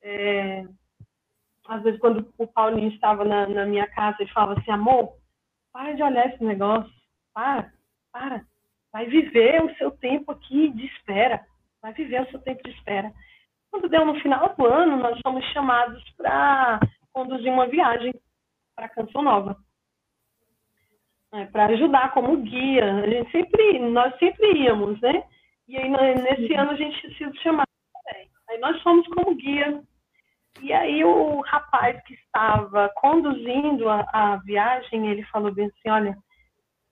É, 0.02 0.64
às 1.68 1.82
vezes, 1.82 2.00
quando 2.00 2.32
o 2.38 2.46
Paulinho 2.46 2.88
estava 2.88 3.24
na, 3.24 3.46
na 3.46 3.64
minha 3.66 3.86
casa, 3.88 4.16
ele 4.20 4.32
falava 4.32 4.58
assim: 4.58 4.70
amor, 4.70 5.12
para 5.72 5.92
de 5.92 6.02
olhar 6.02 6.26
esse 6.26 6.42
negócio, 6.42 6.92
para, 7.32 7.72
para, 8.12 8.44
vai 8.92 9.06
viver 9.06 9.62
o 9.62 9.74
seu 9.76 9.90
tempo 9.90 10.32
aqui 10.32 10.70
de 10.70 10.86
espera, 10.86 11.44
vai 11.80 11.92
viver 11.92 12.22
o 12.22 12.30
seu 12.30 12.40
tempo 12.40 12.62
de 12.64 12.70
espera. 12.70 13.12
Quando 13.70 13.88
deu 13.88 14.04
no 14.04 14.20
final 14.20 14.54
do 14.54 14.66
ano, 14.66 14.96
nós 14.96 15.18
fomos 15.24 15.44
chamados 15.52 16.02
para 16.16 16.78
conduzir 17.12 17.50
uma 17.50 17.66
viagem 17.66 18.12
para 18.76 18.88
Canção 18.88 19.22
Nova. 19.22 19.56
É, 21.32 21.46
para 21.46 21.66
ajudar 21.66 22.12
como 22.12 22.36
guia. 22.42 22.96
A 22.96 23.08
gente 23.08 23.30
sempre, 23.32 23.78
nós 23.78 24.14
sempre 24.18 24.52
íamos, 24.64 25.00
né? 25.00 25.24
E 25.66 25.78
aí 25.78 25.88
nesse 25.88 26.52
ano 26.54 26.72
a 26.72 26.76
gente 26.76 27.14
se 27.14 27.42
chamado 27.42 27.68
também. 28.04 28.28
Aí 28.50 28.58
nós 28.58 28.80
fomos 28.82 29.06
como 29.08 29.34
guia. 29.34 29.82
E 30.60 30.72
aí 30.72 31.04
o 31.04 31.40
rapaz 31.40 32.00
que 32.04 32.14
estava 32.14 32.88
conduzindo 32.96 33.88
a, 33.88 34.06
a 34.12 34.36
viagem, 34.36 35.08
ele 35.08 35.24
falou 35.24 35.52
bem 35.52 35.66
assim, 35.66 35.90
olha, 35.90 36.16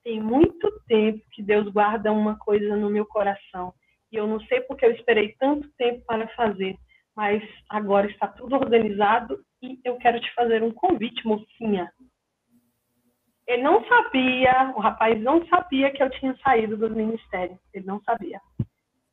tem 0.03 0.21
muito 0.21 0.71
tempo 0.87 1.23
que 1.33 1.43
Deus 1.43 1.69
guarda 1.69 2.11
uma 2.11 2.37
coisa 2.39 2.77
no 2.77 2.91
meu 2.91 3.07
coração. 3.07 3.73
E 4.11 4.17
eu 4.17 4.27
não 4.27 4.41
sei 4.41 4.61
porque 4.63 4.85
eu 4.85 4.93
esperei 4.93 5.35
tanto 5.39 5.71
tempo 5.77 6.05
para 6.07 6.27
fazer, 6.29 6.77
mas 7.15 7.43
agora 7.69 8.11
está 8.11 8.27
tudo 8.27 8.57
organizado 8.57 9.39
e 9.63 9.79
eu 9.85 9.97
quero 9.99 10.19
te 10.21 10.35
fazer 10.35 10.63
um 10.63 10.73
convite, 10.73 11.27
mocinha. 11.27 11.93
Ele 13.47 13.63
não 13.63 13.85
sabia, 13.87 14.73
o 14.77 14.81
rapaz 14.81 15.21
não 15.21 15.45
sabia 15.47 15.91
que 15.91 16.03
eu 16.03 16.11
tinha 16.11 16.37
saído 16.37 16.77
do 16.77 16.89
ministério. 16.89 17.59
Ele 17.75 17.85
não 17.85 18.01
sabia. 18.03 18.41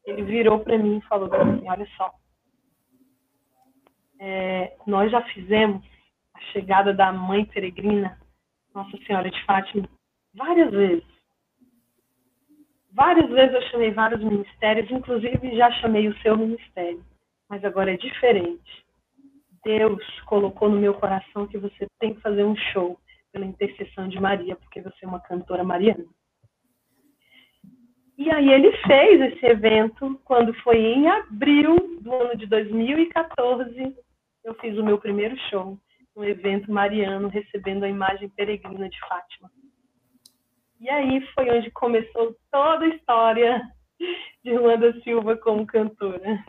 Ele 0.05 0.23
virou 0.23 0.59
para 0.59 0.77
mim 0.77 0.97
e 0.97 1.07
falou 1.07 1.27
assim: 1.33 1.67
Olha 1.67 1.87
só, 1.97 2.11
é, 4.20 4.76
nós 4.86 5.11
já 5.11 5.22
fizemos 5.22 5.84
a 6.34 6.39
chegada 6.51 6.93
da 6.93 7.11
mãe 7.11 7.45
peregrina, 7.45 8.20
Nossa 8.74 8.97
Senhora 9.05 9.30
de 9.30 9.43
Fátima, 9.45 9.88
várias 10.34 10.72
vezes. 10.72 11.18
Várias 12.91 13.30
vezes 13.30 13.53
eu 13.53 13.61
chamei 13.70 13.91
vários 13.91 14.24
ministérios, 14.24 14.89
inclusive 14.89 15.55
já 15.55 15.72
chamei 15.74 16.07
o 16.07 16.18
seu 16.20 16.36
ministério, 16.36 17.03
mas 17.49 17.63
agora 17.63 17.93
é 17.93 17.97
diferente. 17.97 18.86
Deus 19.63 20.03
colocou 20.22 20.70
no 20.70 20.80
meu 20.80 20.93
coração 20.93 21.47
que 21.47 21.57
você 21.57 21.88
tem 21.99 22.13
que 22.13 22.22
fazer 22.22 22.43
um 22.43 22.55
show 22.55 22.97
pela 23.32 23.45
intercessão 23.45 24.07
de 24.07 24.20
Maria, 24.20 24.55
porque 24.55 24.82
você 24.82 25.05
é 25.05 25.07
uma 25.07 25.20
cantora 25.20 25.63
mariana. 25.63 26.05
E 28.18 28.32
aí 28.32 28.51
ele 28.51 28.72
fez 28.78 29.22
esse 29.22 29.45
evento 29.45 30.20
quando 30.26 30.53
foi 30.63 30.78
em 30.78 31.07
abril 31.07 31.99
do 32.01 32.13
ano 32.13 32.36
de 32.36 32.47
2014. 32.47 33.95
Eu 34.47 34.55
fiz 34.61 34.77
o 34.77 34.83
meu 34.83 34.97
primeiro 34.97 35.35
show, 35.49 35.77
um 36.15 36.23
evento 36.23 36.71
mariano, 36.71 37.27
recebendo 37.27 37.83
a 37.83 37.89
imagem 37.89 38.29
peregrina 38.29 38.87
de 38.87 38.97
Fátima. 39.01 39.51
E 40.79 40.89
aí 40.89 41.19
foi 41.33 41.49
onde 41.49 41.69
começou 41.71 42.33
toda 42.49 42.85
a 42.85 42.87
história 42.87 43.61
de 44.41 44.55
Ruanda 44.55 44.97
Silva 45.01 45.35
como 45.35 45.67
cantora. 45.67 46.45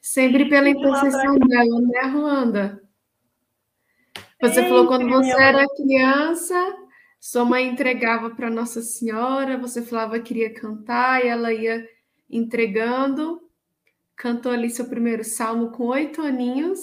Sempre 0.00 0.48
pela 0.48 0.70
intercessão 0.70 1.36
dela, 1.40 1.80
né, 1.82 2.00
Ruanda? 2.10 2.82
Você 4.40 4.54
Sempre, 4.54 4.70
falou 4.70 4.86
quando 4.86 5.06
você 5.10 5.42
era 5.42 5.66
criança, 5.76 6.74
sua 7.20 7.44
mãe 7.44 7.68
entregava 7.68 8.30
para 8.30 8.48
Nossa 8.48 8.80
Senhora, 8.80 9.58
você 9.58 9.82
falava 9.82 10.18
que 10.18 10.28
queria 10.28 10.54
cantar 10.54 11.22
e 11.22 11.28
ela 11.28 11.52
ia 11.52 11.86
entregando. 12.30 13.42
Cantou 14.16 14.52
ali 14.52 14.70
seu 14.70 14.88
primeiro 14.88 15.22
salmo 15.22 15.70
com 15.70 15.84
oito 15.88 16.22
aninhos. 16.22 16.80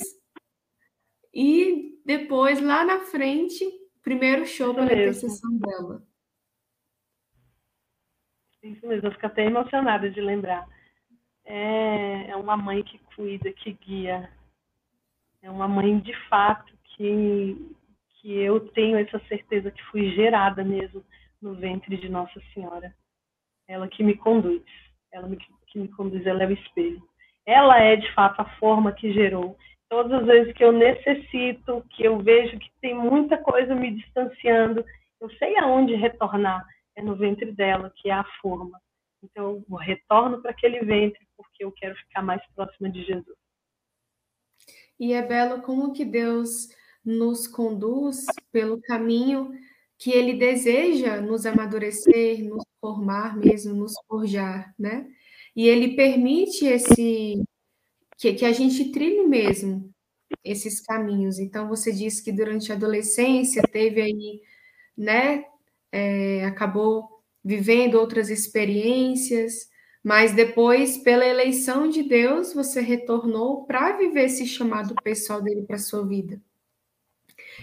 E 1.39 2.01
depois, 2.03 2.59
lá 2.59 2.83
na 2.83 3.01
frente, 3.01 3.63
primeiro 4.01 4.43
show 4.47 4.73
pela 4.73 4.87
intercessão 4.87 5.55
dela. 5.59 6.01
Isso 8.63 8.87
mesmo, 8.87 9.07
eu 9.07 9.11
fico 9.11 9.27
até 9.27 9.45
emocionada 9.45 10.09
de 10.09 10.19
lembrar. 10.19 10.67
É, 11.45 12.31
é 12.31 12.35
uma 12.35 12.57
mãe 12.57 12.81
que 12.81 12.97
cuida, 13.15 13.53
que 13.53 13.71
guia. 13.73 14.31
É 15.39 15.51
uma 15.51 15.67
mãe 15.67 15.99
de 15.99 16.11
fato 16.27 16.73
que, 16.85 17.55
que 18.15 18.33
eu 18.35 18.59
tenho 18.69 18.97
essa 18.97 19.19
certeza 19.27 19.69
que 19.69 19.83
fui 19.91 20.09
gerada 20.15 20.63
mesmo 20.63 21.05
no 21.39 21.53
ventre 21.53 21.97
de 21.97 22.09
Nossa 22.09 22.41
Senhora. 22.51 22.95
Ela 23.67 23.87
que 23.87 24.03
me 24.03 24.17
conduz. 24.17 24.63
Ela 25.11 25.27
me, 25.27 25.37
que 25.67 25.77
me 25.77 25.87
conduz, 25.89 26.25
ela 26.25 26.41
é 26.41 26.47
o 26.47 26.51
espelho. 26.51 27.07
Ela 27.45 27.79
é 27.79 27.95
de 27.95 28.11
fato 28.15 28.41
a 28.41 28.57
forma 28.57 28.91
que 28.91 29.13
gerou. 29.13 29.55
Todas 29.89 30.21
as 30.21 30.25
vezes 30.25 30.53
que 30.53 30.63
eu 30.63 30.71
necessito, 30.71 31.83
que 31.91 32.03
eu 32.03 32.19
vejo 32.19 32.59
que 32.59 32.71
tem 32.81 32.93
muita 32.93 33.37
coisa 33.37 33.73
me 33.73 33.91
distanciando, 33.91 34.83
eu 35.21 35.29
sei 35.37 35.57
aonde 35.57 35.95
retornar 35.95 36.65
é 36.95 37.01
no 37.01 37.15
ventre 37.15 37.51
dela, 37.51 37.93
que 37.95 38.09
é 38.09 38.13
a 38.13 38.25
forma. 38.41 38.79
Então, 39.23 39.63
eu 39.69 39.75
retorno 39.77 40.41
para 40.41 40.51
aquele 40.51 40.79
ventre 40.79 41.25
porque 41.35 41.63
eu 41.63 41.71
quero 41.71 41.95
ficar 41.95 42.21
mais 42.21 42.41
próxima 42.55 42.89
de 42.89 43.03
Jesus. 43.03 43.37
E 44.99 45.13
é 45.13 45.21
belo 45.21 45.61
como 45.61 45.93
que 45.93 46.03
Deus 46.03 46.69
nos 47.05 47.47
conduz 47.47 48.25
pelo 48.51 48.81
caminho 48.81 49.51
que 49.97 50.11
Ele 50.11 50.33
deseja 50.33 51.21
nos 51.21 51.45
amadurecer, 51.45 52.43
nos 52.43 52.63
formar 52.81 53.37
mesmo, 53.37 53.73
nos 53.73 53.93
forjar, 54.07 54.73
né? 54.77 55.07
E 55.55 55.67
Ele 55.67 55.95
permite 55.95 56.65
esse 56.65 57.43
que, 58.17 58.33
que 58.33 58.45
a 58.45 58.51
gente 58.51 58.91
trilhe 58.91 59.25
mesmo 59.27 59.93
esses 60.43 60.81
caminhos. 60.81 61.39
Então, 61.39 61.67
você 61.67 61.91
disse 61.91 62.23
que 62.23 62.31
durante 62.31 62.71
a 62.71 62.75
adolescência 62.75 63.61
teve 63.71 64.01
aí, 64.01 64.41
né, 64.97 65.45
é, 65.91 66.45
acabou 66.45 67.21
vivendo 67.43 67.95
outras 67.95 68.29
experiências, 68.29 69.69
mas 70.03 70.33
depois, 70.33 70.97
pela 70.97 71.25
eleição 71.25 71.89
de 71.89 72.03
Deus, 72.03 72.53
você 72.53 72.81
retornou 72.81 73.65
para 73.65 73.97
viver 73.97 74.25
esse 74.25 74.45
chamado 74.45 74.95
pessoal 75.03 75.41
dele 75.41 75.63
para 75.63 75.77
sua 75.77 76.05
vida. 76.05 76.41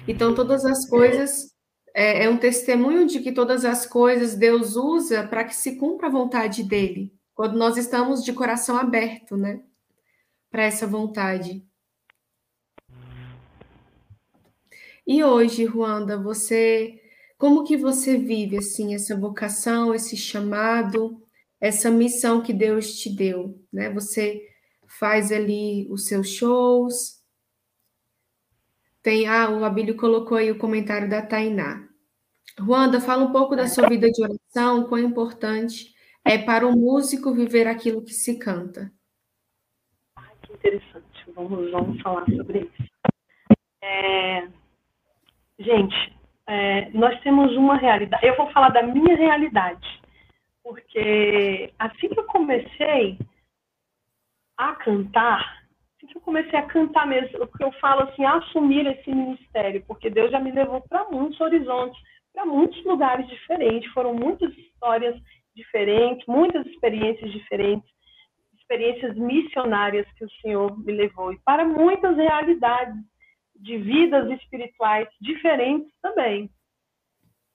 Então, 0.07 0.35
todas 0.35 0.65
as 0.65 0.89
coisas 0.89 1.55
é, 1.95 2.25
é, 2.25 2.29
um 2.29 2.37
testemunho 2.37 3.07
de 3.07 3.21
que 3.21 3.33
todas 3.33 3.65
as 3.65 3.87
coisas 3.87 4.35
Deus 4.35 4.75
usa 4.77 5.27
para 5.27 5.45
que 5.45 5.55
se 5.55 5.77
cumpra 5.77 6.09
a 6.09 6.11
vontade 6.11 6.63
dele, 6.65 7.15
quando 7.35 7.57
nós 7.57 7.77
estamos 7.77 8.25
de 8.25 8.33
coração 8.33 8.77
aberto, 8.77 9.37
né, 9.37 9.63
para 10.55 10.63
essa 10.63 10.87
vontade. 10.87 11.67
E 15.05 15.25
hoje, 15.25 15.65
Ruanda, 15.65 16.17
você 16.17 17.03
como 17.37 17.65
que 17.65 17.77
você 17.77 18.17
vive 18.17 18.59
assim 18.59 18.95
essa 18.95 19.19
vocação, 19.19 19.93
esse 19.93 20.17
chamado, 20.17 21.21
essa 21.61 21.91
missão 21.91 22.41
que 22.41 22.53
Deus 22.53 22.95
te 23.01 23.11
deu, 23.11 23.61
né? 23.73 23.91
Você 23.91 24.49
faz 24.87 25.33
ali 25.33 25.89
os 25.91 26.07
seus 26.07 26.29
shows. 26.29 27.21
Tem, 29.03 29.27
ah, 29.27 29.51
o 29.51 29.65
Abílio 29.65 29.97
colocou 29.97 30.37
aí 30.37 30.53
o 30.53 30.59
comentário 30.59 31.11
da 31.11 31.21
Tainá. 31.21 31.85
Ruanda, 32.61 33.01
fala 33.01 33.25
um 33.25 33.33
pouco 33.33 33.57
da 33.57 33.67
sua 33.67 33.89
vida 33.89 34.09
de 34.09 34.23
oração, 34.23 34.85
quão 34.85 35.01
importante 35.01 35.93
é 36.25 36.39
para 36.39 36.65
o 36.65 36.79
músico 36.79 37.35
viver 37.35 37.67
aquilo 37.67 38.05
que 38.05 38.15
se 38.15 38.39
canta. 38.39 38.93
Interessante. 40.65 41.33
Vamos, 41.35 41.71
vamos 41.71 42.01
falar 42.01 42.25
sobre 42.27 42.61
isso. 42.61 42.91
É... 43.83 44.49
Gente, 45.59 46.15
é, 46.47 46.91
nós 46.91 47.19
temos 47.21 47.57
uma 47.57 47.77
realidade. 47.77 48.27
Eu 48.27 48.37
vou 48.37 48.51
falar 48.51 48.71
da 48.71 48.83
minha 48.83 49.17
realidade, 49.17 49.87
porque 50.63 51.73
assim 51.79 52.09
que 52.09 52.19
eu 52.19 52.25
comecei 52.25 53.19
a 54.59 54.75
cantar, 54.75 55.63
assim 55.97 56.09
que 56.09 56.17
eu 56.17 56.23
comecei 56.23 56.59
a 56.59 56.67
cantar 56.67 57.07
mesmo, 57.07 57.43
o 57.43 57.47
que 57.47 57.63
eu 57.63 57.71
falo 57.73 58.03
assim, 58.03 58.25
assumir 58.25 58.87
esse 58.87 59.11
ministério, 59.11 59.85
porque 59.87 60.11
Deus 60.11 60.31
já 60.31 60.41
me 60.41 60.51
levou 60.51 60.81
para 60.83 61.05
muitos 61.11 61.41
horizontes, 61.41 62.01
para 62.33 62.45
muitos 62.45 62.85
lugares 62.85 63.27
diferentes, 63.29 63.93
foram 63.93 64.13
muitas 64.13 64.53
histórias 64.59 65.17
diferentes, 65.55 66.27
muitas 66.27 66.67
experiências 66.67 67.31
diferentes, 67.31 67.89
experiências 68.65 69.15
missionárias 69.17 70.11
que 70.15 70.25
o 70.25 70.31
Senhor 70.41 70.77
me 70.79 70.93
levou 70.93 71.33
e 71.33 71.39
para 71.41 71.65
muitas 71.65 72.17
realidades 72.17 72.97
de 73.57 73.77
vidas 73.79 74.31
espirituais 74.31 75.09
diferentes 75.21 75.93
também. 76.01 76.51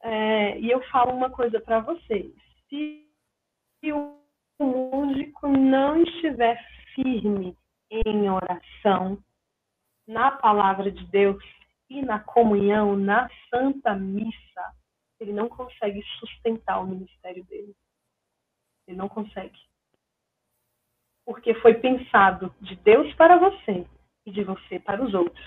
É, 0.02 0.60
e 0.60 0.72
eu 0.72 0.82
falo 0.90 1.12
uma 1.12 1.30
coisa 1.30 1.60
para 1.60 1.80
vocês: 1.82 2.32
se 2.70 3.06
o 3.92 4.18
músico 4.60 5.48
não 5.48 6.02
estiver 6.02 6.58
firme 6.96 7.56
em 7.92 8.30
oração, 8.30 9.22
na 10.08 10.32
palavra 10.32 10.92
de 10.92 11.06
Deus 11.08 11.44
e 11.90 12.02
na 12.02 12.20
comunhão, 12.20 12.96
na 12.96 13.30
Santa 13.50 13.96
Missa, 13.96 14.74
ele 15.20 15.34
não 15.34 15.50
consegue 15.50 16.02
sustentar 16.20 16.80
o 16.82 16.88
ministério 16.88 17.44
dele. 17.46 17.76
Ele 18.88 18.98
não 18.98 19.10
consegue. 19.10 19.69
Porque 21.30 21.54
foi 21.54 21.76
pensado 21.76 22.52
de 22.60 22.76
Deus 22.78 23.14
para 23.14 23.38
você 23.38 23.86
e 24.26 24.32
de 24.32 24.44
você 24.44 24.80
para 24.80 25.00
os 25.00 25.14
outros. 25.14 25.46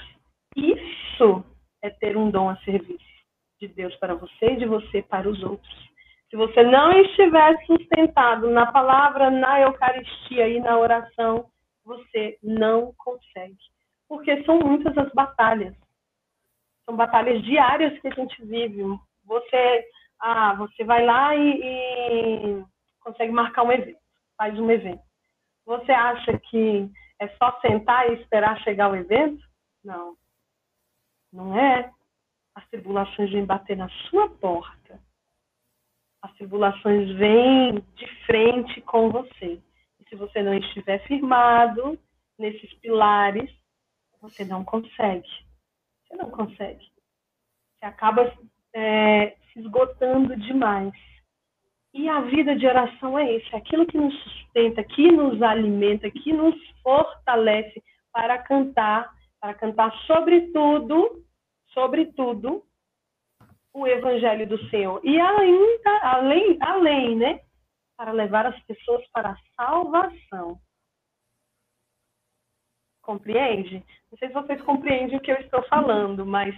Isso 0.56 1.44
é 1.82 1.90
ter 1.90 2.16
um 2.16 2.30
dom 2.30 2.50
a 2.50 2.56
serviço 2.58 3.04
de 3.60 3.66
Deus 3.66 3.92
para 3.96 4.14
você 4.14 4.52
e 4.52 4.58
de 4.58 4.64
você 4.64 5.02
para 5.02 5.28
os 5.28 5.42
outros. 5.42 5.90
Se 6.30 6.36
você 6.36 6.62
não 6.62 6.92
estiver 6.92 7.66
sustentado 7.66 8.48
na 8.48 8.70
palavra, 8.70 9.28
na 9.28 9.60
Eucaristia 9.62 10.46
e 10.46 10.60
na 10.60 10.78
oração, 10.78 11.46
você 11.84 12.38
não 12.40 12.94
consegue. 12.96 13.58
Porque 14.08 14.44
são 14.44 14.60
muitas 14.60 14.96
as 14.96 15.12
batalhas. 15.12 15.74
São 16.86 16.94
batalhas 16.94 17.42
diárias 17.42 18.00
que 18.00 18.06
a 18.06 18.14
gente 18.14 18.40
vive. 18.44 18.84
Você, 19.24 19.84
ah, 20.20 20.54
você 20.54 20.84
vai 20.84 21.04
lá 21.04 21.34
e, 21.34 21.60
e 21.60 22.64
consegue 23.00 23.32
marcar 23.32 23.64
um 23.64 23.72
evento, 23.72 23.98
faz 24.38 24.56
um 24.60 24.70
evento. 24.70 25.11
Você 25.64 25.92
acha 25.92 26.38
que 26.38 26.90
é 27.20 27.28
só 27.36 27.60
sentar 27.60 28.10
e 28.10 28.14
esperar 28.20 28.60
chegar 28.62 28.90
o 28.90 28.96
evento? 28.96 29.42
Não. 29.84 30.16
Não 31.32 31.58
é. 31.58 31.90
As 32.54 32.68
tribulações 32.68 33.30
vêm 33.30 33.44
bater 33.44 33.76
na 33.76 33.88
sua 34.10 34.28
porta. 34.28 35.00
As 36.20 36.32
tribulações 36.34 37.10
vêm 37.16 37.80
de 37.94 38.06
frente 38.26 38.80
com 38.82 39.10
você. 39.10 39.60
E 39.98 40.08
se 40.08 40.16
você 40.16 40.42
não 40.42 40.54
estiver 40.54 40.98
firmado 41.06 41.98
nesses 42.38 42.72
pilares, 42.74 43.50
você 44.20 44.44
não 44.44 44.64
consegue. 44.64 45.28
Você 46.04 46.16
não 46.16 46.30
consegue. 46.30 46.84
Você 46.84 47.86
acaba 47.86 48.32
é, 48.74 49.36
se 49.52 49.60
esgotando 49.60 50.36
demais. 50.36 50.92
E 51.94 52.08
a 52.08 52.20
vida 52.22 52.56
de 52.56 52.66
oração 52.66 53.18
é 53.18 53.36
isso, 53.36 53.54
é 53.54 53.58
aquilo 53.58 53.86
que 53.86 53.98
nos 53.98 54.14
sustenta, 54.22 54.82
que 54.82 55.12
nos 55.12 55.42
alimenta, 55.42 56.10
que 56.10 56.32
nos 56.32 56.54
fortalece 56.82 57.82
para 58.10 58.38
cantar, 58.38 59.12
para 59.40 59.54
cantar 59.54 59.92
sobretudo, 60.06 61.22
sobretudo, 61.72 62.64
o 63.74 63.86
evangelho 63.86 64.46
do 64.46 64.58
Senhor. 64.68 65.00
E 65.04 65.18
ainda, 65.18 65.98
além, 66.02 66.58
além, 66.60 67.16
né, 67.16 67.40
para 67.96 68.12
levar 68.12 68.46
as 68.46 68.58
pessoas 68.64 69.06
para 69.12 69.30
a 69.30 69.36
salvação. 69.56 70.58
Compreende? 73.02 73.84
Não 74.10 74.18
sei 74.18 74.28
se 74.28 74.34
vocês 74.34 74.62
compreendem 74.62 75.16
o 75.16 75.20
que 75.20 75.30
eu 75.30 75.36
estou 75.36 75.62
falando, 75.64 76.24
mas 76.24 76.54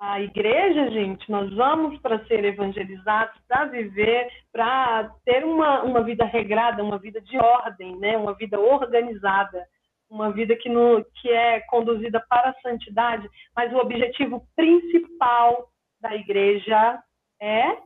a 0.00 0.18
igreja, 0.18 0.90
gente, 0.90 1.30
nós 1.30 1.52
vamos 1.54 2.00
para 2.00 2.24
ser 2.24 2.42
evangelizados, 2.42 3.38
para 3.46 3.66
viver, 3.66 4.32
para 4.50 5.10
ter 5.26 5.44
uma, 5.44 5.82
uma 5.82 6.02
vida 6.02 6.24
regrada, 6.24 6.82
uma 6.82 6.98
vida 6.98 7.20
de 7.20 7.36
ordem, 7.36 7.98
né? 7.98 8.16
uma 8.16 8.32
vida 8.32 8.58
organizada, 8.58 9.62
uma 10.08 10.32
vida 10.32 10.56
que, 10.56 10.70
no, 10.70 11.04
que 11.20 11.28
é 11.28 11.60
conduzida 11.60 12.18
para 12.30 12.48
a 12.48 12.60
santidade, 12.62 13.28
mas 13.54 13.70
o 13.74 13.76
objetivo 13.76 14.48
principal 14.56 15.68
da 16.00 16.14
igreja 16.16 17.02
é 17.38 17.76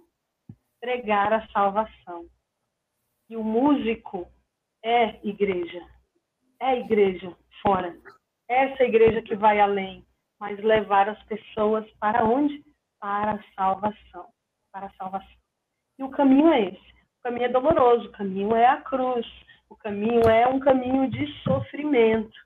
pregar 0.80 1.32
a 1.32 1.48
salvação. 1.48 2.26
E 3.28 3.36
o 3.36 3.42
músico 3.42 4.28
é 4.84 5.18
igreja, 5.26 5.84
é 6.60 6.78
igreja 6.78 7.34
fora. 7.60 7.92
Essa 8.48 8.84
igreja 8.84 9.20
que 9.20 9.34
vai 9.34 9.58
além, 9.58 10.03
mas 10.40 10.58
levar 10.58 11.08
as 11.08 11.22
pessoas 11.24 11.88
para 11.98 12.24
onde? 12.24 12.62
Para 13.00 13.32
a 13.32 13.42
salvação. 13.54 14.26
Para 14.72 14.86
a 14.86 14.92
salvação. 14.92 15.36
E 15.98 16.02
o 16.02 16.10
caminho 16.10 16.52
é 16.52 16.62
esse. 16.68 16.94
O 17.20 17.22
caminho 17.22 17.46
é 17.46 17.48
doloroso, 17.48 18.08
o 18.08 18.12
caminho 18.12 18.54
é 18.54 18.66
a 18.66 18.80
cruz, 18.82 19.26
o 19.70 19.76
caminho 19.76 20.28
é 20.28 20.46
um 20.46 20.60
caminho 20.60 21.10
de 21.10 21.26
sofrimento. 21.42 22.36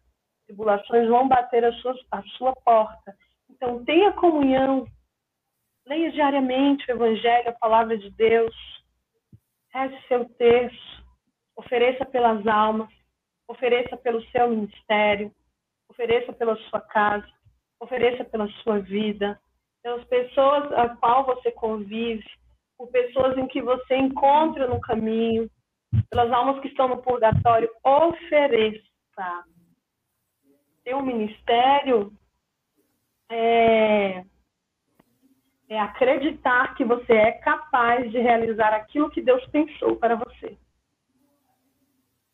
Tribulações 0.47 1.09
vão 1.09 1.26
bater 1.26 1.64
a 1.64 1.72
sua, 1.74 1.95
a 2.12 2.22
sua 2.36 2.53
porta. 2.64 3.16
Então, 3.51 3.84
tenha 3.84 4.12
comunhão. 4.12 4.86
Leia 5.86 6.12
diariamente 6.12 6.91
o 6.91 6.95
Evangelho, 6.95 7.49
a 7.49 7.53
palavra 7.53 7.97
de 7.97 8.11
Deus. 8.11 8.55
Reze 9.72 9.99
seu 10.07 10.24
texto. 10.36 11.05
Ofereça 11.57 12.05
pelas 12.07 12.47
almas. 12.47 12.89
Ofereça 13.49 13.97
pelo 13.97 14.22
seu 14.30 14.49
ministério. 14.51 15.32
Ofereça 15.89 16.32
pela 16.32 16.55
sua 16.68 16.80
casa 16.80 17.38
ofereça 17.81 18.24
pela 18.24 18.49
sua 18.62 18.79
vida, 18.81 19.41
pelas 19.83 20.05
pessoas 20.05 20.72
a 20.72 20.89
qual 20.97 21.24
você 21.24 21.51
convive, 21.53 22.24
por 22.76 22.89
pessoas 22.89 23.37
em 23.39 23.47
que 23.47 23.61
você 23.62 23.97
encontra 23.97 24.66
no 24.66 24.81
caminho, 24.81 25.51
pelas 26.11 26.31
almas 26.33 26.61
que 26.61 26.68
estão 26.68 26.89
no 26.89 27.03
purgatório, 27.03 27.70
ofereça. 27.85 29.45
Um 30.91 31.03
ministério 31.03 32.11
é, 33.31 34.24
é 35.68 35.79
acreditar 35.79 36.74
que 36.74 36.85
você 36.85 37.12
é 37.12 37.33
capaz 37.33 38.11
de 38.11 38.18
realizar 38.18 38.72
aquilo 38.72 39.11
que 39.11 39.20
Deus 39.20 39.45
pensou 39.49 39.97
para 39.97 40.16
você. 40.16 40.57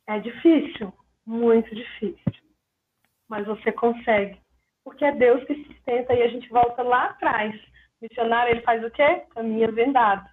É 0.07 0.20
difícil, 0.20 0.92
muito 1.26 1.74
difícil, 1.74 2.32
mas 3.28 3.45
você 3.45 3.72
consegue 3.72 4.40
porque 4.85 5.05
é 5.05 5.12
Deus 5.12 5.43
que 5.45 5.64
sustenta 5.64 6.14
e 6.14 6.22
a 6.22 6.28
gente 6.28 6.49
volta 6.51 6.82
lá 6.82 7.07
atrás. 7.07 7.55
O 8.01 8.03
missionário, 8.03 8.53
ele 8.53 8.62
faz 8.62 8.85
o 8.85 8.91
quê? 8.91 9.24
Caminha 9.35 9.70
vendado. 9.72 10.28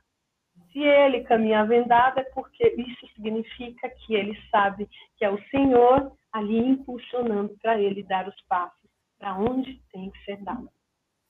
Se 0.71 0.79
ele 0.79 1.21
caminha 1.21 1.65
vendado, 1.65 2.19
é 2.19 2.23
porque 2.23 2.67
isso 2.77 3.07
significa 3.15 3.89
que 3.89 4.13
ele 4.13 4.37
sabe 4.49 4.87
que 5.17 5.25
é 5.25 5.29
o 5.29 5.41
Senhor 5.49 6.11
ali 6.31 6.57
impulsionando 6.57 7.55
para 7.61 7.79
ele 7.79 8.03
dar 8.03 8.27
os 8.27 8.41
passos 8.47 8.79
para 9.19 9.37
onde 9.37 9.79
tem 9.91 10.09
que 10.09 10.23
ser 10.25 10.37
dado. 10.43 10.69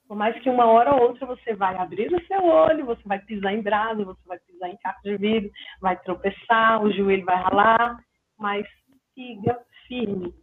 Por 0.08 0.16
mais 0.16 0.38
que 0.42 0.50
uma 0.50 0.66
hora 0.66 0.94
ou 0.94 1.04
outra 1.04 1.26
você 1.26 1.54
vai 1.54 1.76
abrir 1.78 2.14
o 2.14 2.26
seu 2.28 2.44
olho, 2.44 2.86
você 2.86 3.02
vai 3.06 3.20
pisar 3.20 3.54
em 3.54 3.62
brasa, 3.62 4.04
você 4.04 4.22
vai 4.26 4.40
pisar 4.40 4.70
em 4.70 4.78
caco 4.78 5.02
de 5.04 5.18
vidro, 5.18 5.52
vai 5.80 5.98
tropeçar, 6.02 6.84
o 6.84 6.92
joelho 6.92 7.26
vai 7.26 7.38
ralar, 7.38 7.98
mas 8.38 8.66
siga 9.14 9.58
firme, 9.88 10.34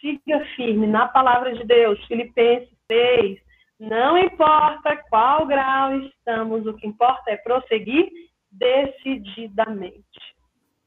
Siga 0.00 0.44
firme 0.56 0.86
na 0.86 1.08
palavra 1.08 1.54
de 1.54 1.64
Deus. 1.64 2.04
Filipenses 2.06 2.68
6. 2.90 3.40
Não 3.80 4.18
importa 4.18 4.96
qual 5.08 5.46
grau 5.46 5.94
estamos, 6.00 6.66
o 6.66 6.74
que 6.74 6.86
importa 6.86 7.30
é 7.30 7.36
prosseguir 7.36 8.10
decididamente. 8.50 10.04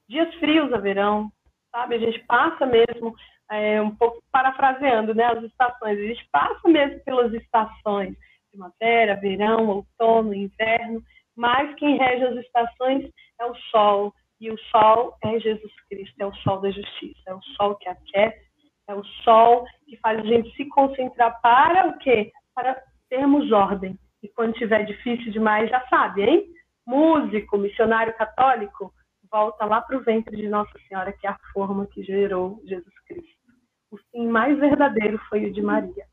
Dias 0.10 0.34
frios 0.36 0.74
haverão, 0.74 1.32
sabe? 1.72 1.96
A 1.96 2.00
gente 2.00 2.20
passa 2.26 2.66
mesmo, 2.66 3.16
é, 3.50 3.82
um 3.82 3.96
pouco 3.96 4.22
parafraseando 4.32 5.16
né, 5.16 5.26
as 5.26 5.44
estações, 5.44 5.98
a 5.98 6.04
gente 6.04 6.28
passa 6.32 6.68
mesmo 6.68 7.00
pelas 7.06 7.34
estações, 7.34 8.16
primavera, 8.50 9.16
verão, 9.16 9.70
outono, 9.70 10.34
inverno, 10.34 11.02
mas 11.36 11.74
quem 11.76 11.98
rege 11.98 12.26
as 12.26 12.46
estações 12.46 13.10
é 13.39 13.46
o 13.46 13.56
sol, 13.72 14.14
e 14.42 14.52
o 14.52 14.58
sol 14.70 15.16
é 15.24 15.39
Jesus 15.39 15.72
Cristo, 15.88 16.16
é 16.20 16.26
o 16.26 16.36
sol 16.38 16.60
da 16.60 16.72
justiça, 16.72 17.22
é 17.28 17.34
o 17.34 17.42
sol 17.56 17.76
que 17.76 17.88
aquece, 17.88 18.51
é 18.88 18.96
o 18.96 19.04
sol 19.24 19.66
que 19.86 19.98
faz 19.98 20.20
a 20.20 20.24
gente 20.24 20.56
se 20.56 20.66
concentrar 20.66 21.40
para 21.42 21.90
o 21.90 21.98
quê? 21.98 22.32
Para 22.54 22.82
termos 23.10 23.52
ordem. 23.52 23.98
E 24.24 24.30
quando 24.30 24.54
tiver 24.54 24.84
difícil 24.84 25.32
demais, 25.32 25.70
já 25.70 25.86
sabe, 25.88 26.24
hein? 26.24 26.46
Músico, 26.86 27.58
missionário 27.58 28.14
católico, 28.16 28.94
volta 29.32 29.66
lá 29.66 29.82
para 29.82 29.98
o 29.98 30.04
ventre 30.04 30.36
de 30.36 30.48
Nossa 30.48 30.78
Senhora, 30.88 31.14
que 31.14 31.26
é 31.26 31.30
a 31.30 31.40
forma 31.54 31.88
que 31.88 32.04
gerou 32.04 32.62
Jesus 32.66 33.00
Cristo. 33.08 33.42
O 33.90 33.98
sim 34.12 34.28
mais 34.28 34.58
verdadeiro 34.58 35.18
foi 35.30 35.46
o 35.46 35.54
de 35.54 35.62
Maria. 35.62 36.06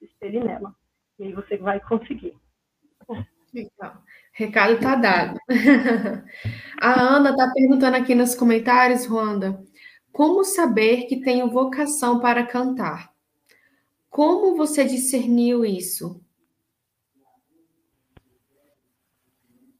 Espelhe 0.00 0.40
nela. 0.40 0.74
E 1.18 1.24
aí 1.24 1.32
você 1.32 1.56
vai 1.56 1.80
conseguir. 1.80 2.34
Legal. 3.52 4.02
Recado 4.32 4.72
está 4.74 4.94
dado. 4.94 5.38
A 6.80 7.00
Ana 7.00 7.30
está 7.30 7.52
perguntando 7.52 7.96
aqui 7.96 8.14
nos 8.14 8.34
comentários, 8.34 9.06
Ruanda, 9.06 9.60
como 10.12 10.44
saber 10.44 11.06
que 11.06 11.20
tenho 11.20 11.48
vocação 11.48 12.20
para 12.20 12.46
cantar? 12.46 13.10
Como 14.08 14.56
você 14.56 14.84
discerniu 14.84 15.64
isso? 15.64 16.20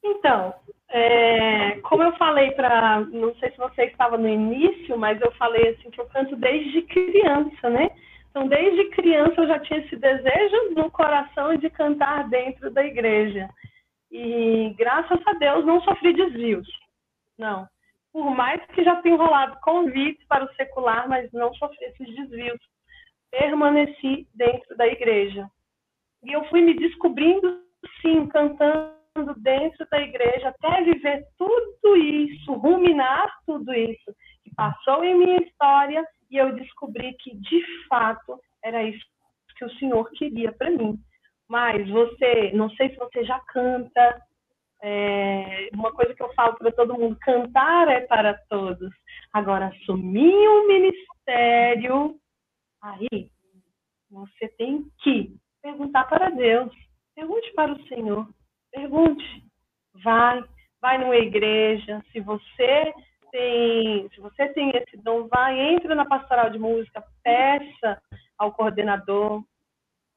Então, 0.02 0.54
é, 0.88 1.80
como 1.82 2.02
eu 2.02 2.12
falei 2.16 2.52
para, 2.52 3.00
não 3.00 3.34
sei 3.36 3.50
se 3.50 3.58
você 3.58 3.84
estava 3.84 4.16
no 4.16 4.28
início, 4.28 4.96
mas 4.98 5.20
eu 5.20 5.30
falei 5.32 5.70
assim 5.70 5.90
que 5.90 6.00
eu 6.00 6.06
canto 6.06 6.36
desde 6.36 6.82
criança, 6.82 7.70
né? 7.70 7.90
Então, 8.30 8.46
desde 8.46 8.90
criança 8.90 9.40
eu 9.40 9.48
já 9.48 9.58
tinha 9.60 9.80
esse 9.80 9.96
desejo 9.96 10.74
no 10.74 10.90
coração 10.90 11.56
de 11.56 11.68
cantar 11.70 12.28
dentro 12.28 12.70
da 12.70 12.84
igreja. 12.84 13.48
E 14.10 14.74
graças 14.78 15.20
a 15.26 15.32
Deus 15.34 15.64
não 15.64 15.80
sofri 15.82 16.12
desvios. 16.12 16.68
Não. 17.36 17.68
Por 18.12 18.34
mais 18.34 18.64
que 18.66 18.82
já 18.82 18.96
tenha 19.02 19.16
rolado 19.16 19.58
convites 19.60 20.26
para 20.26 20.44
o 20.44 20.54
secular, 20.54 21.08
mas 21.08 21.30
não 21.32 21.52
sofri 21.54 21.84
esses 21.86 22.14
desvios. 22.14 22.60
Permaneci 23.30 24.26
dentro 24.34 24.76
da 24.76 24.86
igreja. 24.86 25.48
E 26.24 26.32
eu 26.32 26.44
fui 26.46 26.60
me 26.60 26.74
descobrindo, 26.74 27.62
sim, 28.02 28.26
cantando 28.26 29.34
dentro 29.38 29.86
da 29.90 30.00
igreja, 30.00 30.48
até 30.48 30.82
viver 30.82 31.24
tudo 31.38 31.96
isso, 31.96 32.52
ruminar 32.54 33.28
tudo 33.46 33.72
isso 33.72 34.14
que 34.42 34.54
passou 34.54 35.04
em 35.04 35.16
minha 35.16 35.38
história, 35.38 36.04
e 36.30 36.36
eu 36.36 36.54
descobri 36.54 37.14
que, 37.14 37.36
de 37.36 37.86
fato, 37.88 38.38
era 38.62 38.82
isso 38.82 39.04
que 39.56 39.64
o 39.64 39.70
Senhor 39.78 40.10
queria 40.12 40.52
para 40.52 40.70
mim. 40.70 40.98
Mas 41.48 41.88
você, 41.88 42.52
não 42.54 42.70
sei 42.70 42.90
se 42.90 42.96
você 42.96 43.24
já 43.24 43.38
canta, 43.40 44.22
é, 44.82 45.68
uma 45.74 45.92
coisa 45.92 46.14
que 46.14 46.22
eu 46.22 46.32
falo 46.34 46.56
para 46.56 46.72
todo 46.72 46.98
mundo: 46.98 47.16
cantar 47.20 47.88
é 47.88 48.00
para 48.00 48.34
todos. 48.48 48.90
Agora, 49.32 49.66
assumir 49.66 50.48
um 50.48 50.66
ministério, 50.66 52.16
aí 52.82 53.30
você 54.10 54.48
tem 54.56 54.84
que 55.02 55.36
perguntar 55.62 56.04
para 56.04 56.30
Deus, 56.30 56.72
pergunte 57.14 57.52
para 57.52 57.72
o 57.72 57.82
Senhor, 57.86 58.28
pergunte, 58.72 59.44
vai, 60.02 60.42
vai 60.80 60.98
numa 60.98 61.16
igreja, 61.16 62.02
se 62.10 62.20
você 62.20 62.92
tem, 63.30 64.08
se 64.10 64.20
você 64.20 64.48
tem 64.48 64.70
esse 64.74 64.96
dom, 64.96 65.28
vai, 65.28 65.58
entra 65.74 65.94
na 65.94 66.04
pastoral 66.04 66.50
de 66.50 66.58
música, 66.58 67.04
peça 67.22 68.02
ao 68.38 68.52
coordenador, 68.52 69.44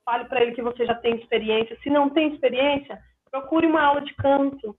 fale 0.05 0.25
para 0.25 0.41
ele 0.41 0.53
que 0.53 0.61
você 0.61 0.85
já 0.85 0.95
tem 0.95 1.15
experiência. 1.15 1.77
Se 1.83 1.89
não 1.89 2.09
tem 2.09 2.33
experiência, 2.33 2.99
procure 3.33 3.65
uma 3.65 3.81
aula 3.81 4.01
de 4.01 4.13
canto. 4.13 4.77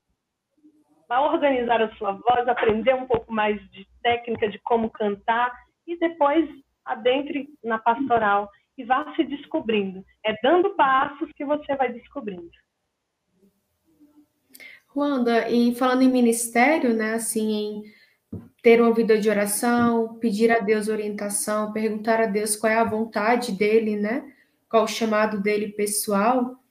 Vá 1.08 1.20
organizar 1.20 1.82
a 1.82 1.92
sua 1.96 2.12
voz, 2.12 2.46
aprender 2.46 2.94
um 2.94 3.06
pouco 3.06 3.32
mais 3.32 3.60
de 3.72 3.86
técnica 4.00 4.48
de 4.48 4.60
como 4.60 4.88
cantar 4.90 5.52
e 5.84 5.98
depois 5.98 6.48
adentre 6.84 7.48
na 7.64 7.78
pastoral 7.78 8.48
e 8.78 8.84
vá 8.84 9.12
se 9.16 9.24
descobrindo. 9.24 10.04
É 10.24 10.34
dando 10.40 10.70
passos 10.76 11.28
que 11.36 11.44
você 11.44 11.74
vai 11.74 11.92
descobrindo. 11.92 12.48
Wanda, 14.94 15.50
e 15.50 15.74
falando 15.74 16.02
em 16.02 16.08
ministério, 16.08 16.94
né, 16.94 17.14
assim, 17.14 17.52
em 17.52 17.82
ter 18.62 18.80
uma 18.80 18.94
vida 18.94 19.18
de 19.18 19.28
oração, 19.28 20.16
pedir 20.20 20.52
a 20.52 20.60
Deus 20.60 20.88
orientação, 20.88 21.72
perguntar 21.72 22.20
a 22.20 22.26
Deus 22.26 22.54
qual 22.54 22.72
é 22.72 22.76
a 22.76 22.84
vontade 22.84 23.50
dele, 23.50 23.96
né, 23.96 24.32
qual 24.70 24.84
o 24.84 24.88
chamado 24.88 25.42
dele 25.42 25.72
pessoal, 25.72 26.63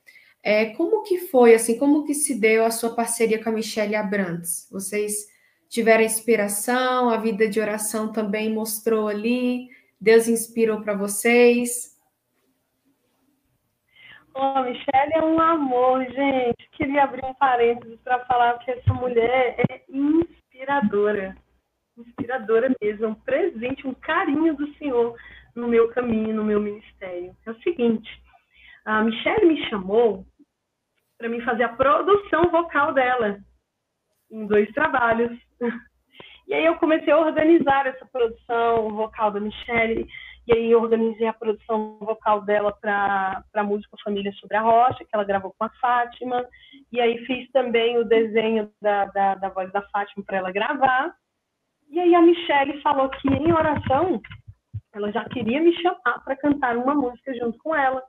é, 0.44 0.66
como 0.72 1.04
que 1.04 1.20
foi, 1.20 1.54
assim, 1.56 1.80
como 1.80 2.04
que 2.04 2.14
se 2.14 2.38
deu 2.38 2.66
a 2.66 2.72
sua 2.72 2.94
parceria 2.94 3.41
com 3.41 3.50
a 3.50 3.54
Michelle 3.54 3.96
Abrantes? 3.96 4.68
Vocês 4.70 5.28
tiveram 5.70 6.04
inspiração, 6.04 7.10
a 7.10 7.18
vida 7.18 7.48
de 7.48 7.62
oração 7.62 8.12
também 8.12 8.54
mostrou 8.54 9.08
ali, 9.08 9.70
Deus 10.00 10.28
inspirou 10.28 10.82
para 10.82 10.96
vocês? 10.96 11.94
Oh, 14.36 14.64
Michelle 14.64 15.14
é 15.14 15.24
um 15.24 15.39
amor, 15.39 16.04
gente. 16.06 16.70
Queria 16.74 17.04
abrir 17.04 17.24
um 17.24 17.34
parênteses 17.36 17.98
para 18.04 18.26
falar 18.26 18.58
que 18.60 18.72
essa 18.72 18.94
mulher 18.94 19.56
é 19.70 19.82
inspiradora. 19.88 21.38
Inspiradora 21.98 22.76
mesmo, 22.82 23.10
um 23.10 23.16
presente, 23.16 23.88
um 23.88 23.94
carinho 23.94 24.56
do 24.56 24.74
Senhor 24.74 25.16
no 25.56 25.68
meu 25.68 25.88
caminho, 25.89 26.36
no 26.36 26.44
meu 26.44 26.60
ministério. 26.60 27.34
É 27.46 27.52
o 27.52 27.62
seguinte, 27.62 28.10
a 28.86 29.04
Michelle 29.04 29.46
me 29.46 29.64
chamou 29.70 30.26
para 31.18 31.30
mim 31.30 31.41
fazer 31.41 31.64
a 31.64 31.70
produção 31.70 32.49
vocal 32.51 32.93
dela 32.93 33.38
em 34.32 34.45
dois 34.47 34.72
trabalhos. 34.74 35.32
E 36.47 36.53
aí 36.53 36.66
eu 36.66 36.76
comecei 36.76 37.11
a 37.14 37.18
organizar 37.18 37.88
essa 37.88 38.05
produção 38.05 38.89
vocal 38.89 39.32
da 39.32 39.39
Michelle, 39.39 40.05
e 40.45 40.53
aí 40.53 40.72
eu 40.72 40.82
organizei 40.82 41.26
a 41.26 41.34
produção 41.34 41.97
vocal 41.99 42.41
dela 42.41 42.74
para 42.74 43.41
a 43.53 43.64
música 43.64 43.95
Família 44.03 44.32
sobre 44.34 44.57
a 44.57 44.61
Rocha, 44.61 45.05
que 45.05 45.09
ela 45.14 45.24
gravou 45.24 45.55
com 45.57 45.64
a 45.64 45.70
Fátima, 45.80 46.45
e 46.91 46.99
aí 46.99 47.18
fiz 47.26 47.49
também 47.51 47.97
o 47.97 48.03
desenho 48.03 48.70
da, 48.82 49.05
da, 49.05 49.36
da 49.36 49.49
voz 49.49 49.72
da 49.72 49.82
Fátima 49.84 50.26
para 50.26 50.38
ela 50.38 50.51
gravar. 50.51 51.16
E 51.89 51.99
aí 51.99 52.14
a 52.14 52.22
Michelle 52.22 52.82
falou 52.82 53.09
que 53.09 53.28
em 53.30 53.53
oração 53.53 54.22
ela 54.93 55.11
já 55.11 55.24
queria 55.30 55.61
me 55.61 55.74
chamar 55.82 56.24
para 56.26 56.36
cantar 56.36 56.76
uma 56.76 56.93
música 56.93 57.34
junto 57.36 57.57
com 57.59 57.74
ela. 57.74 58.03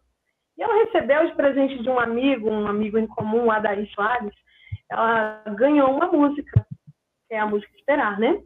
E 0.57 0.63
ela 0.63 0.85
recebeu 0.85 1.27
de 1.27 1.35
presente 1.35 1.83
de 1.83 1.89
um 1.89 1.99
amigo, 1.99 2.49
um 2.49 2.67
amigo 2.67 2.99
em 2.99 3.07
comum, 3.07 3.51
Adair 3.51 3.89
Soares, 3.93 4.35
ela 4.91 5.43
ganhou 5.57 5.91
uma 5.91 6.07
música, 6.07 6.67
que 7.29 7.35
é 7.35 7.41
a 7.41 7.47
música 7.47 7.75
Esperar, 7.77 8.19
né? 8.19 8.41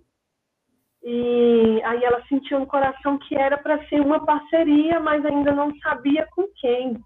E 1.02 1.80
aí 1.84 2.02
ela 2.02 2.24
sentiu 2.26 2.58
no 2.58 2.66
coração 2.66 3.18
que 3.18 3.36
era 3.36 3.56
para 3.56 3.86
ser 3.88 4.00
uma 4.00 4.24
parceria, 4.24 4.98
mas 4.98 5.24
ainda 5.24 5.52
não 5.52 5.74
sabia 5.78 6.26
com 6.34 6.46
quem. 6.56 6.96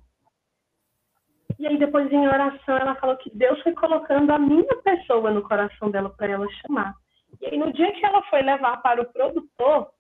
E 1.59 1.67
aí 1.67 1.79
depois 1.79 2.11
em 2.11 2.27
oração 2.27 2.77
ela 2.77 2.95
falou 2.97 3.17
que 3.19 3.31
Deus 3.37 3.61
foi 3.63 3.73
colocando 3.75 4.31
a 4.31 4.39
minha 4.39 4.77
pessoa 4.83 5.31
no 5.31 5.43
coração 5.43 5.91
dela 5.91 6.11
para 6.11 6.33
ela 6.33 6.49
chamar. 6.61 6.95
E 7.41 7.47
aí 7.47 7.59
no 7.59 7.73
dia 7.73 7.93
que 7.93 8.05
ela 8.05 8.23
foi 8.25 8.43
levar 8.43 8.79
para 8.79 9.03
o 9.03 9.13
produtor, 9.13 9.91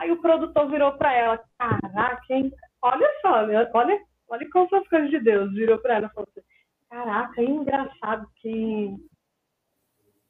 aí 0.00 0.10
o 0.10 0.20
produtor 0.20 0.70
virou 0.70 0.92
para 0.92 1.12
ela, 1.12 1.44
caraca, 1.58 2.24
hein? 2.30 2.52
Olha 2.82 3.08
só, 3.20 3.44
olha, 3.44 3.70
olha 4.28 4.50
como 4.50 4.68
são 4.68 4.80
as 4.80 4.88
coisas 4.88 5.10
de 5.10 5.20
Deus. 5.20 5.52
Virou 5.52 5.78
para 5.78 5.94
ela 5.94 6.06
e 6.06 6.14
falou 6.14 6.28
assim, 6.30 6.46
caraca, 6.90 7.40
é 7.40 7.44
engraçado 7.44 8.28
que. 8.36 8.96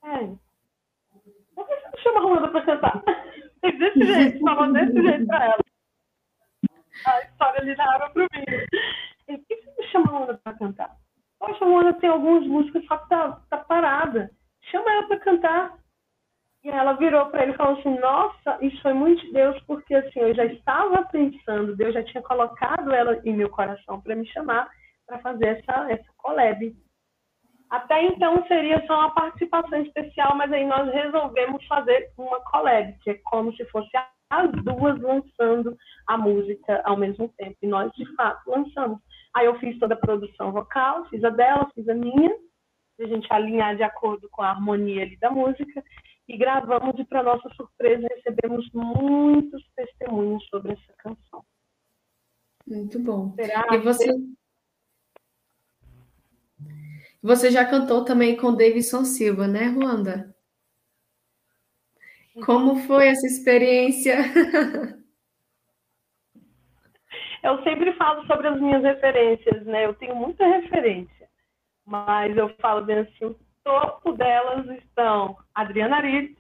É. 0.05 0.19
Por 1.55 1.67
que 1.67 1.75
você 1.75 1.89
não 1.89 1.99
chama 2.03 2.19
a 2.19 2.23
Ruanda 2.23 2.49
para 2.49 2.63
cantar? 2.63 3.03
desse 3.79 4.05
jeito, 4.05 4.41
falou 4.41 4.73
desse 4.73 5.03
jeito 5.03 5.27
para 5.27 5.45
ela. 5.45 5.65
A 7.07 7.21
história 7.23 7.61
ali 7.61 7.77
narra 7.77 8.11
para 8.11 8.23
mim. 8.23 8.45
Por 9.27 9.47
que 9.47 9.57
você 9.57 9.75
não 9.79 9.89
chama 9.89 10.07
a 10.07 10.11
Ruanda 10.11 10.41
para 10.43 10.59
cantar? 10.59 10.97
Poxa, 11.39 11.65
a 11.65 11.69
Ruanda 11.69 11.93
tem 11.95 12.11
algumas 12.11 12.47
músicas, 12.47 12.85
só 12.87 12.97
que 12.99 13.09
tá, 13.09 13.41
tá 13.49 13.59
parada. 13.59 14.31
Chama 14.71 14.93
ela 14.93 15.09
para 15.09 15.21
cantar. 15.21 15.82
E 16.65 16.71
ela 16.71 16.93
virou 16.93 17.27
para 17.27 17.43
ele 17.43 17.53
e 17.53 17.57
falou 17.57 17.79
assim: 17.79 17.99
Nossa, 17.99 18.59
isso 18.61 18.81
foi 18.83 18.93
muito 18.93 19.25
de 19.27 19.33
Deus, 19.33 19.61
porque 19.67 19.95
assim, 19.95 20.21
eu 20.21 20.35
já 20.35 20.45
estava 20.45 21.05
pensando, 21.07 21.77
Deus 21.77 21.93
já 21.93 22.05
tinha 22.05 22.23
colocado 22.23 22.93
ela 22.93 23.21
em 23.25 23.35
meu 23.35 23.51
coração 23.51 24.01
para 24.01 24.15
me 24.15 24.27
chamar 24.29 24.69
para 25.07 25.19
fazer 25.19 25.59
essa, 25.59 25.91
essa 25.91 26.07
collab. 26.17 26.75
Até 27.69 28.05
então 28.05 28.47
seria 28.47 28.85
só 28.87 28.95
uma 28.95 29.15
participação 29.15 29.81
especial, 29.83 30.37
mas 30.37 30.53
aí 30.53 30.65
nós 30.65 30.93
resolvemos 30.93 31.67
fazer 31.67 32.11
uma 32.17 32.41
collab, 32.45 32.93
que 33.03 33.11
é 33.11 33.15
como 33.25 33.53
se 33.57 33.65
fosse 33.67 33.91
as 34.31 34.53
duas 34.63 35.01
lançando 35.01 35.77
a 36.07 36.17
música 36.17 36.81
ao 36.85 36.97
mesmo 36.97 37.29
tempo. 37.37 37.57
E 37.63 37.67
nós, 37.67 37.91
de 37.93 38.05
fato, 38.15 38.49
lançamos. 38.49 38.99
Aí 39.35 39.47
eu 39.47 39.59
fiz 39.59 39.79
toda 39.79 39.95
a 39.95 39.99
produção 39.99 40.53
vocal, 40.53 41.07
fiz 41.07 41.25
a 41.25 41.31
dela, 41.31 41.71
fiz 41.75 41.89
a 41.89 41.95
minha, 41.95 42.31
a 43.01 43.07
gente 43.07 43.27
alinhar 43.33 43.75
de 43.75 43.83
acordo 43.83 44.29
com 44.31 44.43
a 44.43 44.51
harmonia 44.51 45.03
ali 45.03 45.17
da 45.17 45.31
música 45.31 45.83
e 46.29 46.37
gravamos 46.37 46.99
e 46.99 47.05
para 47.05 47.23
nossa 47.23 47.49
surpresa 47.51 48.07
recebemos 48.09 48.69
muitos 48.73 49.63
testemunhos 49.75 50.45
sobre 50.49 50.73
essa 50.73 50.93
canção. 50.99 51.45
Muito 52.67 52.99
bom. 52.99 53.35
Será 53.35 53.67
e 53.73 53.79
você 53.79 54.07
você 57.23 57.51
já 57.53 57.65
cantou 57.65 58.05
também 58.05 58.37
com 58.37 58.55
Davidson 58.55 59.05
Silva, 59.05 59.47
né, 59.47 59.67
Ruanda? 59.67 60.35
Como 62.45 62.77
foi 62.81 63.09
essa 63.09 63.27
experiência? 63.27 64.17
Eu 67.43 67.63
sempre 67.65 67.93
falo 67.95 68.25
sobre 68.27 68.47
as 68.49 68.61
minhas 68.61 68.83
referências, 68.83 69.67
né? 69.67 69.85
Eu 69.85 69.95
tenho 69.95 70.15
muita 70.15 70.47
referência, 70.47 71.29
mas 71.85 72.37
eu 72.37 72.49
falo 72.61 72.85
bem 72.85 72.99
assim, 72.99 73.35
topo 73.65 74.13
delas 74.13 74.67
estão 74.79 75.37
Adriana 75.55 75.97
Arias 75.97 76.31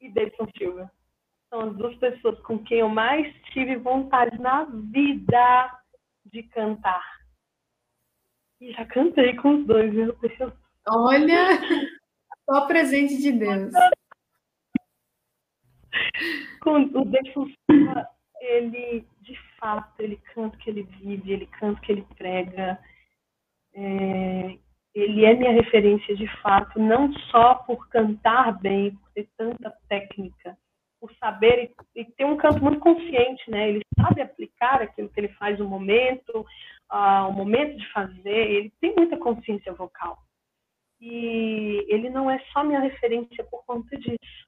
e 0.00 0.10
Davidson 0.10 0.48
Silva. 0.56 0.90
São 1.48 1.60
as 1.60 1.76
duas 1.76 1.96
pessoas 1.96 2.38
com 2.40 2.58
quem 2.64 2.80
eu 2.80 2.88
mais 2.88 3.32
tive 3.52 3.76
vontade 3.76 4.38
na 4.40 4.64
vida 4.64 5.80
de 6.26 6.42
cantar. 6.44 7.04
E 8.60 8.72
já 8.72 8.84
cantei 8.86 9.36
com 9.36 9.60
os 9.60 9.66
dois, 9.66 9.92
meu 9.92 10.16
Deus. 10.16 10.52
Olha, 10.88 11.60
só 12.48 12.66
presente 12.66 13.18
de 13.18 13.32
Deus. 13.32 13.72
Com 16.60 16.82
o 16.82 17.04
Davidson 17.04 17.46
Silva, 17.70 18.08
ele, 18.40 19.06
de 19.20 19.38
fato, 19.58 20.00
ele 20.00 20.16
canta 20.34 20.56
o 20.56 20.58
que 20.58 20.70
ele 20.70 20.82
vive, 20.82 21.32
ele 21.32 21.46
canta 21.46 21.78
o 21.78 21.82
que 21.82 21.92
ele 21.92 22.06
prega. 22.16 22.78
É, 23.74 24.58
ele 24.94 25.24
é 25.24 25.34
minha 25.34 25.52
referência 25.52 26.14
de 26.14 26.26
fato, 26.40 26.78
não 26.78 27.12
só 27.30 27.56
por 27.56 27.88
cantar 27.88 28.58
bem, 28.60 28.92
por 28.92 29.10
ter 29.10 29.28
tanta 29.36 29.76
técnica, 29.88 30.56
por 31.00 31.12
saber 31.16 31.72
e, 31.94 32.04
ter 32.04 32.24
um 32.24 32.36
canto 32.36 32.62
muito 32.62 32.78
consciente, 32.78 33.50
né? 33.50 33.68
Ele 33.68 33.82
sabe 34.00 34.22
aplicar 34.22 34.80
aquilo 34.80 35.08
que 35.08 35.18
ele 35.18 35.28
faz 35.28 35.58
no 35.58 35.68
momento, 35.68 36.46
uh, 36.90 37.28
o 37.28 37.32
momento 37.32 37.76
de 37.76 37.92
fazer, 37.92 38.50
ele 38.50 38.72
tem 38.80 38.94
muita 38.96 39.16
consciência 39.16 39.72
vocal. 39.72 40.18
E 41.00 41.84
ele 41.88 42.08
não 42.08 42.30
é 42.30 42.38
só 42.52 42.62
minha 42.62 42.80
referência 42.80 43.44
por 43.44 43.64
conta 43.66 43.96
disso. 43.98 44.44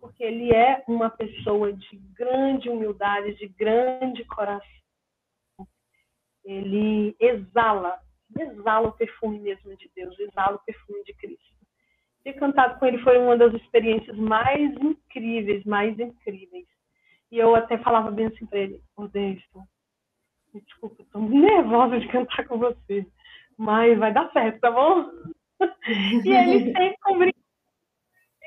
porque 0.00 0.22
ele 0.22 0.54
é 0.54 0.84
uma 0.86 1.08
pessoa 1.08 1.72
de 1.72 1.96
grande 2.12 2.68
humildade, 2.68 3.36
de 3.36 3.48
grande 3.48 4.22
coração. 4.26 4.68
Ele 6.44 7.16
exala, 7.18 7.98
exala 8.42 8.88
o 8.88 8.92
perfume 8.92 9.38
mesmo 9.38 9.76
de 9.76 9.90
Deus, 9.94 10.18
exala 10.18 10.56
o 10.56 10.64
perfume 10.64 11.02
de 11.04 11.14
Cristo. 11.14 11.54
Ter 12.22 12.34
cantado 12.34 12.78
com 12.78 12.86
ele 12.86 12.98
foi 12.98 13.18
uma 13.18 13.36
das 13.36 13.52
experiências 13.54 14.16
mais 14.16 14.72
incríveis, 14.76 15.64
mais 15.64 15.98
incríveis. 15.98 16.66
E 17.30 17.38
eu 17.38 17.54
até 17.54 17.76
falava 17.78 18.10
bem 18.10 18.26
assim 18.26 18.46
para 18.46 18.60
ele, 18.60 18.80
ô 18.96 19.02
oh, 19.02 19.08
desculpa, 20.58 21.02
estou 21.02 21.22
nervosa 21.22 21.98
de 21.98 22.08
cantar 22.08 22.46
com 22.46 22.58
você, 22.58 23.06
mas 23.56 23.98
vai 23.98 24.12
dar 24.12 24.30
certo, 24.32 24.60
tá 24.60 24.70
bom? 24.70 25.10
e 26.24 26.30
ele 26.30 26.72
sempre 26.72 26.96
com 27.02 27.24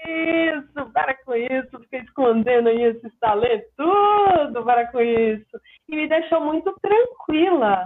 isso, 0.08 0.92
para 0.94 1.14
com 1.26 1.36
isso, 1.36 1.80
fica 1.82 1.98
escondendo 1.98 2.70
aí 2.70 2.82
esses 2.82 3.18
talentos, 3.20 3.68
tudo, 3.76 4.64
para 4.64 4.88
com 4.92 5.02
isso. 5.02 5.60
E 5.90 5.96
me 5.96 6.08
deixou 6.08 6.42
muito 6.42 6.74
tranquila, 6.82 7.86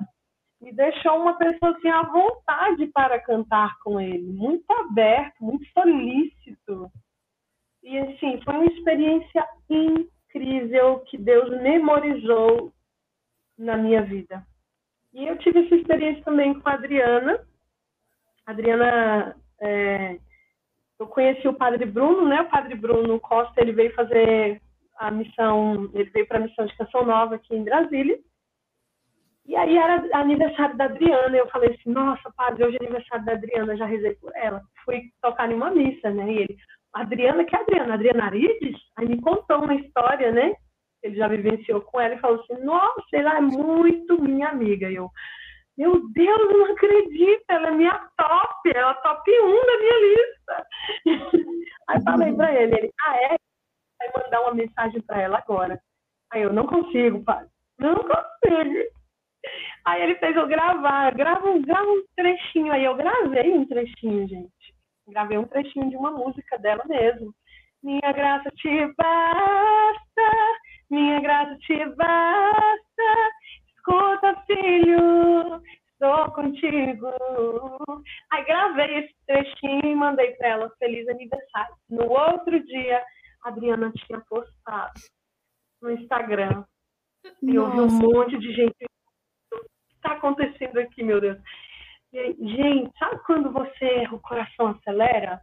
me 0.61 0.71
deixou 0.71 1.19
uma 1.19 1.33
pessoa 1.37 1.75
assim 1.75 1.89
à 1.89 2.03
vontade 2.03 2.85
para 2.87 3.19
cantar 3.19 3.79
com 3.79 3.99
ele, 3.99 4.31
muito 4.31 4.71
aberto, 4.71 5.43
muito 5.43 5.65
solícito. 5.73 6.91
E 7.81 7.97
assim, 7.97 8.39
foi 8.43 8.53
uma 8.53 8.65
experiência 8.65 9.47
incrível 9.67 10.99
que 10.99 11.17
Deus 11.17 11.49
memorizou 11.61 12.71
na 13.57 13.75
minha 13.75 14.03
vida. 14.03 14.45
E 15.13 15.25
eu 15.25 15.37
tive 15.39 15.65
essa 15.65 15.75
experiência 15.75 16.23
também 16.23 16.57
com 16.59 16.69
a 16.69 16.73
Adriana. 16.73 17.43
A 18.45 18.51
Adriana, 18.51 19.35
é, 19.59 20.19
eu 20.99 21.07
conheci 21.07 21.47
o 21.47 21.53
Padre 21.53 21.85
Bruno, 21.85 22.27
né? 22.27 22.41
O 22.41 22.49
Padre 22.49 22.75
Bruno 22.75 23.19
Costa, 23.19 23.59
ele 23.59 23.73
veio 23.73 23.93
fazer 23.93 24.61
a 24.97 25.09
missão, 25.09 25.89
ele 25.93 26.09
veio 26.11 26.27
para 26.27 26.37
a 26.37 26.41
missão 26.41 26.65
de 26.65 26.77
Canção 26.77 27.03
Nova 27.03 27.35
aqui 27.35 27.55
em 27.55 27.63
Brasília. 27.63 28.19
E 29.45 29.55
aí 29.55 29.77
era 29.77 30.07
aniversário 30.13 30.77
da 30.77 30.85
Adriana, 30.85 31.35
eu 31.35 31.49
falei 31.49 31.71
assim, 31.71 31.91
nossa, 31.91 32.31
padre, 32.37 32.63
hoje 32.63 32.77
é 32.79 32.85
aniversário 32.85 33.25
da 33.25 33.33
Adriana, 33.33 33.75
já 33.75 33.85
rezei 33.85 34.15
por 34.15 34.31
ela. 34.35 34.61
Fui 34.85 35.01
tocar 35.21 35.51
em 35.51 35.55
uma 35.55 35.71
missa, 35.71 36.11
né? 36.11 36.31
E 36.31 36.37
ele, 36.37 36.57
Adriana, 36.93 37.43
que 37.43 37.55
é 37.55 37.59
Adriana? 37.59 37.93
Adriana 37.95 38.25
Arides? 38.25 38.77
Aí 38.97 39.07
me 39.07 39.19
contou 39.19 39.63
uma 39.63 39.75
história, 39.75 40.31
né? 40.31 40.55
ele 41.03 41.15
já 41.15 41.27
vivenciou 41.27 41.81
com 41.81 41.99
ela 41.99 42.15
e 42.15 42.19
falou 42.19 42.41
assim: 42.41 42.63
Nossa, 42.63 43.03
ela 43.13 43.37
é 43.37 43.41
muito 43.41 44.21
minha 44.21 44.49
amiga. 44.49 44.89
E 44.89 44.95
eu, 44.95 45.09
meu 45.77 46.09
Deus, 46.09 46.39
eu 46.39 46.57
não 46.57 46.73
acredito, 46.73 47.43
ela 47.49 47.69
é 47.69 47.71
minha 47.71 48.09
top, 48.17 48.71
ela 48.73 48.89
é 48.89 48.91
a 48.91 48.93
top 48.95 49.31
1 49.31 49.65
da 49.65 49.77
minha 49.77 49.99
lista. 49.99 50.67
Aí 51.89 52.03
falei 52.03 52.33
pra 52.33 52.53
ele, 52.53 52.77
ele, 52.77 52.93
ah, 53.07 53.17
é? 53.17 53.37
Vai 53.99 54.23
mandar 54.23 54.41
uma 54.41 54.53
mensagem 54.53 55.01
pra 55.01 55.21
ela 55.21 55.37
agora. 55.39 55.79
Aí 56.31 56.43
eu, 56.43 56.53
não 56.53 56.65
consigo, 56.65 57.23
pai, 57.23 57.45
não 57.79 57.95
consigo. 57.95 59.00
Aí 59.85 60.01
ele 60.03 60.15
fez 60.15 60.35
eu 60.35 60.47
gravar, 60.47 61.13
grava 61.15 61.49
um, 61.49 61.61
grava 61.61 61.89
um 61.89 62.03
trechinho. 62.15 62.71
Aí 62.71 62.83
eu 62.83 62.95
gravei 62.95 63.51
um 63.51 63.65
trechinho, 63.65 64.27
gente. 64.27 64.73
Gravei 65.07 65.37
um 65.37 65.45
trechinho 65.45 65.89
de 65.89 65.95
uma 65.95 66.11
música 66.11 66.57
dela 66.59 66.83
mesmo. 66.87 67.33
Minha 67.83 68.11
graça 68.13 68.49
te 68.51 68.69
basta, 68.95 70.31
minha 70.89 71.19
graça 71.19 71.57
te 71.57 71.85
basta. 71.95 73.31
Escuta, 73.75 74.43
filho, 74.45 75.61
estou 75.91 76.31
contigo. 76.33 77.07
Aí 78.31 78.45
gravei 78.45 78.99
esse 78.99 79.15
trechinho 79.25 79.85
e 79.85 79.95
mandei 79.95 80.31
para 80.35 80.49
ela 80.49 80.71
feliz 80.77 81.07
aniversário. 81.07 81.75
No 81.89 82.07
outro 82.07 82.63
dia, 82.63 83.03
a 83.43 83.49
Adriana 83.49 83.91
tinha 83.91 84.21
postado 84.29 84.93
no 85.81 85.91
Instagram. 85.91 86.63
E 87.41 87.51
vi 87.51 87.59
um 87.59 87.87
monte 87.87 88.37
de 88.37 88.53
gente. 88.53 88.90
Está 90.01 90.13
acontecendo 90.13 90.79
aqui, 90.79 91.03
meu 91.03 91.21
Deus? 91.21 91.37
Gente, 92.11 92.91
sabe 92.97 93.19
quando 93.23 93.51
você, 93.51 94.07
o 94.11 94.19
coração 94.19 94.69
acelera? 94.69 95.39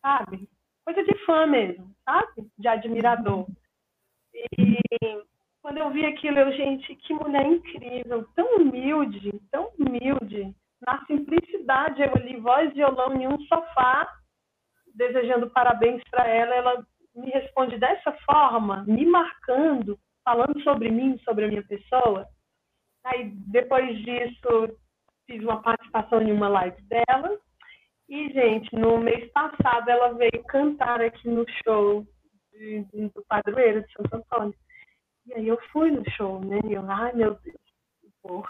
Sabe? 0.00 0.48
Coisa 0.86 1.04
de 1.04 1.14
fã 1.26 1.46
mesmo, 1.46 1.94
sabe? 2.02 2.50
De 2.58 2.66
admirador. 2.66 3.46
E 4.58 4.78
quando 5.60 5.76
eu 5.76 5.90
vi 5.90 6.06
aquilo, 6.06 6.38
eu, 6.38 6.50
gente, 6.52 6.96
que 6.96 7.12
mulher 7.12 7.44
incrível, 7.44 8.26
tão 8.34 8.56
humilde, 8.56 9.38
tão 9.50 9.70
humilde. 9.78 10.56
Na 10.80 11.04
simplicidade, 11.04 12.00
eu 12.00 12.10
ali, 12.14 12.40
voz, 12.40 12.72
violão 12.72 13.14
em 13.14 13.28
um 13.28 13.38
sofá, 13.42 14.10
desejando 14.94 15.50
parabéns 15.50 16.02
para 16.10 16.26
ela. 16.26 16.54
Ela 16.54 16.86
me 17.14 17.30
responde 17.30 17.76
dessa 17.78 18.12
forma, 18.24 18.82
me 18.84 19.04
marcando, 19.04 19.98
falando 20.24 20.58
sobre 20.62 20.90
mim, 20.90 21.18
sobre 21.18 21.44
a 21.44 21.48
minha 21.48 21.62
pessoa. 21.64 22.26
Aí, 23.04 23.30
depois 23.48 23.96
disso, 23.98 24.78
fiz 25.26 25.42
uma 25.42 25.62
participação 25.62 26.22
em 26.22 26.32
uma 26.32 26.48
live 26.48 26.80
dela. 26.82 27.38
E, 28.08 28.28
gente, 28.32 28.74
no 28.74 28.98
mês 28.98 29.30
passado, 29.32 29.88
ela 29.88 30.12
veio 30.14 30.42
cantar 30.48 31.00
aqui 31.00 31.28
no 31.28 31.44
show 31.64 32.04
de, 32.52 32.84
de, 32.84 33.08
do 33.08 33.24
padroeiro 33.28 33.82
de 33.82 33.92
Santo 33.92 34.16
Antônio. 34.16 34.54
E 35.26 35.34
aí 35.34 35.48
eu 35.48 35.58
fui 35.72 35.90
no 35.90 36.02
show, 36.10 36.44
né? 36.44 36.58
E 36.68 36.72
eu, 36.72 36.90
ai 36.90 37.12
meu 37.12 37.34
Deus, 37.36 37.56
vou, 38.22 38.44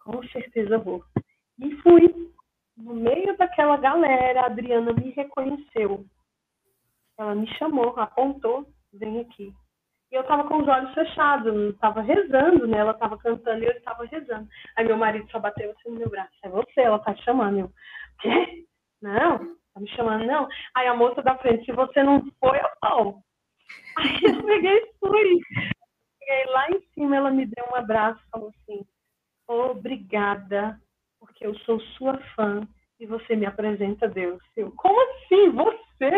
com 0.00 0.22
certeza 0.28 0.78
vou. 0.78 1.04
E 1.58 1.74
fui. 1.82 2.32
No 2.76 2.94
meio 2.94 3.36
daquela 3.36 3.76
galera, 3.76 4.42
a 4.42 4.46
Adriana 4.46 4.92
me 4.92 5.10
reconheceu. 5.10 6.06
Ela 7.18 7.34
me 7.34 7.48
chamou, 7.56 7.98
apontou, 7.98 8.72
vem 8.92 9.18
aqui. 9.18 9.52
E 10.10 10.14
eu 10.14 10.24
tava 10.24 10.44
com 10.44 10.62
os 10.62 10.68
olhos 10.68 10.92
fechados, 10.94 11.54
não 11.54 11.72
tava 11.74 12.00
rezando, 12.00 12.66
né? 12.66 12.78
Ela 12.78 12.94
tava 12.94 13.18
cantando 13.18 13.62
e 13.62 13.66
eu 13.66 13.72
estava 13.72 14.06
rezando. 14.06 14.48
Aí 14.76 14.84
meu 14.86 14.96
marido 14.96 15.30
só 15.30 15.38
bateu 15.38 15.70
assim 15.70 15.90
no 15.90 15.98
meu 15.98 16.08
braço. 16.08 16.32
É 16.42 16.48
você, 16.48 16.80
ela 16.80 16.98
tá 16.98 17.14
te 17.14 17.22
chamando. 17.24 17.58
Eu, 17.58 17.72
quê? 18.20 18.64
Não, 19.02 19.38
tá 19.74 19.80
me 19.80 19.88
chamando, 19.90 20.24
não. 20.24 20.48
Aí 20.74 20.86
a 20.86 20.94
moça 20.94 21.22
da 21.22 21.36
frente, 21.38 21.64
se 21.64 21.72
você 21.72 22.02
não 22.02 22.22
foi, 22.40 22.58
eu 22.58 22.70
vou. 22.82 23.22
Aí 23.98 24.18
eu 24.24 24.42
peguei 24.44 24.78
e 24.78 24.92
fui. 24.98 25.40
Cheguei 26.18 26.52
lá 26.52 26.70
em 26.70 26.80
cima, 26.94 27.16
ela 27.16 27.30
me 27.30 27.44
deu 27.44 27.66
um 27.70 27.76
abraço 27.76 28.20
falou 28.30 28.48
assim: 28.48 28.86
Obrigada, 29.46 30.80
porque 31.20 31.46
eu 31.46 31.54
sou 31.60 31.78
sua 31.80 32.18
fã 32.34 32.66
e 33.00 33.06
você 33.06 33.36
me 33.36 33.46
apresenta 33.46 34.08
Deus. 34.08 34.42
Eu, 34.56 34.72
como 34.72 35.00
assim? 35.00 35.50
Você? 35.50 36.10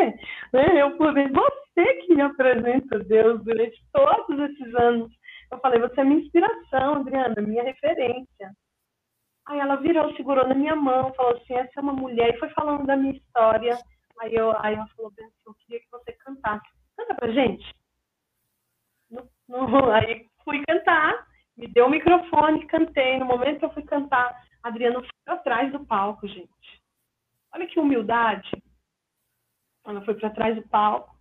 Né? 0.52 0.82
Eu 0.82 0.96
falei, 0.96 1.28
você 1.28 1.94
que 2.02 2.14
me 2.14 2.22
apresenta 2.22 2.98
Deus 3.00 3.42
durante 3.44 3.82
todos 3.92 4.38
esses 4.50 4.74
anos. 4.74 5.12
Eu 5.50 5.58
falei, 5.58 5.80
você 5.80 6.00
é 6.00 6.04
minha 6.04 6.20
inspiração, 6.20 6.94
Adriana, 6.96 7.42
minha 7.42 7.62
referência. 7.62 8.52
Aí 9.46 9.58
ela 9.58 9.76
virou, 9.76 10.14
segurou 10.14 10.46
na 10.46 10.54
minha 10.54 10.76
mão, 10.76 11.12
falou 11.14 11.36
assim, 11.36 11.54
essa 11.54 11.72
é 11.76 11.80
uma 11.80 11.92
mulher, 11.92 12.34
e 12.34 12.38
foi 12.38 12.48
falando 12.50 12.86
da 12.86 12.96
minha 12.96 13.14
história. 13.14 13.76
Aí, 14.20 14.34
eu, 14.34 14.54
aí 14.58 14.74
ela 14.74 14.86
falou, 14.96 15.10
assim, 15.12 15.28
eu 15.46 15.54
queria 15.54 15.80
que 15.80 15.90
você 15.90 16.12
cantasse. 16.12 16.68
Canta 16.96 17.14
pra 17.14 17.32
gente. 17.32 17.74
Aí 19.92 20.26
fui 20.44 20.62
cantar, 20.64 21.26
me 21.56 21.66
deu 21.66 21.86
o 21.86 21.90
microfone, 21.90 22.66
cantei. 22.66 23.18
No 23.18 23.24
momento 23.24 23.58
que 23.58 23.64
eu 23.64 23.72
fui 23.72 23.82
cantar, 23.82 24.40
a 24.62 24.68
Adriana 24.68 25.00
foi 25.00 25.34
atrás 25.34 25.72
do 25.72 25.84
palco, 25.84 26.26
gente. 26.26 26.82
Olha 27.52 27.66
que 27.66 27.80
humildade. 27.80 28.50
Ela 29.86 30.04
foi 30.04 30.14
para 30.14 30.30
trás 30.30 30.56
do 30.56 30.68
palco 30.68 31.14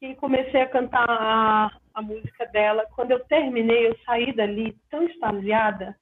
e 0.00 0.14
comecei 0.16 0.60
a 0.60 0.68
cantar 0.68 1.08
a, 1.08 1.70
a 1.94 2.02
música 2.02 2.46
dela. 2.46 2.86
Quando 2.94 3.12
eu 3.12 3.24
terminei, 3.26 3.88
eu 3.88 3.98
saí 4.04 4.32
dali 4.34 4.78
tão 4.90 5.04
extasiada 5.04 5.96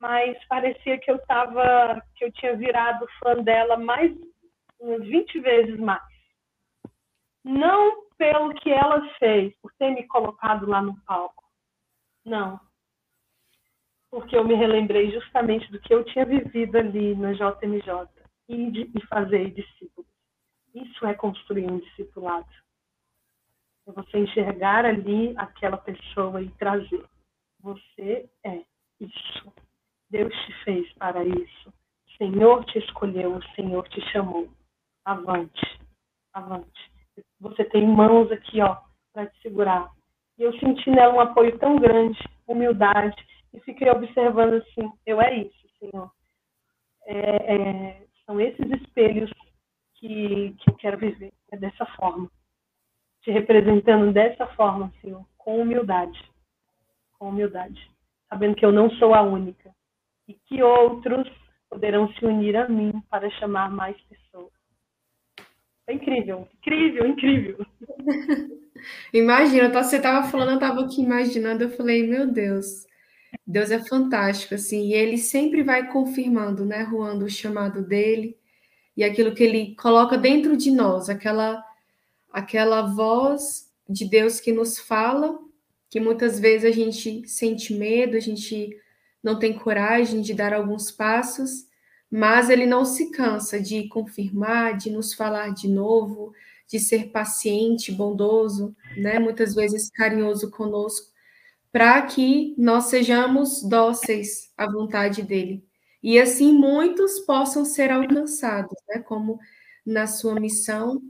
mas 0.00 0.36
parecia 0.46 0.98
que 0.98 1.10
eu 1.10 1.18
tava, 1.26 2.02
que 2.14 2.24
eu 2.24 2.32
tinha 2.32 2.56
virado 2.56 3.06
fã 3.22 3.42
dela 3.42 3.76
mais 3.76 4.14
umas 4.78 5.02
20 5.06 5.40
vezes 5.40 5.78
mais. 5.78 6.02
Não 7.42 8.06
pelo 8.18 8.54
que 8.54 8.70
ela 8.70 9.02
fez, 9.18 9.54
por 9.60 9.72
ter 9.74 9.90
me 9.90 10.06
colocado 10.06 10.66
lá 10.66 10.82
no 10.82 11.00
palco. 11.04 11.44
Não. 12.24 12.60
Porque 14.16 14.34
eu 14.34 14.42
me 14.42 14.54
relembrei 14.54 15.10
justamente 15.10 15.70
do 15.70 15.78
que 15.78 15.92
eu 15.92 16.02
tinha 16.02 16.24
vivido 16.24 16.78
ali 16.78 17.14
na 17.16 17.34
JMJ 17.34 18.08
e, 18.48 18.70
de, 18.70 18.90
e 18.94 19.06
fazer 19.08 19.50
discípulos. 19.50 20.08
Isso 20.74 21.04
é 21.04 21.12
construir 21.12 21.70
um 21.70 21.78
discipulado. 21.80 22.48
É 23.86 23.92
você 23.92 24.16
enxergar 24.20 24.86
ali 24.86 25.34
aquela 25.36 25.76
pessoa 25.76 26.40
e 26.40 26.48
trazer. 26.52 27.04
Você 27.60 28.26
é 28.42 28.62
isso. 28.98 29.52
Deus 30.08 30.32
te 30.46 30.64
fez 30.64 30.90
para 30.94 31.22
isso. 31.22 31.68
O 31.68 32.16
Senhor 32.16 32.64
te 32.64 32.78
escolheu, 32.78 33.36
o 33.36 33.54
Senhor 33.54 33.86
te 33.90 34.00
chamou. 34.12 34.48
Avante, 35.04 35.78
avante. 36.32 36.90
Você 37.38 37.66
tem 37.66 37.86
mãos 37.86 38.32
aqui, 38.32 38.62
ó, 38.62 38.78
para 39.12 39.26
te 39.26 39.42
segurar. 39.42 39.92
E 40.38 40.42
eu 40.42 40.58
senti 40.58 40.88
nela 40.88 41.12
um 41.12 41.20
apoio 41.20 41.58
tão 41.58 41.76
grande, 41.76 42.18
humildade, 42.46 43.14
e 43.56 43.60
fiquei 43.60 43.90
observando 43.90 44.54
assim: 44.54 44.92
eu 45.04 45.20
é 45.20 45.38
isso, 45.38 45.68
Senhor. 45.80 46.10
É, 47.06 47.54
é, 47.54 48.06
são 48.24 48.40
esses 48.40 48.70
espelhos 48.70 49.30
que, 49.94 50.54
que 50.58 50.70
eu 50.70 50.74
quero 50.74 50.98
viver, 50.98 51.32
é 51.50 51.56
dessa 51.56 51.86
forma. 51.96 52.30
te 53.22 53.30
representando 53.30 54.12
dessa 54.12 54.46
forma, 54.48 54.92
Senhor, 55.00 55.24
com 55.38 55.60
humildade. 55.60 56.22
Com 57.18 57.30
humildade. 57.30 57.90
Sabendo 58.28 58.56
que 58.56 58.64
eu 58.64 58.72
não 58.72 58.90
sou 58.90 59.14
a 59.14 59.22
única. 59.22 59.74
E 60.28 60.34
que 60.34 60.62
outros 60.62 61.28
poderão 61.70 62.12
se 62.14 62.24
unir 62.24 62.56
a 62.56 62.68
mim 62.68 62.92
para 63.08 63.30
chamar 63.30 63.70
mais 63.70 63.96
pessoas. 64.02 64.52
É 65.88 65.92
incrível, 65.92 66.48
incrível, 66.58 67.06
incrível. 67.06 67.66
Imagina, 69.14 69.72
você 69.72 69.96
estava 69.96 70.28
falando, 70.28 70.50
eu 70.50 70.54
estava 70.56 70.80
aqui 70.80 71.00
imaginando, 71.00 71.64
eu 71.64 71.70
falei, 71.70 72.06
meu 72.06 72.26
Deus, 72.26 72.85
Deus 73.46 73.70
é 73.70 73.78
fantástico, 73.78 74.54
assim, 74.54 74.88
e 74.88 74.94
ele 74.94 75.18
sempre 75.18 75.62
vai 75.62 75.90
confirmando, 75.90 76.64
né, 76.64 76.82
Ruando, 76.82 77.24
o 77.24 77.30
chamado 77.30 77.82
dele 77.82 78.36
e 78.96 79.04
aquilo 79.04 79.34
que 79.34 79.42
ele 79.42 79.74
coloca 79.76 80.16
dentro 80.16 80.56
de 80.56 80.70
nós, 80.70 81.08
aquela, 81.08 81.62
aquela 82.32 82.82
voz 82.82 83.70
de 83.88 84.08
Deus 84.08 84.40
que 84.40 84.52
nos 84.52 84.78
fala, 84.78 85.38
que 85.90 86.00
muitas 86.00 86.40
vezes 86.40 86.70
a 86.70 86.74
gente 86.74 87.28
sente 87.28 87.74
medo, 87.74 88.16
a 88.16 88.20
gente 88.20 88.76
não 89.22 89.38
tem 89.38 89.52
coragem 89.52 90.20
de 90.20 90.34
dar 90.34 90.52
alguns 90.52 90.90
passos, 90.90 91.66
mas 92.10 92.48
ele 92.48 92.66
não 92.66 92.84
se 92.84 93.10
cansa 93.10 93.60
de 93.60 93.88
confirmar, 93.88 94.76
de 94.76 94.90
nos 94.90 95.12
falar 95.12 95.52
de 95.52 95.68
novo, 95.68 96.32
de 96.68 96.78
ser 96.78 97.10
paciente, 97.10 97.92
bondoso, 97.92 98.74
né? 98.96 99.18
Muitas 99.18 99.54
vezes 99.54 99.90
carinhoso 99.90 100.50
conosco, 100.50 101.12
para 101.72 102.02
que 102.02 102.54
nós 102.56 102.84
sejamos 102.86 103.62
dóceis 103.62 104.52
à 104.56 104.70
vontade 104.70 105.22
dele. 105.22 105.64
E 106.02 106.18
assim 106.18 106.52
muitos 106.52 107.20
possam 107.20 107.64
ser 107.64 107.90
alcançados, 107.90 108.76
né? 108.88 109.00
Como 109.00 109.38
na 109.84 110.06
sua 110.06 110.38
missão, 110.38 111.02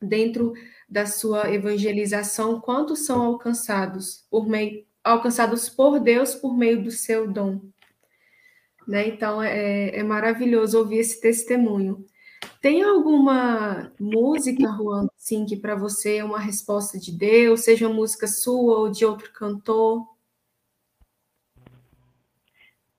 dentro 0.00 0.52
da 0.88 1.06
sua 1.06 1.52
evangelização, 1.52 2.60
quantos 2.60 3.06
são 3.06 3.22
alcançados 3.22 4.26
por 4.30 4.46
meio 4.48 4.84
alcançados 5.04 5.68
por 5.68 5.98
Deus 5.98 6.34
por 6.34 6.56
meio 6.56 6.82
do 6.82 6.90
seu 6.90 7.26
dom. 7.26 7.60
Né? 8.86 9.08
Então 9.08 9.42
é, 9.42 9.96
é 9.96 10.02
maravilhoso 10.02 10.78
ouvir 10.78 10.98
esse 10.98 11.20
testemunho. 11.20 12.04
Tem 12.62 12.80
alguma 12.80 13.92
música, 13.98 14.62
Juan, 14.78 15.08
sim, 15.16 15.44
que 15.44 15.56
para 15.56 15.74
você 15.74 16.18
é 16.18 16.24
uma 16.24 16.38
resposta 16.38 16.96
de 16.96 17.10
Deus, 17.10 17.64
seja 17.64 17.88
música 17.88 18.28
sua 18.28 18.78
ou 18.78 18.88
de 18.88 19.04
outro 19.04 19.32
cantor? 19.32 20.06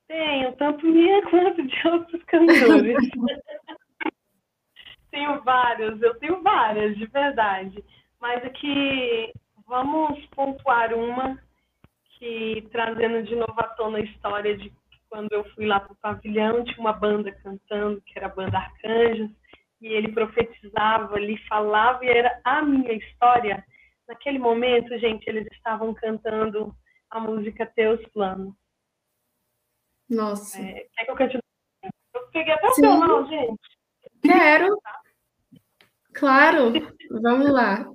Tenho, 0.06 0.52
tanto 0.58 0.86
minha 0.86 1.22
quanto 1.32 1.66
de 1.66 1.88
outros 1.88 2.22
cantores. 2.26 2.98
tenho 5.10 5.42
vários, 5.44 6.02
eu 6.02 6.14
tenho 6.20 6.44
várias, 6.44 6.98
de 6.98 7.06
verdade. 7.06 7.82
Mas 8.20 8.44
aqui, 8.44 9.32
vamos 9.66 10.26
pontuar 10.36 10.94
uma 10.94 11.42
que, 12.20 12.68
trazendo 12.70 13.24
de 13.24 13.34
novo 13.38 13.56
à 13.58 13.68
tona 13.70 14.00
a 14.00 14.02
história 14.02 14.58
de 14.58 14.74
quando 15.10 15.32
eu 15.32 15.46
fui 15.52 15.66
lá 15.66 15.80
para 15.80 15.94
o 15.94 15.98
pavilhão, 15.98 16.66
tinha 16.66 16.80
uma 16.80 16.92
banda 16.92 17.32
cantando, 17.32 18.02
que 18.02 18.18
era 18.18 18.26
a 18.26 18.36
banda 18.36 18.58
Arcanjos, 18.58 19.32
e 19.84 19.88
ele 19.88 20.14
profetizava, 20.14 21.20
ele 21.20 21.38
falava, 21.46 22.06
e 22.06 22.08
era 22.08 22.40
a 22.46 22.62
minha 22.62 22.94
história. 22.94 23.64
Naquele 24.08 24.40
momento, 24.40 24.98
gente, 24.98 25.28
eles 25.28 25.46
estavam 25.52 25.94
cantando 25.94 26.74
a 27.10 27.20
música 27.20 27.66
Teus 27.66 28.02
Planos. 28.14 28.56
Nossa. 30.10 30.62
É, 30.62 30.88
quer 30.96 31.04
que 31.06 31.12
eu 31.12 31.16
cante? 31.16 31.38
Eu 32.14 32.28
peguei 32.32 32.54
até 32.54 32.68
o 32.70 32.74
seu 32.74 33.28
gente. 33.28 33.60
Quero. 34.24 34.78
Claro, 36.16 36.72
vamos 37.24 37.50
lá. 37.52 37.86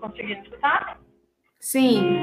Conseguiu 0.00 0.40
escutar? 0.40 1.00
Sim. 1.58 2.22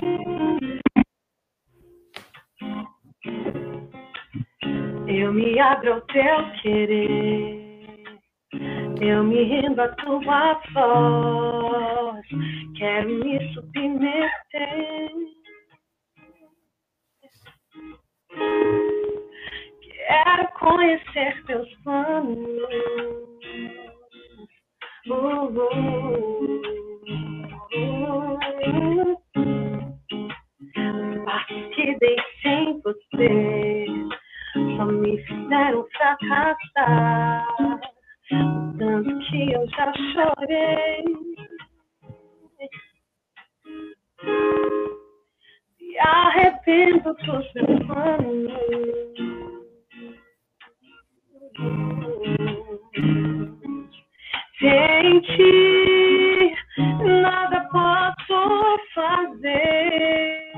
Eu 5.08 5.32
me 5.32 5.58
abro 5.60 5.93
ao 5.93 6.01
teu 6.01 6.51
querer, 6.62 7.95
eu 9.01 9.24
me 9.24 9.43
rendo 9.43 9.80
à 9.82 9.88
tua 9.95 10.60
voz, 10.74 12.26
quero 12.78 13.10
me 13.10 13.53
submeter. 13.53 15.12
Quero 20.08 20.47
conhecer 20.60 21.43
teus 21.45 21.74
planos. 21.84 22.38
Uh, 25.10 25.14
uh, 25.14 25.62
uh, 27.74 29.18
que 31.74 31.97
sem 32.41 32.82
você 32.82 34.07
só 34.78 34.86
me 34.86 35.17
fizeram 35.23 35.86
fracassar. 35.97 37.47
Tanto 38.78 39.19
que 39.25 39.51
eu 39.51 39.67
já 39.69 39.91
chorei. 40.13 41.03
Me 45.82 45.99
arrependo 45.99 47.13
dos 47.15 47.53
meus 47.53 47.88
ti, 55.21 56.55
nada 57.03 57.67
posso 57.71 58.80
fazer 58.93 60.51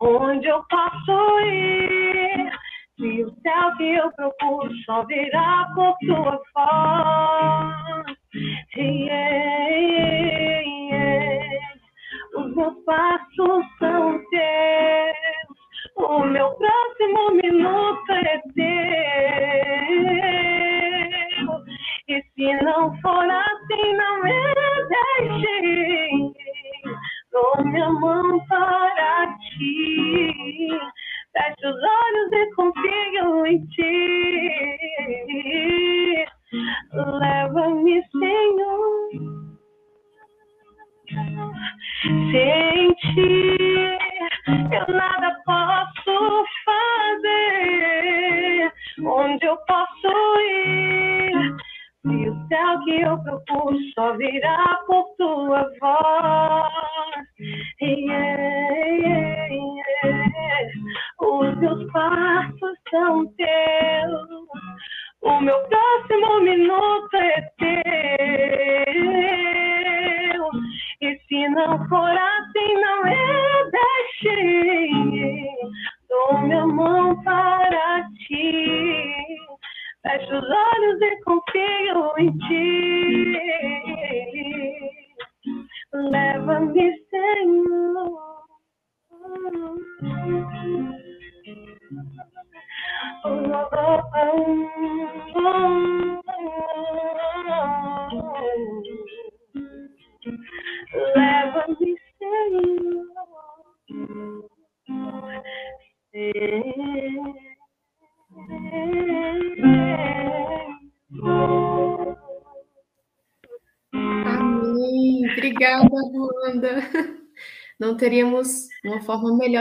onde 0.00 0.46
eu 0.48 0.62
posso 0.68 1.40
ir. 1.40 2.52
Se 2.96 3.24
o 3.24 3.34
céu 3.40 3.76
que 3.76 3.94
eu 3.94 4.12
procuro 4.12 4.74
só 4.84 5.04
virá 5.06 5.68
por 5.74 5.96
tua 6.06 6.42
voz. 6.54 8.21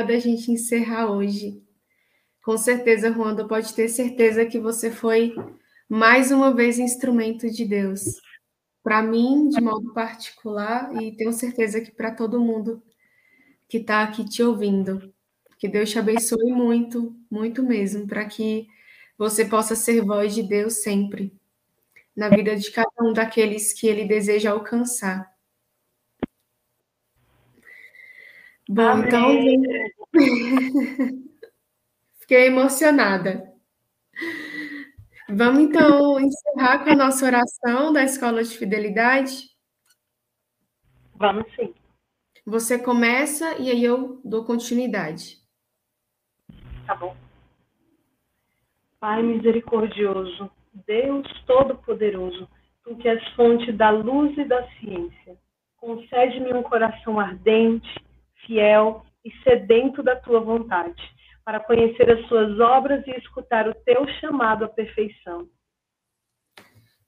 Da 0.03 0.19
gente 0.19 0.51
encerrar 0.51 1.11
hoje. 1.11 1.61
Com 2.43 2.57
certeza, 2.57 3.09
Ruanda, 3.09 3.47
pode 3.47 3.73
ter 3.73 3.87
certeza 3.87 4.45
que 4.45 4.59
você 4.59 4.89
foi 4.89 5.35
mais 5.87 6.31
uma 6.31 6.53
vez 6.53 6.79
instrumento 6.79 7.49
de 7.49 7.65
Deus. 7.65 8.19
Para 8.83 9.03
mim, 9.03 9.49
de 9.49 9.61
modo 9.61 9.93
particular, 9.93 10.91
e 11.01 11.15
tenho 11.15 11.33
certeza 11.33 11.81
que 11.81 11.91
para 11.91 12.11
todo 12.11 12.39
mundo 12.39 12.81
que 13.69 13.77
está 13.77 14.03
aqui 14.03 14.25
te 14.25 14.43
ouvindo. 14.43 15.13
Que 15.57 15.67
Deus 15.67 15.91
te 15.91 15.99
abençoe 15.99 16.51
muito, 16.51 17.15
muito 17.29 17.63
mesmo, 17.63 18.07
para 18.07 18.25
que 18.25 18.67
você 19.17 19.45
possa 19.45 19.75
ser 19.75 20.03
voz 20.03 20.33
de 20.33 20.43
Deus 20.43 20.81
sempre, 20.81 21.31
na 22.15 22.27
vida 22.27 22.55
de 22.55 22.71
cada 22.71 22.91
um 23.01 23.13
daqueles 23.13 23.71
que 23.71 23.87
Ele 23.87 24.03
deseja 24.03 24.51
alcançar. 24.51 25.30
Bom, 28.71 28.87
Amém. 28.87 29.05
então. 29.05 29.27
Fiquei 32.21 32.47
emocionada. 32.47 33.51
Vamos 35.27 35.63
então 35.63 36.17
encerrar 36.17 36.81
com 36.81 36.91
a 36.91 36.95
nossa 36.95 37.25
oração 37.25 37.91
da 37.91 38.01
Escola 38.05 38.41
de 38.41 38.57
Fidelidade? 38.57 39.49
Vamos 41.15 41.53
sim. 41.53 41.73
Você 42.45 42.79
começa 42.81 43.57
e 43.59 43.69
aí 43.69 43.83
eu 43.83 44.21
dou 44.23 44.45
continuidade. 44.45 45.41
Tá 46.87 46.95
bom. 46.95 47.13
Pai 49.01 49.21
misericordioso, 49.21 50.49
Deus 50.87 51.27
Todo-Poderoso, 51.45 52.47
tu 52.85 52.95
que 52.95 53.09
és 53.09 53.21
fonte 53.33 53.69
da 53.73 53.89
luz 53.89 54.37
e 54.37 54.45
da 54.45 54.65
ciência, 54.79 55.37
concede-me 55.75 56.53
um 56.53 56.63
coração 56.63 57.19
ardente, 57.19 57.89
fiel 58.45 59.05
e 59.23 59.31
sedento 59.43 60.01
da 60.01 60.15
tua 60.15 60.39
vontade, 60.39 61.01
para 61.43 61.59
conhecer 61.59 62.09
as 62.09 62.27
suas 62.27 62.59
obras 62.59 63.05
e 63.07 63.11
escutar 63.11 63.67
o 63.67 63.75
teu 63.83 64.07
chamado 64.19 64.65
à 64.65 64.67
perfeição. 64.67 65.49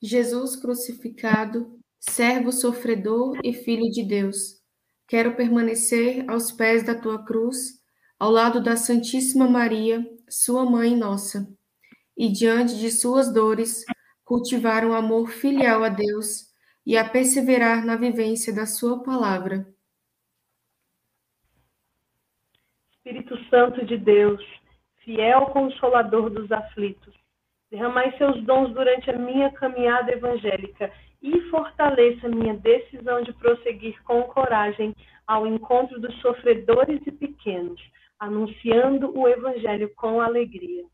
Jesus 0.01 0.55
crucificado, 0.55 1.79
servo 1.99 2.51
sofredor 2.51 3.39
e 3.43 3.53
filho 3.53 3.89
de 3.89 4.03
Deus, 4.03 4.61
quero 5.07 5.35
permanecer 5.35 6.29
aos 6.29 6.51
pés 6.51 6.83
da 6.83 6.99
tua 6.99 7.23
cruz, 7.23 7.81
ao 8.19 8.29
lado 8.29 8.61
da 8.61 8.75
Santíssima 8.75 9.47
Maria, 9.47 10.05
sua 10.29 10.65
mãe 10.65 10.95
nossa, 10.95 11.47
e 12.17 12.31
diante 12.31 12.77
de 12.77 12.91
suas 12.91 13.33
dores, 13.33 13.83
cultivar 14.23 14.85
um 14.85 14.93
amor 14.93 15.29
filial 15.29 15.83
a 15.83 15.89
Deus 15.89 16.51
e 16.85 16.97
a 16.97 17.07
perseverar 17.07 17.85
na 17.85 17.95
vivência 17.95 18.53
da 18.53 18.65
sua 18.65 19.01
palavra 19.03 19.73
Espírito 23.05 23.37
Santo 23.53 23.85
de 23.85 23.99
Deus, 23.99 24.43
fiel 25.03 25.45
consolador 25.51 26.31
dos 26.31 26.51
aflitos, 26.51 27.13
derramai 27.69 28.11
seus 28.17 28.43
dons 28.45 28.73
durante 28.73 29.11
a 29.11 29.19
minha 29.19 29.51
caminhada 29.51 30.11
evangélica 30.11 30.91
e 31.21 31.39
fortaleça 31.51 32.27
minha 32.29 32.55
decisão 32.55 33.21
de 33.21 33.31
prosseguir 33.33 34.01
com 34.05 34.23
coragem 34.23 34.95
ao 35.27 35.45
encontro 35.45 36.01
dos 36.01 36.19
sofredores 36.19 36.99
e 37.05 37.11
pequenos, 37.11 37.79
anunciando 38.17 39.15
o 39.15 39.27
evangelho 39.27 39.93
com 39.95 40.19
alegria. 40.19 40.85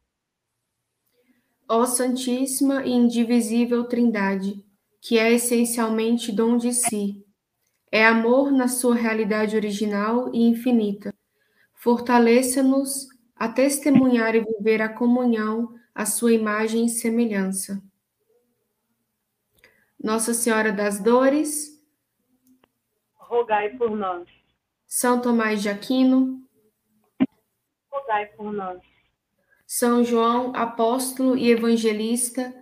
Ó 1.66 1.86
Santíssima 1.86 2.84
e 2.84 2.92
Indivisível 2.92 3.86
Trindade, 3.86 4.56
que 5.02 5.18
é 5.18 5.32
essencialmente 5.32 6.30
dom 6.30 6.58
de 6.58 6.74
si, 6.74 7.24
é 7.90 8.06
amor 8.06 8.52
na 8.52 8.68
sua 8.68 8.96
realidade 8.96 9.56
original 9.56 10.30
e 10.34 10.46
infinita 10.46 11.18
Fortaleça-nos 11.80 13.08
a 13.34 13.48
testemunhar 13.48 14.36
e 14.36 14.44
viver 14.44 14.82
a 14.82 14.90
comunhão, 14.90 15.80
a 15.96 16.06
sua 16.06 16.34
imagem 16.34 16.86
e 16.86 16.90
semelhança. 16.90 17.82
Nossa 19.98 20.34
Senhora 20.34 20.74
das 20.74 21.00
Dores, 21.00 21.82
rogai 23.16 23.78
por 23.78 23.92
nós. 23.92 24.28
São 24.86 25.22
Tomás 25.22 25.62
de 25.62 25.70
Aquino, 25.70 26.46
rogai 27.90 28.26
por 28.26 28.52
nós. 28.52 28.82
São 29.66 30.04
João, 30.04 30.54
apóstolo 30.58 31.38
e 31.38 31.50
evangelista, 31.50 32.54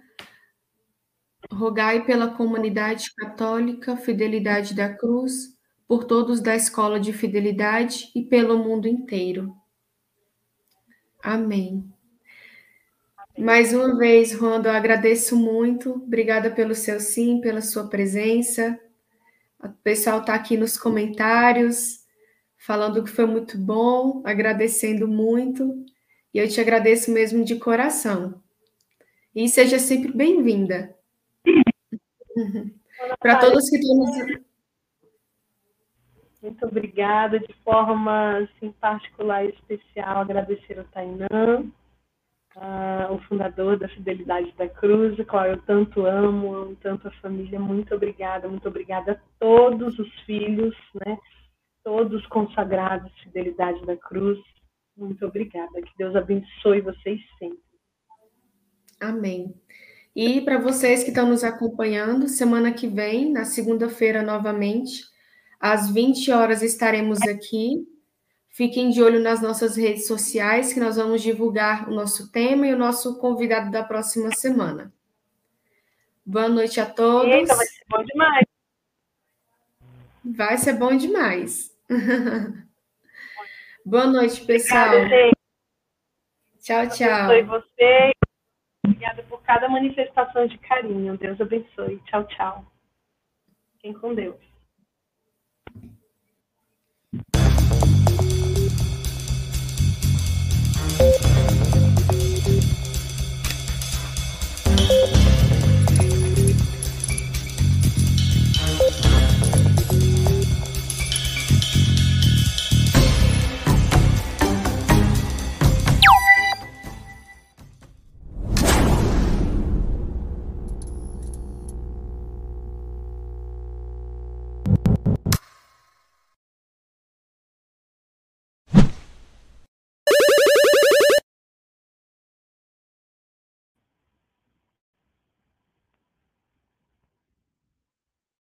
rogai 1.52 2.06
pela 2.06 2.36
comunidade 2.36 3.12
católica, 3.16 3.98
fidelidade 3.98 4.76
da 4.76 4.94
cruz 4.96 5.57
por 5.88 6.04
todos 6.04 6.42
da 6.42 6.56
escola 6.56 7.00
de 7.00 7.14
fidelidade 7.14 8.12
e 8.14 8.22
pelo 8.22 8.58
mundo 8.58 8.88
inteiro. 8.88 9.56
Amém. 11.24 11.90
Mais 13.38 13.74
uma 13.74 13.96
vez, 13.96 14.34
Rondo, 14.34 14.68
eu 14.68 14.74
agradeço 14.74 15.36
muito. 15.36 15.92
Obrigada 15.92 16.52
pelo 16.52 16.76
seu 16.76 17.00
sim, 17.00 17.40
pela 17.40 17.62
sua 17.62 17.88
presença. 17.88 18.80
O 19.64 19.70
pessoal 19.70 20.20
está 20.20 20.34
aqui 20.34 20.58
nos 20.58 20.78
comentários, 20.78 22.04
falando 22.58 23.04
que 23.04 23.10
foi 23.10 23.26
muito 23.26 23.58
bom, 23.58 24.22
agradecendo 24.26 25.08
muito. 25.08 25.86
E 26.34 26.40
eu 26.40 26.48
te 26.50 26.60
agradeço 26.60 27.12
mesmo 27.12 27.44
de 27.46 27.56
coração. 27.58 28.42
E 29.36 29.48
seja 29.48 29.80
sempre 29.80 30.12
bem-vinda. 30.12 30.96
Para 33.20 33.38
todos 33.38 33.70
que 33.70 33.78
estão 33.78 33.96
nos 33.98 34.47
muito 36.42 36.66
obrigada, 36.66 37.40
de 37.40 37.54
forma 37.64 38.38
assim, 38.38 38.72
particular 38.74 39.46
e 39.46 39.50
especial, 39.50 40.20
agradecer 40.20 40.78
ao 40.78 40.86
Tainã, 40.86 41.64
uh, 42.56 43.14
o 43.14 43.20
fundador 43.28 43.78
da 43.78 43.90
Fidelidade 43.90 44.54
da 44.58 44.70
Cruz, 44.70 45.20
a 45.20 45.26
qual 45.26 45.46
eu 45.46 45.62
tanto 45.64 46.06
amo, 46.06 46.54
amo 46.54 46.76
tanto 46.78 47.08
a 47.08 47.12
família. 47.22 47.60
Muito 47.60 47.94
obrigada, 47.96 48.48
muito 48.48 48.68
obrigada 48.68 49.14
a 49.14 49.20
todos 49.40 49.98
os 49.98 50.12
filhos, 50.22 50.76
né? 51.06 51.18
todos 51.88 52.28
consagrados 52.28 53.10
Fidelidade 53.24 53.86
da 53.86 53.96
Cruz. 53.96 54.38
Muito 54.98 55.26
obrigada. 55.26 55.82
Que 55.82 55.92
Deus 55.98 56.16
abençoe 56.18 56.82
vocês 56.82 57.22
sempre. 57.40 57.64
Amém. 59.00 59.56
E 60.14 60.42
para 60.42 60.60
vocês 60.60 61.04
que 61.04 61.12
estão 61.12 61.30
nos 61.30 61.46
acompanhando, 61.46 62.28
semana 62.28 62.74
que 62.74 62.88
vem, 62.88 63.32
na 63.32 63.46
segunda-feira, 63.46 64.22
novamente, 64.22 65.04
às 65.60 65.90
20 65.90 66.32
horas 66.32 66.62
estaremos 66.62 67.22
aqui. 67.22 67.88
Fiquem 68.50 68.90
de 68.90 69.04
olho 69.04 69.20
nas 69.20 69.42
nossas 69.42 69.78
redes 69.78 70.08
sociais, 70.08 70.74
que 70.74 70.80
nós 70.80 70.96
vamos 70.96 71.22
divulgar 71.22 71.88
o 71.88 71.94
nosso 71.94 72.32
tema 72.32 72.66
e 72.66 72.74
o 72.74 72.78
nosso 72.78 73.20
convidado 73.20 73.70
da 73.70 73.84
próxima 73.84 74.32
semana. 74.36 74.92
Boa 76.26 76.50
noite 76.50 76.80
a 76.80 76.86
todos. 76.86 77.32
Eita, 77.32 77.56
vai 77.56 77.66
ser 77.66 77.86
bom 77.88 78.04
demais. 78.04 78.46
Vai 80.26 80.58
ser 80.58 80.74
bom 80.74 80.98
demais. 80.98 81.78
Boa 83.86 84.08
noite, 84.08 84.44
pessoal. 84.44 84.98
Obrigada, 84.98 85.32
tchau, 86.60 86.90
tchau. 86.90 87.08
Abençoe 87.08 87.44
você. 87.44 88.12
Obrigada 88.84 89.24
por 89.24 89.42
cada 89.44 89.70
manifestação 89.70 90.46
de 90.48 90.58
carinho. 90.58 91.18
Deus 91.18 91.40
abençoe. 91.40 92.02
Tchau, 92.06 92.26
tchau. 92.26 92.66
Fiquem 93.76 93.94
com 93.94 94.14
Deus. 94.14 94.47